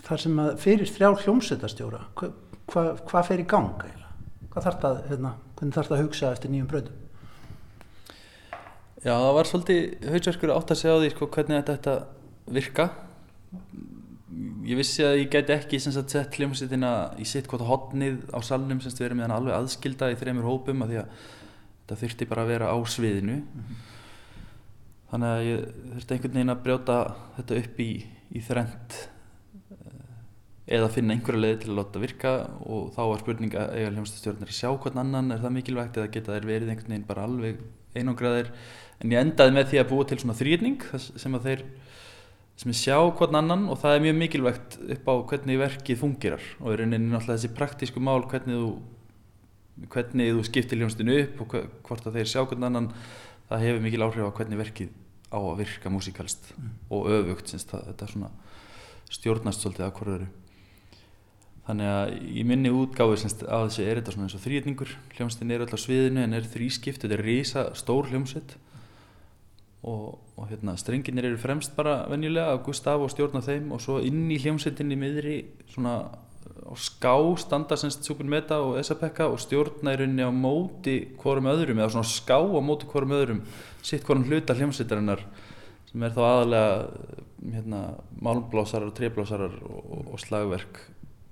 þar 0.08 0.22
sem 0.22 0.38
að 0.40 0.54
fyrir 0.64 0.92
þrjá 0.92 1.10
hljómsveitastjóra, 1.24 2.04
hva, 2.20 2.30
hva, 2.72 2.84
hvað 3.08 3.28
fer 3.32 3.44
í 3.44 3.48
gang 3.50 3.74
eiginlega? 3.82 4.14
Hvað 4.54 4.68
þarf 4.68 4.80
það, 4.84 5.02
hérna, 5.12 5.34
hvernig 5.58 5.76
þarf 5.76 5.90
það 5.90 5.98
að 5.98 6.06
hugsa 6.06 6.32
eftir 6.32 6.54
nýjum 6.54 6.70
bröðum? 6.72 7.04
Já, 9.04 9.14
það 9.14 9.34
var 9.38 9.50
svolítið 9.50 10.08
hausverkur 10.14 10.54
átt 10.56 10.72
að 10.74 10.80
segja 10.80 10.96
á 10.98 11.02
því 11.04 11.10
sko, 11.14 11.28
hvernig 11.36 11.68
þetta 11.68 11.98
virka. 12.56 12.88
Ég 14.68 14.76
vissi 14.76 15.06
að 15.08 15.22
ég 15.22 15.30
gæti 15.32 15.54
ekki 15.56 15.80
sagt, 15.80 16.12
sett 16.12 16.36
hljómsveitina 16.36 16.92
í 17.22 17.26
sitt 17.28 17.48
hvort 17.48 17.64
hotnið 17.64 18.26
á 18.36 18.44
salnum 18.44 18.82
sem 18.84 18.92
við 18.92 19.06
erum 19.08 19.22
með 19.22 19.30
hann 19.30 19.36
alveg 19.38 19.56
aðskilda 19.56 20.10
í 20.12 20.18
þreymur 20.20 20.50
hópum 20.50 20.84
af 20.84 20.92
því 20.92 20.98
að 21.00 21.22
þetta 21.78 22.00
þurfti 22.02 22.28
bara 22.28 22.44
að 22.44 22.52
vera 22.52 22.72
á 22.74 22.78
sviðinu. 22.92 23.38
Þannig 25.08 25.36
að 25.36 25.46
ég 25.48 25.62
þurfti 25.94 26.18
einhvern 26.18 26.36
veginn 26.36 26.56
að 26.58 26.66
brjóta 26.66 26.98
þetta 27.38 27.62
upp 27.62 27.80
í, 27.86 27.92
í 28.36 28.44
þrend 28.44 29.00
eða 30.68 30.92
finna 30.92 31.16
einhverja 31.16 31.40
leiði 31.40 31.60
til 31.62 31.72
að 31.72 31.78
láta 31.80 32.04
virka 32.04 32.32
og 32.68 32.90
þá 32.98 33.02
var 33.08 33.22
spurning 33.24 33.54
að 33.56 33.74
eiga 33.78 33.92
hljómsveitastjórnir 33.94 34.52
að 34.52 34.58
sjá 34.58 34.70
hvern 34.74 35.02
annan, 35.06 35.32
er 35.32 35.44
það 35.44 35.54
mikilvægt 35.56 36.00
eða 36.02 36.12
geta 36.12 36.36
þær 36.36 36.48
verið 36.50 36.72
einhvern 36.74 36.92
veginn 36.92 37.08
bara 37.08 37.28
alveg 37.28 37.62
einangraðir 37.96 38.50
en 39.00 39.14
ég 39.14 39.22
endaði 39.24 39.56
með 39.56 39.70
því 39.72 39.80
að 39.80 39.92
búa 39.94 40.08
til 40.10 40.18
svona 40.20 40.36
þrýrning 40.36 40.84
sem 41.08 41.38
að 41.38 41.48
þeir 41.48 41.64
sem 42.58 42.74
ég 42.74 42.80
sjá 42.80 42.98
hvern 42.98 43.38
annan 43.38 43.66
og 43.70 43.78
það 43.82 43.96
er 43.96 44.06
mjög 44.08 44.16
mikilvægt 44.22 44.78
upp 44.96 45.10
á 45.10 45.14
hvernig 45.32 45.60
verkið 45.62 46.00
fungerar 46.02 46.46
og 46.58 46.72
í 46.74 46.78
rauninni 46.80 47.12
náttúrulega 47.12 47.36
þessi 47.36 47.52
praktísku 47.58 48.02
mál 48.02 48.26
hvernig 48.32 48.58
þú, 48.58 48.72
hvernig 49.94 50.32
þú 50.34 50.46
skiptir 50.48 50.82
hljómsdinu 50.82 51.20
upp 51.22 51.44
og 51.46 51.54
hvort 51.86 52.10
að 52.10 52.18
þeir 52.18 52.32
sjá 52.34 52.42
hvern 52.42 52.70
annan 52.72 52.90
það 53.52 53.68
hefur 53.68 53.86
mikil 53.86 54.08
áhrif 54.08 54.26
á 54.26 54.38
hvernig 54.42 54.62
verkið 54.64 54.98
á 55.30 55.38
að 55.38 55.60
virka 55.62 55.94
músikalst 55.94 56.52
og 56.90 57.08
öfugt 57.12 57.52
sinns 57.52 57.68
það, 57.70 57.92
þetta 57.92 58.12
svona 58.14 58.34
stjórnast 59.14 59.64
svolítið 59.64 59.88
að 59.88 59.96
hverju 60.02 60.28
Þannig 61.68 61.90
að 61.92 62.12
í 62.32 62.44
minni 62.48 62.70
útgáfu 62.72 63.18
semst, 63.20 63.42
á 63.44 63.60
þessu 63.68 63.84
er 63.84 64.00
þetta 64.00 64.14
svona 64.14 64.30
eins 64.30 64.36
og 64.38 64.44
þrýðningur 64.46 64.92
hljómsveitin 65.18 65.50
er 65.52 65.66
á 65.68 65.76
sviðinu 65.76 66.22
en 66.24 66.36
er 66.38 66.46
þrískipt 66.48 67.04
þetta 67.04 67.18
er 67.18 67.24
risa 67.28 67.64
stór 67.76 68.08
hljómsveit 68.08 68.54
og, 69.84 70.18
og 70.38 70.48
hérna, 70.50 70.78
strenginir 70.80 71.28
eru 71.30 71.38
fremst 71.42 71.76
bara 71.78 72.00
venjulega 72.10 72.56
að 72.56 72.64
Gustaf 72.66 73.04
og 73.04 73.12
stjórna 73.14 73.44
þeim 73.46 73.74
og 73.76 73.84
svo 73.84 74.00
inn 74.04 74.26
í 74.34 74.40
hljómsveitinni 74.42 74.98
miðri 75.00 75.38
svona 75.74 76.00
á 76.68 76.74
ská 76.76 77.14
standa 77.40 77.78
semst 77.78 78.08
Super 78.08 78.28
Meta 78.28 78.60
og 78.64 78.80
Esapekka 78.80 79.28
og 79.32 79.40
stjórna 79.42 79.94
í 79.94 80.00
rauninni 80.02 80.26
á 80.26 80.32
móti 80.34 80.98
hvorum 81.20 81.50
öðrum 81.52 81.80
eða 81.80 81.94
svona 81.96 82.10
ská 82.10 82.40
á 82.40 82.62
móti 82.64 82.90
hvorum 82.90 83.14
öðrum 83.16 83.44
sitt 83.86 84.08
hvorum 84.08 84.26
hluta 84.28 84.56
hljómsveitarinnar 84.58 85.24
sem 85.92 86.04
er 86.04 86.16
þá 86.16 86.24
aðalega 86.26 86.72
hérna, 87.54 87.82
málmblásarar, 88.20 88.92
tréblásarar 88.98 89.54
og, 89.64 90.10
og 90.14 90.20
slagverk 90.20 90.82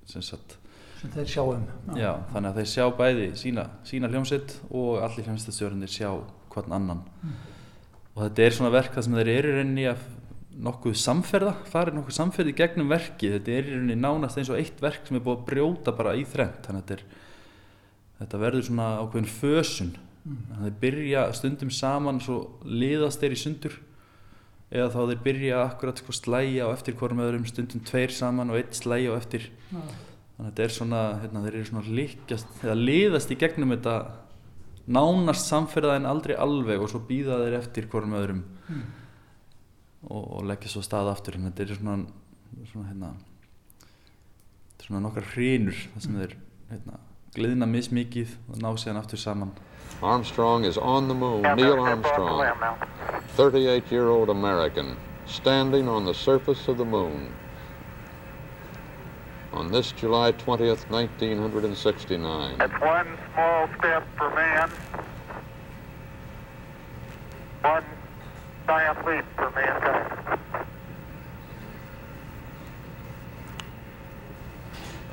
sem 0.07 0.23
sagt. 0.23 0.57
Sem 1.01 1.11
þeir 1.11 1.27
sjá 1.29 1.41
um. 1.43 1.65
Já, 1.97 2.11
þannig 2.31 2.51
að 2.51 2.59
þeir 2.61 2.69
sjá 2.71 2.85
bæði 2.99 3.27
sína, 3.39 3.65
sína 3.87 4.09
hljómsveit 4.13 4.55
og 4.69 5.01
allir 5.03 5.27
hljómsveitstjórnir 5.27 5.91
sjá 5.91 6.11
hvern 6.53 6.77
annan 6.77 7.03
og 8.15 8.21
þetta 8.23 8.45
er 8.45 8.55
svona 8.55 8.71
verk 8.73 8.95
það 8.95 9.07
sem 9.07 9.17
þeir 9.19 9.31
eru 9.33 9.55
rauninni 9.57 9.87
að 9.91 10.03
nokkuð 10.65 10.95
samferða, 10.99 11.53
farið 11.67 11.97
nokkuð 11.97 12.15
samferði 12.15 12.55
gegnum 12.55 12.91
verkið, 12.91 13.37
þetta 13.37 13.55
er 13.57 13.69
rauninni 13.73 13.97
nánast 13.99 14.39
eins 14.39 14.51
og 14.51 14.59
eitt 14.59 14.79
verk 14.83 15.07
sem 15.07 15.17
er 15.17 15.23
búið 15.25 15.41
að 15.41 15.47
brjóta 15.49 15.93
bara 15.95 16.15
í 16.15 16.23
þrennt. 16.31 16.61
Þannig 16.63 16.85
að 16.85 16.93
þetta, 16.93 16.95
er, 16.95 17.33
þetta 18.21 18.41
verður 18.45 18.67
svona 18.69 18.87
ákveðin 19.01 19.33
fösun. 19.33 19.91
Þannig 20.25 20.55
að 20.55 20.63
þeir 20.69 20.79
byrja 20.85 21.25
stundum 21.37 21.73
saman 21.75 22.23
svo 22.23 22.39
liðast 22.63 23.21
þeir 23.21 23.35
í 23.35 23.41
sundur. 23.43 23.77
Eða 24.75 24.89
þá 24.95 24.99
þeir 25.11 25.21
byrja 25.27 25.61
akkurat 25.61 26.01
sko 26.01 26.15
slæja 26.15 26.65
á 26.65 26.69
eftir 26.71 26.95
hvorum 26.97 27.21
öðrum 27.21 27.45
stundum 27.49 27.83
tveir 27.85 28.15
saman 28.15 28.51
og 28.53 28.61
eitt 28.61 28.79
slæja 28.79 29.11
á 29.11 29.19
eftir. 29.19 29.51
Þannig 29.69 30.39
að 30.39 30.47
þetta 30.47 30.63
er 30.65 30.73
svona, 30.75 31.01
hérna, 31.21 31.43
þeir 31.43 31.57
eru 31.59 31.67
svona 31.69 31.97
líkjast 31.99 32.63
eða 32.63 32.77
liðast 32.79 33.35
í 33.35 33.37
gegnum 33.43 33.75
þetta 33.75 33.99
nánast 34.85 35.49
samferða 35.49 35.95
en 35.99 36.09
aldrei 36.09 36.35
alveg 36.37 36.81
og 36.81 36.91
svo 36.91 37.01
býða 37.07 37.39
þeir 37.41 37.57
eftir 37.59 37.87
hvorum 37.89 38.17
öðrum 38.19 38.43
og, 40.05 40.23
og 40.23 40.45
leggja 40.45 40.71
svo 40.71 40.83
stað 40.85 41.11
aftur 41.13 41.39
en 41.39 41.49
þetta 41.49 41.65
er 41.65 41.79
svona, 41.79 41.97
svona 42.71 42.89
hérna 42.91 43.13
þetta 44.71 44.83
er 44.83 44.89
svona 44.89 45.05
nokkar 45.07 45.29
hrínur 45.33 45.79
þar 45.93 46.05
sem 46.05 46.19
þeir 46.21 46.35
hérna, 46.69 46.99
gliðna 47.35 47.69
mismikið 47.69 48.35
og 48.51 48.61
ná 48.61 48.69
síðan 48.77 49.01
aftur 49.01 49.21
saman 49.21 49.55
Armstrong 50.03 50.65
is 50.65 50.77
on 50.77 51.07
the 51.07 51.13
moon. 51.13 51.41
Neil 51.55 51.79
Armstrong, 51.79 52.43
38 53.37 53.91
year 53.91 54.09
old 54.09 54.29
American, 54.29 54.97
standing 55.25 55.87
on 55.87 56.05
the 56.05 56.13
surface 56.13 56.67
of 56.67 56.77
the 56.77 56.85
moon. 56.85 57.29
On 59.55 59.71
this 59.71 59.93
July 59.93 60.33
20th, 60.33 60.89
1969. 60.89 62.55
It's 62.59 62.81
one 62.81 63.07
small 63.33 63.69
step 63.77 64.03
for 64.17 64.29
man, 64.35 64.69
one 67.61 67.83
giant 68.67 69.05
leap 69.07 69.25
for 69.37 69.49
mankind. 69.51 70.39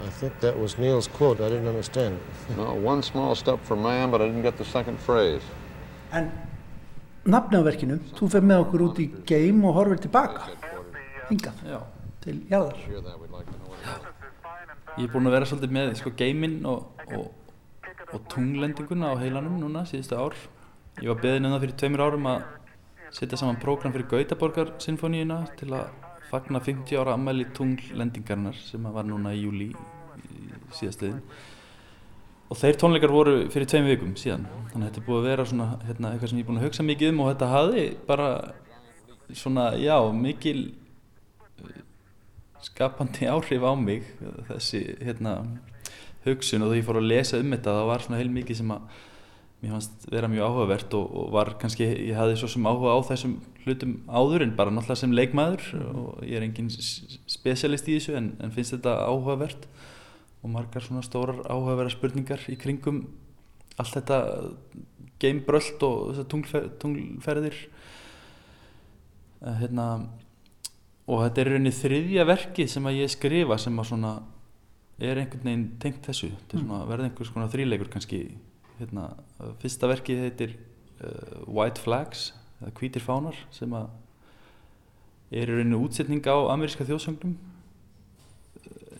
I 0.05 0.09
think 0.09 0.41
that 0.41 0.59
was 0.59 0.77
Neil's 0.77 1.07
quote. 1.07 1.41
I 1.41 1.49
didn't 1.49 1.69
understand 1.69 2.17
it. 2.17 2.57
No, 2.57 2.75
one 2.75 3.03
small 3.03 3.37
step 3.37 3.61
for 3.63 3.77
man, 3.77 4.11
but 4.11 4.21
I 4.21 4.27
didn't 4.27 4.43
get 4.43 4.59
the 4.59 4.65
second 4.65 4.99
phrase. 4.99 5.43
En 6.13 6.33
nafnið 7.25 7.63
á 7.63 7.67
verkinu, 7.71 8.01
þú 8.19 8.29
fer 8.35 8.43
með 8.43 8.65
okkur 8.67 8.83
út 8.91 8.99
í 8.99 9.07
game 9.25 9.63
og 9.71 9.79
horfir 9.79 10.03
tilbaka, 10.03 10.51
hingað, 11.31 11.63
Já. 11.65 11.79
til 12.21 12.43
jarðar. 12.51 13.62
Ég 14.99 15.07
er 15.07 15.13
búinn 15.13 15.29
að 15.31 15.39
vera 15.39 15.47
svolítið 15.49 15.71
með 15.73 15.95
sko 15.97 16.11
geiminn 16.19 16.59
og, 16.69 17.01
og, 17.17 17.31
og 18.13 18.27
tunglendinguna 18.33 19.15
á 19.17 19.21
heilanum 19.23 19.55
núna 19.63 19.87
síðustu 19.89 20.19
ár. 20.21 20.37
Ég 21.01 21.09
var 21.09 21.23
beðin 21.23 21.49
um 21.49 21.55
það 21.55 21.63
fyrir 21.65 21.79
tveimur 21.81 22.03
árum 22.05 22.29
að 22.29 22.43
setja 23.17 23.39
saman 23.41 23.61
prógram 23.63 23.95
fyrir 23.95 24.11
Gautaborgar 24.11 24.75
sinfoníuna 24.85 25.39
til 25.57 25.71
að 25.73 25.95
fagna 26.29 26.61
50 26.61 27.01
ára 27.01 27.17
ammæli 27.17 27.49
tunglendingarinnar 27.57 28.61
sem 28.61 28.85
var 28.93 29.09
núna 29.09 29.33
í 29.33 29.41
júli 29.47 29.71
síðastuðin. 30.77 31.23
Og 32.53 32.61
þeir 32.61 32.77
tónleikar 32.83 33.17
voru 33.17 33.35
fyrir 33.53 33.69
tveim 33.73 33.89
vikum 33.89 34.13
síðan. 34.21 34.45
Þannig 34.75 34.85
að 34.85 34.89
þetta 34.91 35.01
er 35.01 35.09
búið 35.09 35.23
að 35.23 35.29
vera 35.31 35.49
svona 35.49 35.71
hérna, 35.87 36.13
eitthvað 36.13 36.35
sem 36.35 36.43
ég 36.43 36.45
er 36.45 36.51
búinn 36.51 36.61
að 36.61 36.69
hugsa 36.69 36.85
mikið 36.91 37.15
um 37.15 37.25
og 37.25 37.33
þetta 37.33 37.51
hafði 37.55 37.85
bara 38.13 38.29
svona, 39.33 39.67
já, 39.81 39.97
mikil 40.13 40.59
skapandi 42.67 43.29
áhrif 43.31 43.65
á 43.65 43.73
mig 43.79 44.05
þessi 44.49 44.83
hérna, 45.03 45.39
hugsun 46.27 46.63
og 46.63 46.71
þegar 46.71 46.81
ég 46.81 46.87
fór 46.89 47.01
að 47.01 47.09
lesa 47.11 47.41
um 47.43 47.55
þetta 47.55 47.79
það 47.79 47.89
var 47.91 48.05
svona 48.05 48.21
heil 48.21 48.31
mikið 48.35 48.61
sem 48.61 48.75
að 48.75 49.01
mér 49.63 49.75
fannst 49.77 50.07
vera 50.11 50.31
mjög 50.31 50.49
áhugavert 50.49 50.95
og, 50.99 51.17
og 51.21 51.33
var 51.35 51.53
kannski, 51.63 51.87
ég 52.09 52.19
hafði 52.19 52.39
svo 52.41 52.51
sem 52.51 52.67
áhuga 52.67 52.95
á 52.95 53.01
þessum 53.13 53.37
hlutum 53.63 53.97
áður 54.11 54.47
en 54.47 54.55
bara 54.59 54.75
náttúrulega 54.75 55.03
sem 55.05 55.15
leikmaður 55.15 55.67
og 55.93 56.23
ég 56.27 56.39
er 56.39 56.47
engin 56.47 56.71
spesialist 56.73 57.91
í 57.91 57.99
þessu 57.99 58.17
en, 58.19 58.33
en 58.43 58.55
finnst 58.55 58.75
þetta 58.75 58.97
áhugavert 59.07 59.69
og 60.43 60.51
margar 60.51 60.83
svona 60.83 61.05
stórar 61.07 61.45
áhugaverða 61.47 61.95
spurningar 61.95 62.43
í 62.51 62.59
kringum 62.59 63.05
allt 63.79 63.95
þetta 64.01 64.19
gamebröld 65.23 65.87
og 65.87 65.99
þessar 66.11 66.31
tunglfer, 66.31 66.67
tunglferðir 66.83 67.61
Eh, 69.43 69.55
hérna 69.59 70.07
og 71.13 71.21
þetta 71.27 71.43
er 71.43 71.51
rauninni 71.53 71.75
þriðja 71.77 72.25
verkið 72.29 72.71
sem 72.73 72.87
að 72.89 72.99
ég 73.03 73.13
skrifa 73.13 73.59
sem 73.61 73.79
að 73.79 73.89
svona 73.91 74.13
er 75.03 75.21
einhvern 75.21 75.49
veginn 75.49 75.67
tengt 75.83 76.07
þessu. 76.07 76.31
Þetta 76.33 76.57
er 76.57 76.63
svona 76.65 76.85
verða 76.89 77.09
einhvers 77.09 77.33
konar 77.35 77.51
þríleikur 77.53 77.91
kannski. 77.93 78.23
Hérna, 78.79 79.11
fyrsta 79.61 79.91
verkið 79.91 80.23
heitir 80.25 80.55
uh, 81.05 81.43
White 81.47 81.83
Flags 81.83 82.31
eða 82.63 82.73
Hvítir 82.79 83.05
fánar 83.05 83.37
sem 83.55 83.75
að 83.77 83.91
er 85.33 85.53
rauninni 85.53 85.81
útsetning 85.81 86.25
á 86.29 86.37
ameríska 86.53 86.87
þjóðsögnum 86.89 87.37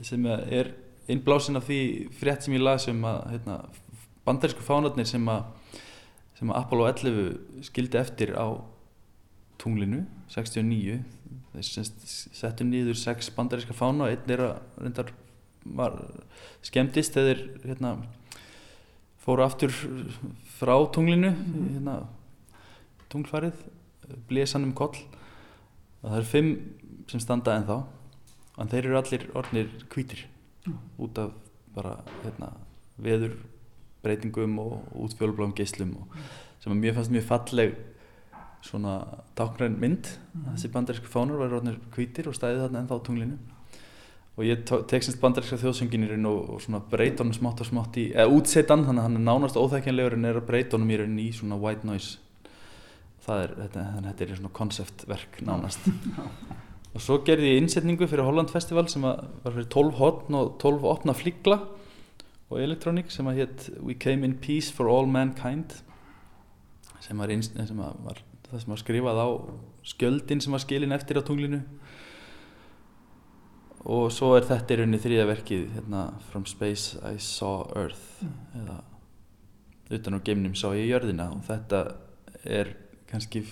sem 0.03 0.27
er 0.27 0.73
innblásin 1.13 1.59
af 1.59 1.67
því 1.69 1.81
frétt 2.17 2.47
sem 2.47 2.57
ég 2.57 2.63
las 2.65 2.89
um 2.91 3.03
að 3.07 3.19
hérna, 3.35 3.57
bandarísku 4.27 4.65
fánarnir 4.65 5.09
sem 5.09 5.27
að 5.31 5.45
sem 6.39 6.51
að 6.51 6.59
Apollo 6.59 6.87
11 6.89 7.67
skildi 7.69 8.01
eftir 8.01 8.33
á 8.35 8.49
tunglinu 9.63 10.05
69 10.33 11.03
þeir 11.53 11.69
semst 11.69 12.07
settu 12.37 12.65
nýður 12.67 12.99
sex 12.99 13.29
bandaríska 13.35 13.77
fána 13.77 14.07
og 14.07 14.15
einn 14.15 14.33
er 14.33 14.45
að 14.47 14.81
reyndar 14.81 15.13
var 15.65 15.99
skemmtist 16.65 17.15
þeir 17.15 17.43
hérna, 17.63 17.97
fóru 19.23 19.45
aftur 19.45 19.75
frá 20.57 20.75
tunglinu 20.95 21.31
hérna, 21.35 22.01
tunglfarið 23.13 23.61
blésan 24.29 24.67
um 24.67 24.75
koll. 24.77 24.97
Það 26.03 26.19
eru 26.19 26.31
fimm 26.33 26.53
sem 27.11 27.23
standa 27.23 27.55
en 27.57 27.69
þá 27.69 27.77
en 28.61 28.71
þeir 28.73 28.89
eru 28.89 28.99
allir 28.99 29.29
orðnir 29.39 29.71
hvítir 29.93 30.27
út 31.01 31.19
af 31.21 31.33
bara 31.73 31.97
hérna, 32.23 32.53
veður 33.01 33.37
breytingum 34.03 34.59
og 34.61 34.91
útfjólubláum 35.07 35.55
geyslum 35.57 35.95
og 36.03 36.17
sem 36.63 36.75
að 36.75 36.81
mér 36.83 36.97
fannst 36.97 37.15
mjög 37.15 37.29
falleg 37.31 37.77
svona 38.63 39.01
táknræn 39.39 39.79
mynd. 39.81 40.09
Þessi 40.53 40.71
bandarísku 40.73 41.11
fánur 41.11 41.41
var 41.43 41.57
orðnir 41.59 41.81
hvítir 41.95 42.31
og 42.31 42.37
stæði 42.37 42.63
þarna 42.63 42.83
ennþá 42.83 42.99
tunglinu. 43.07 43.39
Og 44.39 44.47
ég 44.49 44.63
tek 44.65 45.05
semst 45.05 45.21
bandaríska 45.21 45.59
þjóðsönginirinn 45.61 46.25
og, 46.31 46.55
og 46.55 46.63
svona 46.65 46.81
breyta 46.93 47.21
honum 47.21 47.37
smátt 47.37 47.61
og 47.61 47.69
smátt 47.69 47.99
í 48.01 48.07
eða 48.15 48.33
útsettan, 48.33 48.87
þannig 48.87 49.03
að 49.03 49.09
hann 49.09 49.19
er 49.19 49.27
nánast 49.27 49.59
óþækjanlegur 49.61 50.17
en 50.17 50.29
er 50.31 50.39
að 50.41 50.47
breyta 50.49 50.79
honum 50.79 50.95
í 50.95 50.99
rauninni 51.03 51.27
í 51.29 51.35
svona 51.37 51.59
white 51.61 51.85
noise. 51.89 52.17
Það 53.27 53.43
er, 53.43 53.53
þetta, 53.59 53.85
þannig 53.91 54.09
að 54.09 54.09
þetta 54.15 54.25
er 54.25 54.41
svona 54.41 54.55
konceptverk 54.57 55.43
nánast. 55.45 55.91
Og 56.93 57.01
svo 57.01 57.19
gerði 57.25 57.53
ég 57.55 57.63
innsetningu 57.63 58.09
fyrir 58.09 58.27
Holland 58.27 58.51
Festival 58.53 58.89
sem 58.93 59.05
var 59.05 59.23
fyrir 59.47 59.69
12 59.73 59.95
hotn 60.01 60.37
og 60.37 60.57
12 60.61 60.89
opna 60.91 61.15
fligla 61.17 61.63
og 62.53 62.59
elektrónik 62.61 63.09
sem 63.13 63.29
að 63.31 63.39
hétt 63.41 63.71
We 63.81 63.97
Came 63.97 64.29
in 64.29 64.35
Peace 64.41 64.73
for 64.73 64.91
All 64.93 65.09
Mankind 65.09 65.79
sem 67.01 67.19
var, 67.19 67.33
inn, 67.33 67.43
sem 67.43 67.81
var 67.81 68.21
það 68.53 68.63
sem 68.63 68.75
var 68.75 68.81
skrifað 68.83 69.21
á 69.25 69.29
skjöldin 69.93 70.43
sem 70.45 70.53
var 70.53 70.63
skilin 70.63 70.95
eftir 70.95 71.19
á 71.19 71.23
tunglinu. 71.25 71.63
Og 73.83 74.13
svo 74.15 74.35
er 74.37 74.47
þetta 74.47 74.77
í 74.77 74.79
rauninni 74.79 75.01
þriða 75.03 75.27
verkið 75.33 75.65
hérna, 75.75 76.03
From 76.31 76.45
Space 76.47 77.01
I 77.03 77.17
Saw 77.19 77.65
Earth 77.75 78.23
eða 78.61 78.79
utan 79.93 80.21
á 80.21 80.25
geimnum 80.25 80.55
sá 80.55 80.69
ég 80.77 80.93
jörðina. 80.93 81.33
Og 81.35 81.43
þetta 81.49 81.83
er 82.45 82.77
kannski 83.11 83.43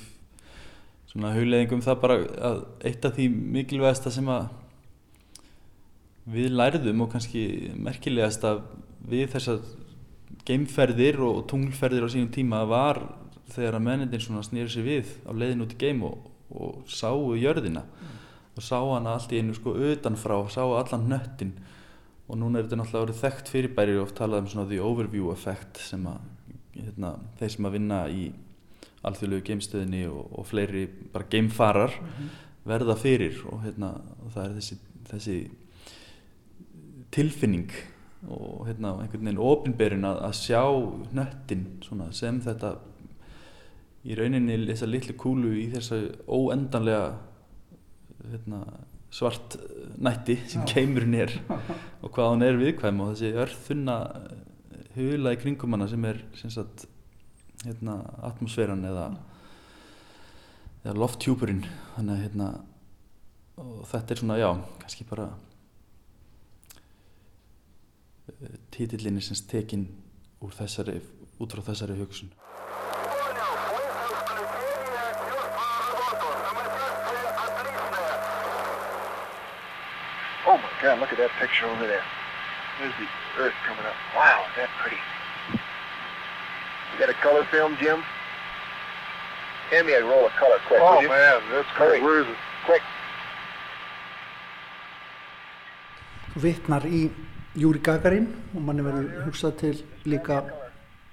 svona 1.10 1.32
hugleðingum 1.34 1.82
það 1.82 2.02
bara 2.04 2.18
að 2.50 2.62
eitt 2.86 3.04
af 3.08 3.16
því 3.16 3.26
mikilvægasta 3.56 4.12
sem 4.14 4.28
að 4.30 4.50
við 6.30 6.52
lærðum 6.54 7.06
og 7.06 7.10
kannski 7.14 7.42
merkilegast 7.80 8.44
að 8.46 8.62
við 9.10 9.32
þessar 9.32 9.64
geimferðir 10.46 11.18
og 11.24 11.42
tunglferðir 11.50 12.06
á 12.06 12.12
sínum 12.12 12.30
tíma 12.34 12.62
var 12.68 13.02
þegar 13.54 13.78
að 13.78 13.86
mennindin 13.86 14.24
svona 14.24 14.42
snýri 14.46 14.72
sér 14.72 14.86
við 14.86 15.12
á 15.26 15.30
leiðin 15.32 15.64
út 15.64 15.74
í 15.74 15.80
geim 15.80 16.02
og, 16.08 16.30
og 16.50 16.82
sáu 16.90 17.34
jörðina 17.38 17.84
mm. 17.86 18.18
og 18.56 18.66
sá 18.66 18.78
hana 18.78 19.14
allt 19.16 19.32
í 19.32 19.40
einu 19.40 19.54
sko 19.54 19.74
utanfrá, 19.74 20.36
sá 20.48 20.62
allan 20.64 21.08
nöttin 21.10 21.54
og 22.30 22.38
núna 22.38 22.60
er 22.60 22.68
þetta 22.68 22.78
náttúrulega 22.78 23.06
orðið 23.06 23.22
þekkt 23.24 23.50
fyrirbæri 23.50 23.96
og 23.98 24.04
oft 24.04 24.18
talað 24.20 24.44
um 24.44 24.52
svona 24.52 24.70
the 24.70 24.78
overview 24.82 25.32
effect 25.32 25.80
sem 25.82 26.04
að 26.06 26.20
hérna, 26.76 27.14
þeir 27.40 27.54
sem 27.54 27.66
að 27.66 27.76
vinna 27.76 28.00
í 28.10 28.28
alþjóðlegu 29.06 29.46
geimstöðinni 29.48 30.04
og, 30.10 30.26
og 30.38 30.46
fleiri 30.46 30.84
bara 31.12 31.28
geimfarar 31.32 31.96
mm 31.96 32.10
-hmm. 32.18 32.28
verða 32.64 32.96
fyrir 32.96 33.40
og, 33.46 33.62
hérna, 33.64 33.94
og 34.24 34.32
það 34.34 34.44
er 34.44 34.54
þessi, 34.58 34.76
þessi 35.10 35.38
tilfinning 37.10 37.72
og 38.28 38.66
hérna, 38.68 39.00
einhvern 39.00 39.24
veginn 39.24 39.42
ofinberin 39.42 40.04
að, 40.04 40.22
að 40.28 40.34
sjá 40.36 40.62
nöttin 41.16 41.66
sem 42.12 42.40
þetta 42.40 42.76
í 44.06 44.16
rauninni 44.16 44.56
þessa 44.68 44.88
litlu 44.88 45.16
kúlu 45.20 45.52
í 45.60 45.66
þessa 45.72 45.98
óendanlega 46.28 47.10
hérna, 48.30 48.60
svart 49.12 49.58
nætti 50.00 50.38
sem 50.48 50.64
keimurinn 50.68 51.18
er 51.18 51.34
og 52.02 52.12
hvað 52.14 52.30
hann 52.32 52.46
er 52.46 52.60
viðkvæm 52.60 53.02
og 53.04 53.12
þessi 53.12 53.34
örþunna 53.42 53.98
hula 54.94 55.34
í 55.34 55.40
kringum 55.40 55.76
hana 55.76 55.88
sem 55.90 56.04
er 56.08 56.22
sem 56.38 56.52
sagt, 56.52 56.86
hérna, 57.64 58.00
atmosféran 58.26 58.82
eða, 58.88 59.06
eða 60.84 60.96
lofthjúpurinn. 60.96 61.62
Hérna, 62.00 62.50
þetta 63.90 64.14
er 64.14 64.22
svona 64.22 64.40
já, 64.40 64.50
kannski 64.82 65.06
bara 65.08 65.28
títillinni 68.72 69.22
sem 69.24 69.36
stekinn 69.38 69.88
út 70.40 70.54
frá 70.56 70.66
þessari 71.66 71.98
hugsun 71.98 72.30
God, 80.82 80.98
look 80.98 81.12
at 81.12 81.18
that 81.18 81.30
picture 81.38 81.66
over 81.66 81.86
there. 81.86 82.02
There's 82.80 82.94
the 82.96 83.42
earth 83.42 83.54
coming 83.66 83.84
up. 83.84 83.94
Wow, 84.16 84.46
is 84.48 84.56
that 84.56 84.70
pretty. 84.80 84.96
You 85.52 86.98
got 86.98 87.10
a 87.10 87.18
color 87.20 87.44
film, 87.44 87.76
Jim? 87.76 88.00
Hand 89.70 89.86
me 89.86 89.92
a 89.92 90.04
roll 90.04 90.26
of 90.26 90.32
color 90.32 90.56
quick, 90.66 90.80
Oh 90.82 91.02
man, 91.02 91.42
that's 91.52 91.68
great. 91.76 92.02
Where 92.02 92.20
is 92.22 92.28
it? 92.28 92.36
Quick. 92.64 92.82
Vittnar 96.34 96.86
í 96.86 97.10
Júri 97.58 97.82
Gagarin 97.82 98.30
og 98.54 98.62
manni 98.64 98.82
verður 98.86 99.26
hugsað 99.26 99.56
til 99.60 99.76
líka 100.08 100.40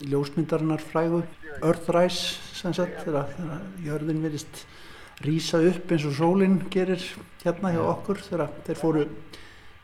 ljósmyndarinnar 0.05 0.83
frægu 0.85 1.23
Earthrise 1.57 2.37
sem 2.53 2.73
sagt 2.77 3.01
þegar, 3.03 3.31
þegar 3.35 3.63
jörðin 3.83 4.23
verist 4.23 4.63
rýsa 5.25 5.59
upp 5.65 5.91
eins 5.91 6.05
og 6.05 6.13
sólinn 6.17 6.59
gerir 6.73 7.01
hérna 7.43 7.73
hjá 7.73 7.81
okkur 7.81 8.21
þegar 8.21 8.53
þeir 8.67 8.79
fóru 8.81 9.05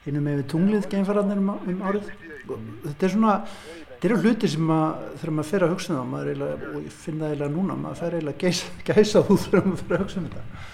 einu 0.08 0.22
með 0.24 0.44
tunglið 0.52 0.90
geimfararnir 0.92 1.42
um, 1.42 1.56
um 1.56 1.82
árið 1.88 2.12
og 2.50 2.68
þetta 2.84 3.08
er 3.08 3.14
svona 3.16 3.34
þetta 3.88 4.10
eru 4.10 4.22
hluti 4.24 4.52
sem 4.52 4.72
að 4.76 5.04
þegar 5.22 5.36
maður 5.38 5.50
fer 5.50 5.66
að 5.66 5.74
hugsa 5.74 5.96
um 5.96 6.16
það 6.16 6.30
eiginlega, 6.30 6.72
og 6.74 6.80
ég 6.84 6.96
finn 7.06 7.20
það 7.22 7.34
eiginlega 7.34 7.56
núna 7.56 7.78
maður 7.80 8.02
fer 8.02 8.18
eiginlega 8.18 8.42
gæsa, 8.44 8.72
gæsa 8.90 9.24
út 9.30 9.46
þegar 9.48 9.68
maður 9.70 9.84
fer 9.84 9.98
að 9.98 10.04
hugsa 10.04 10.20
um 10.20 10.32
þetta 10.32 10.72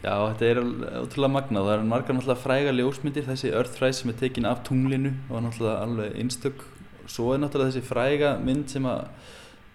Já, 0.00 0.14
þetta 0.30 0.46
er 0.46 0.58
ótrúlega 1.02 1.32
magnað. 1.34 1.66
Það 1.66 1.74
er 1.74 1.82
margar 1.90 2.16
náttúrulega 2.16 2.40
fræga 2.40 2.72
ljósmyndir, 2.72 3.26
þessi 3.26 3.50
Earthrise 3.50 3.98
sem 3.98 4.12
er 4.12 4.16
tekin 4.20 4.46
af 4.48 4.62
tunglinu 4.64 5.10
og 5.28 5.42
náttúrulega 5.44 5.82
alveg 5.84 6.14
einstök. 6.22 6.62
Svo 7.10 7.34
er 7.34 7.42
náttúrulega 7.42 7.74
þessi 7.74 7.88
fræga 7.88 8.30
mynd 8.40 8.70
sem 8.72 8.86
að, 8.88 9.02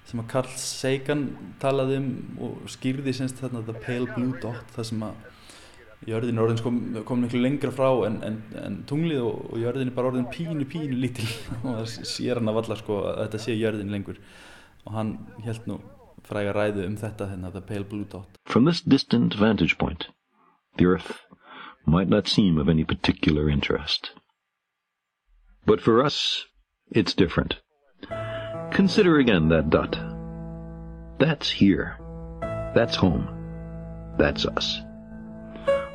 sem 0.09 0.23
að 0.23 0.29
Carl 0.31 0.55
Sagan 0.63 1.27
talaði 1.61 1.99
um 1.99 2.09
og 2.47 2.71
skýrði 2.73 3.13
semst 3.19 3.43
þarna 3.43 3.61
The 3.67 3.77
Pale 3.83 4.15
Blue 4.15 4.39
Dot, 4.41 4.65
það 4.73 4.89
sem 4.89 5.05
að 5.05 5.34
jörðin 6.05 6.37
er 6.37 6.45
orðin 6.45 6.59
sko, 6.61 6.71
kom 7.07 7.23
miklu 7.23 7.41
lengra 7.41 7.71
frá 7.73 7.89
en, 8.07 8.19
en, 8.25 8.39
en 8.61 8.77
tunglið 8.89 9.23
og, 9.25 9.43
og 9.51 9.61
jörðin 9.61 9.89
er 9.89 9.97
bara 9.97 10.11
orðin 10.11 10.29
pínu, 10.33 10.67
pínu 10.69 10.99
lítil 11.01 11.27
og 11.63 11.69
það 11.81 11.93
sér 12.11 12.41
hann 12.41 12.51
af 12.51 12.61
alla 12.61 12.79
sko 12.81 13.01
að 13.09 13.21
þetta 13.23 13.43
sé 13.45 13.57
jörðin 13.57 13.93
lengur 13.93 14.21
og 14.85 14.97
hann 14.97 15.15
held 15.45 15.69
nú 15.69 15.79
fræga 16.25 16.53
ræðu 16.55 16.85
um 16.85 16.97
þetta 16.97 17.29
hérna, 17.29 17.51
The 17.53 17.61
Pale 17.61 17.85
Blue 17.85 18.05
Dot. 18.09 18.37
From 18.45 18.65
this 18.65 18.81
distant 18.81 19.35
vantage 19.37 19.77
point, 19.77 20.07
the 20.77 20.85
Earth 20.85 21.21
might 21.85 22.09
not 22.09 22.27
seem 22.27 22.57
of 22.57 22.69
any 22.69 22.83
particular 22.83 23.49
interest. 23.49 24.11
But 25.65 25.81
for 25.81 26.03
us, 26.03 26.45
it's 26.91 27.13
different. 27.13 27.55
Consider 28.71 29.17
again 29.17 29.49
that 29.49 29.69
dot. 29.69 29.97
That's 31.19 31.49
here. 31.49 31.97
That's 32.75 32.95
home. 32.95 33.27
That's 34.17 34.45
us. 34.45 34.81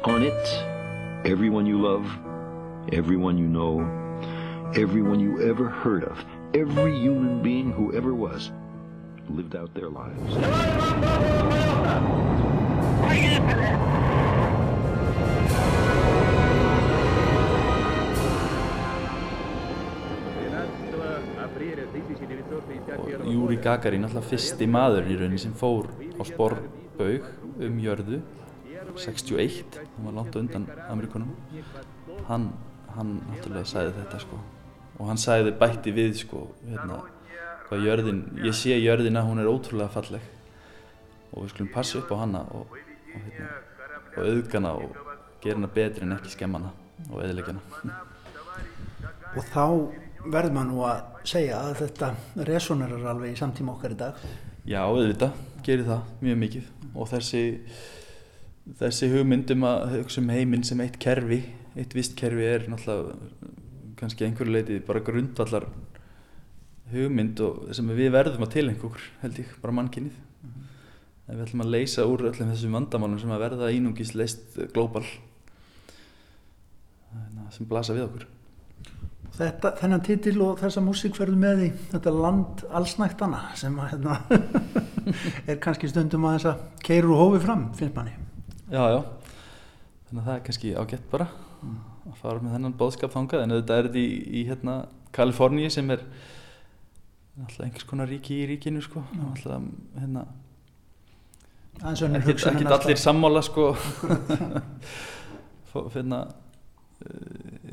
On 0.02 0.22
it, 0.22 0.48
everyone 1.26 1.66
you 1.66 1.78
love, 1.78 2.06
everyone 2.90 3.36
you 3.36 3.46
know, 3.46 3.84
everyone 4.74 5.20
you 5.20 5.42
ever 5.42 5.68
heard 5.68 6.04
of, 6.04 6.24
every 6.54 6.98
human 6.98 7.42
being 7.42 7.70
who 7.70 7.92
ever 7.94 8.14
was, 8.14 8.50
lived 9.28 9.54
out 9.54 9.74
their 9.74 9.90
lives. 9.90 10.34
Júri 23.20 23.60
Gagarin 23.60 24.08
alltaf 24.08 24.32
fyrsti 24.32 24.64
maður 24.64 25.12
í 25.12 25.20
rauninni 25.20 25.44
sem 25.44 25.52
fór 25.52 25.92
á 26.16 26.24
sporbaug 26.24 27.32
um 27.60 27.80
jörðu 27.84 28.24
61, 28.96 29.78
hann 29.96 30.08
var 30.08 30.16
langt 30.18 30.36
undan 30.40 30.66
Amerikunum 30.88 31.34
hann, 32.28 32.50
hann 32.96 33.14
náttúrulega 33.28 33.68
sagði 33.68 33.94
þetta 34.00 34.20
sko. 34.24 34.40
Og 34.98 35.08
hann 35.08 35.20
sagði 35.20 35.54
bætti 35.60 35.94
við 35.96 36.18
sko 36.20 36.44
hérna, 36.66 37.00
hvað 37.68 37.86
jörðin, 37.86 38.20
ég 38.44 38.56
sé 38.56 38.76
jörðina 38.78 39.24
hún 39.26 39.40
er 39.42 39.50
ótrúlega 39.50 39.92
falleg. 39.94 40.24
Og 41.30 41.44
við 41.44 41.54
skulum 41.54 41.72
passa 41.74 42.00
upp 42.00 42.10
á 42.10 42.16
hana 42.20 42.44
og, 42.58 42.74
og, 42.74 43.16
hérna, 43.16 43.48
og 44.16 44.20
auðgana 44.26 44.74
og 44.82 45.00
gera 45.40 45.60
hana 45.60 45.72
betri 45.74 46.06
en 46.06 46.16
ekki 46.18 46.34
skemma 46.34 46.60
hana 46.60 46.72
og 47.08 47.22
eðilegja 47.24 47.56
hana. 47.56 48.00
Og 49.30 49.44
þá 49.46 49.64
verður 50.26 50.54
maður 50.56 50.70
nú 50.72 50.80
að 50.82 51.26
segja 51.30 51.60
að 51.62 51.76
þetta 51.84 52.08
resonerar 52.48 53.04
alveg 53.12 53.30
í 53.30 53.38
samtíma 53.38 53.76
okkar 53.76 53.94
í 53.94 53.98
dag. 54.00 54.24
Já, 54.66 54.80
auðvitað, 54.82 55.36
gerir 55.62 55.86
það 55.86 56.08
mjög 56.24 56.40
mikið. 56.40 56.64
Og 56.90 57.08
þessi, 57.12 57.42
þessi 58.80 59.10
hugmyndum 59.14 59.64
að 59.66 59.96
hugsa 59.98 60.20
um 60.22 60.32
heiminn 60.32 60.66
sem 60.66 60.80
eitt 60.84 60.98
kerfi, 61.02 61.42
eitt 61.76 61.94
vist 61.96 62.16
kerfi 62.18 62.46
er 62.46 62.66
náttúrulega 62.70 63.16
kannski 64.00 64.24
einhverju 64.26 64.52
leiti 64.54 64.80
bara 64.84 65.04
grundvallar 65.04 65.66
hugmynd 66.90 67.40
og 67.44 67.72
sem 67.76 67.88
við 67.94 68.12
verðum 68.14 68.46
að 68.46 68.54
tilengja 68.56 68.86
okkur 68.88 69.08
held 69.22 69.40
ég, 69.42 69.56
bara 69.62 69.76
mannkynnið. 69.78 70.14
Mm 70.16 70.52
-hmm. 70.52 71.34
Við 71.34 71.42
ætlum 71.46 71.64
að 71.64 71.72
leysa 71.76 72.06
úr 72.06 72.24
öllum 72.30 72.52
þessum 72.52 72.72
vandamálum 72.72 73.18
sem 73.18 73.30
að 73.30 73.44
verða 73.44 73.70
einungis 73.70 74.14
leist 74.14 74.58
glóbal 74.72 75.04
sem 77.54 77.68
blasa 77.68 77.96
við 77.96 78.06
okkur. 78.06 78.26
Þetta, 79.40 79.72
þennan 79.80 80.02
titil 80.04 80.34
og 80.44 80.58
þessa 80.60 80.82
músík 80.84 81.16
verður 81.16 81.38
með 81.40 81.62
í 81.64 81.68
þetta 81.92 82.12
land 82.12 82.64
allsnæktana 82.76 83.40
sem 83.56 83.78
að, 83.80 83.94
hérna, 83.94 84.16
er 85.48 85.60
kannski 85.62 85.88
stundum 85.90 86.26
að 86.28 86.36
þess 86.36 86.50
að 86.50 86.64
keirur 86.84 87.14
og 87.14 87.22
hófi 87.24 87.44
fram, 87.46 87.64
finnst 87.78 87.96
manni. 87.96 88.16
Já, 88.70 88.84
já, 88.86 89.00
þannig 90.06 90.20
að 90.20 90.26
það 90.26 90.36
er 90.36 90.42
kannski 90.46 90.68
ágætt 90.78 91.06
bara 91.10 91.24
mm. 91.26 91.78
að 92.06 92.18
fara 92.20 92.42
með 92.42 92.52
þennan 92.54 92.76
bóðskap 92.78 93.14
þangað 93.16 93.42
en 93.42 93.54
þetta 93.56 93.78
er 93.80 93.88
þetta 93.88 93.98
í, 93.98 94.12
í 94.30 94.42
hérna, 94.46 94.74
Kaliforníi 95.16 95.70
sem 95.74 95.90
er 95.90 96.04
alltaf 97.40 97.64
einhvers 97.64 97.88
konar 97.88 98.10
ríki 98.10 98.36
í 98.38 98.46
ríkinu 98.52 98.82
sko, 98.84 99.02
mm. 99.02 99.32
alltaf 99.32 99.66
hérna 99.98 100.22
ekkert 102.20 102.72
allir 102.76 103.00
sammála 103.00 103.42
sko 103.42 103.72
finna 105.96 106.24
uh, 106.28 107.12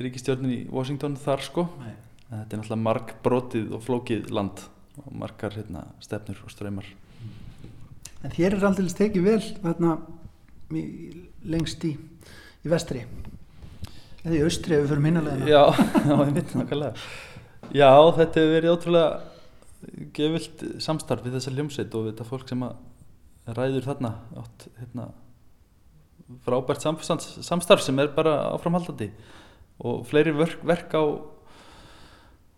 ríkistjórnin 0.02 0.54
í 0.56 0.60
Washington 0.74 1.18
þar 1.22 1.46
sko 1.46 1.70
Nei. 1.84 1.94
þetta 2.32 2.42
er 2.42 2.64
náttúrulega 2.64 2.86
marg 2.90 3.18
brotið 3.26 3.74
og 3.78 3.86
flókið 3.86 4.32
land 4.34 4.66
og 5.04 5.12
margar 5.14 5.54
hérna, 5.54 5.92
stefnur 6.02 6.42
og 6.42 6.54
ströymar 6.54 6.90
En 8.26 8.34
þér 8.34 8.56
er 8.58 8.64
aldrei 8.66 8.90
tekið 8.98 9.28
vel 9.28 9.42
þarna 9.62 9.92
lengst 10.72 11.86
í, 11.88 11.94
í 12.64 12.72
vestri. 12.72 13.06
Eða 14.24 14.36
í 14.36 14.44
austri 14.44 14.76
ef 14.76 14.84
við 14.84 14.90
fyrir 14.92 15.04
minnalega 15.06 15.48
Já, 15.48 15.64
já, 16.10 16.92
Já, 17.76 17.92
þetta 18.18 18.42
hefur 18.42 18.54
verið 18.56 18.74
ótrúlega 18.74 19.10
gefilt 20.16 20.64
samstarf 20.84 21.24
við 21.26 21.38
þessa 21.38 21.54
hljómsveit 21.54 21.96
og 21.96 22.10
þetta 22.10 22.28
fólk 22.28 22.52
sem 22.52 22.66
ræður 23.48 23.88
þarna. 23.88 24.14
Átt 24.42 24.68
hérna 24.80 25.08
frábært 26.44 26.84
samstarf 26.84 27.84
sem 27.84 28.00
er 28.04 28.12
bara 28.16 28.36
áframhaldandi 28.52 29.12
og 29.78 30.02
fleiri 30.10 30.34
verk, 30.36 30.64
verk 30.66 30.96
á, 30.98 31.04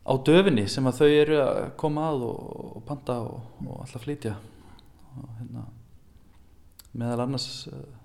á 0.07 0.13
döfinni 0.25 0.65
sem 0.71 0.87
að 0.89 1.01
þau 1.01 1.09
eru 1.09 1.41
að 1.43 1.59
koma 1.81 2.07
að 2.13 2.25
og, 2.29 2.39
og 2.79 2.85
panta 2.87 3.19
og, 3.25 3.43
og 3.65 3.83
alltaf 3.83 4.05
flytja. 4.07 4.37
Og 5.19 5.29
hérna 5.41 5.67
meðal 6.97 7.25
annars 7.27 7.67
uh, 7.69 7.98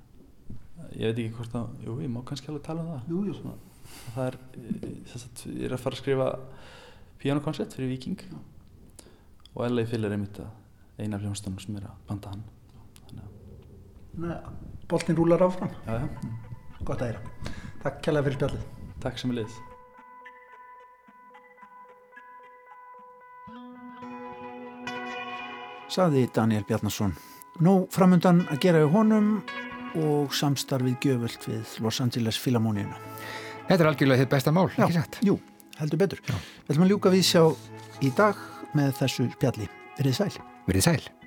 ég 0.95 1.09
veit 1.09 1.19
ekki 1.19 1.37
hvort 1.39 1.55
að, 1.59 1.71
jú 1.87 1.97
ég 2.03 2.11
má 2.13 2.21
kannski 2.27 2.51
alveg 2.51 2.67
tala 2.67 2.85
um 2.85 2.91
það. 2.93 3.13
Jú, 3.13 3.23
jú. 3.29 3.37
Svona, 3.39 3.57
það 4.15 4.27
er 4.27 4.39
þess 5.13 5.29
að 5.29 5.45
ég 5.53 5.69
er 5.69 5.77
að 5.77 5.85
fara 5.85 5.99
að 5.99 6.03
skrifa 6.03 6.29
pianokoncert 7.23 7.77
fyrir 7.77 7.93
Viking 7.95 8.21
Já. 8.21 8.39
og 9.55 9.67
LA 9.71 9.87
Phil 9.89 10.05
er 10.05 10.17
einmitt 10.17 10.41
að 10.43 10.51
eina 11.01 11.19
af 11.19 11.25
hljómsdónum 11.25 11.63
sem 11.63 11.79
er 11.81 11.89
að 11.89 12.03
panta 12.09 12.35
hann. 12.35 12.45
Nei, 14.15 14.37
boltin 14.87 15.17
rúlar 15.19 15.43
áfram. 15.43 15.73
Já, 15.87 16.05
já. 16.05 16.09
gott 16.87 17.01
að 17.03 17.09
heyra. 17.09 17.55
Takk 17.83 18.03
kærlega 18.05 18.29
fyrir 18.29 18.37
spjallið. 18.39 18.67
Takk 19.03 19.19
sem 19.19 19.33
er 19.33 19.41
liðs. 19.41 19.57
Saði 25.95 26.29
Daniel 26.35 26.65
Bjarnason. 26.67 27.13
Nú 27.63 27.85
framöndan 27.95 28.45
að 28.51 28.63
gera 28.65 28.81
í 28.83 28.89
honum 28.91 29.37
og 30.01 30.35
samstarfið 30.35 31.09
gjöföld 31.09 31.49
við 31.49 31.75
Los 31.85 32.01
Angeles 32.05 32.39
Philharmonina 32.43 32.99
Þetta 33.69 33.81
er 33.81 33.91
algjörlega 33.91 34.25
þitt 34.25 34.33
besta 34.35 34.53
mál, 34.53 34.69
já, 34.75 34.85
ekki 34.85 34.99
satt? 34.99 35.21
Jú, 35.25 35.39
heldur 35.81 36.03
betur. 36.05 36.21
Við 36.29 36.75
ætlum 36.75 36.85
að 36.85 36.93
ljúka 36.93 37.15
við 37.15 37.27
sjá 37.31 37.43
í 38.05 38.13
dag 38.17 38.47
með 38.77 38.97
þessu 39.01 39.31
spjalli. 39.39 39.71
Verðið 39.97 40.19
sæl. 40.21 40.33
Verðið 40.69 40.91
sæl 40.91 41.24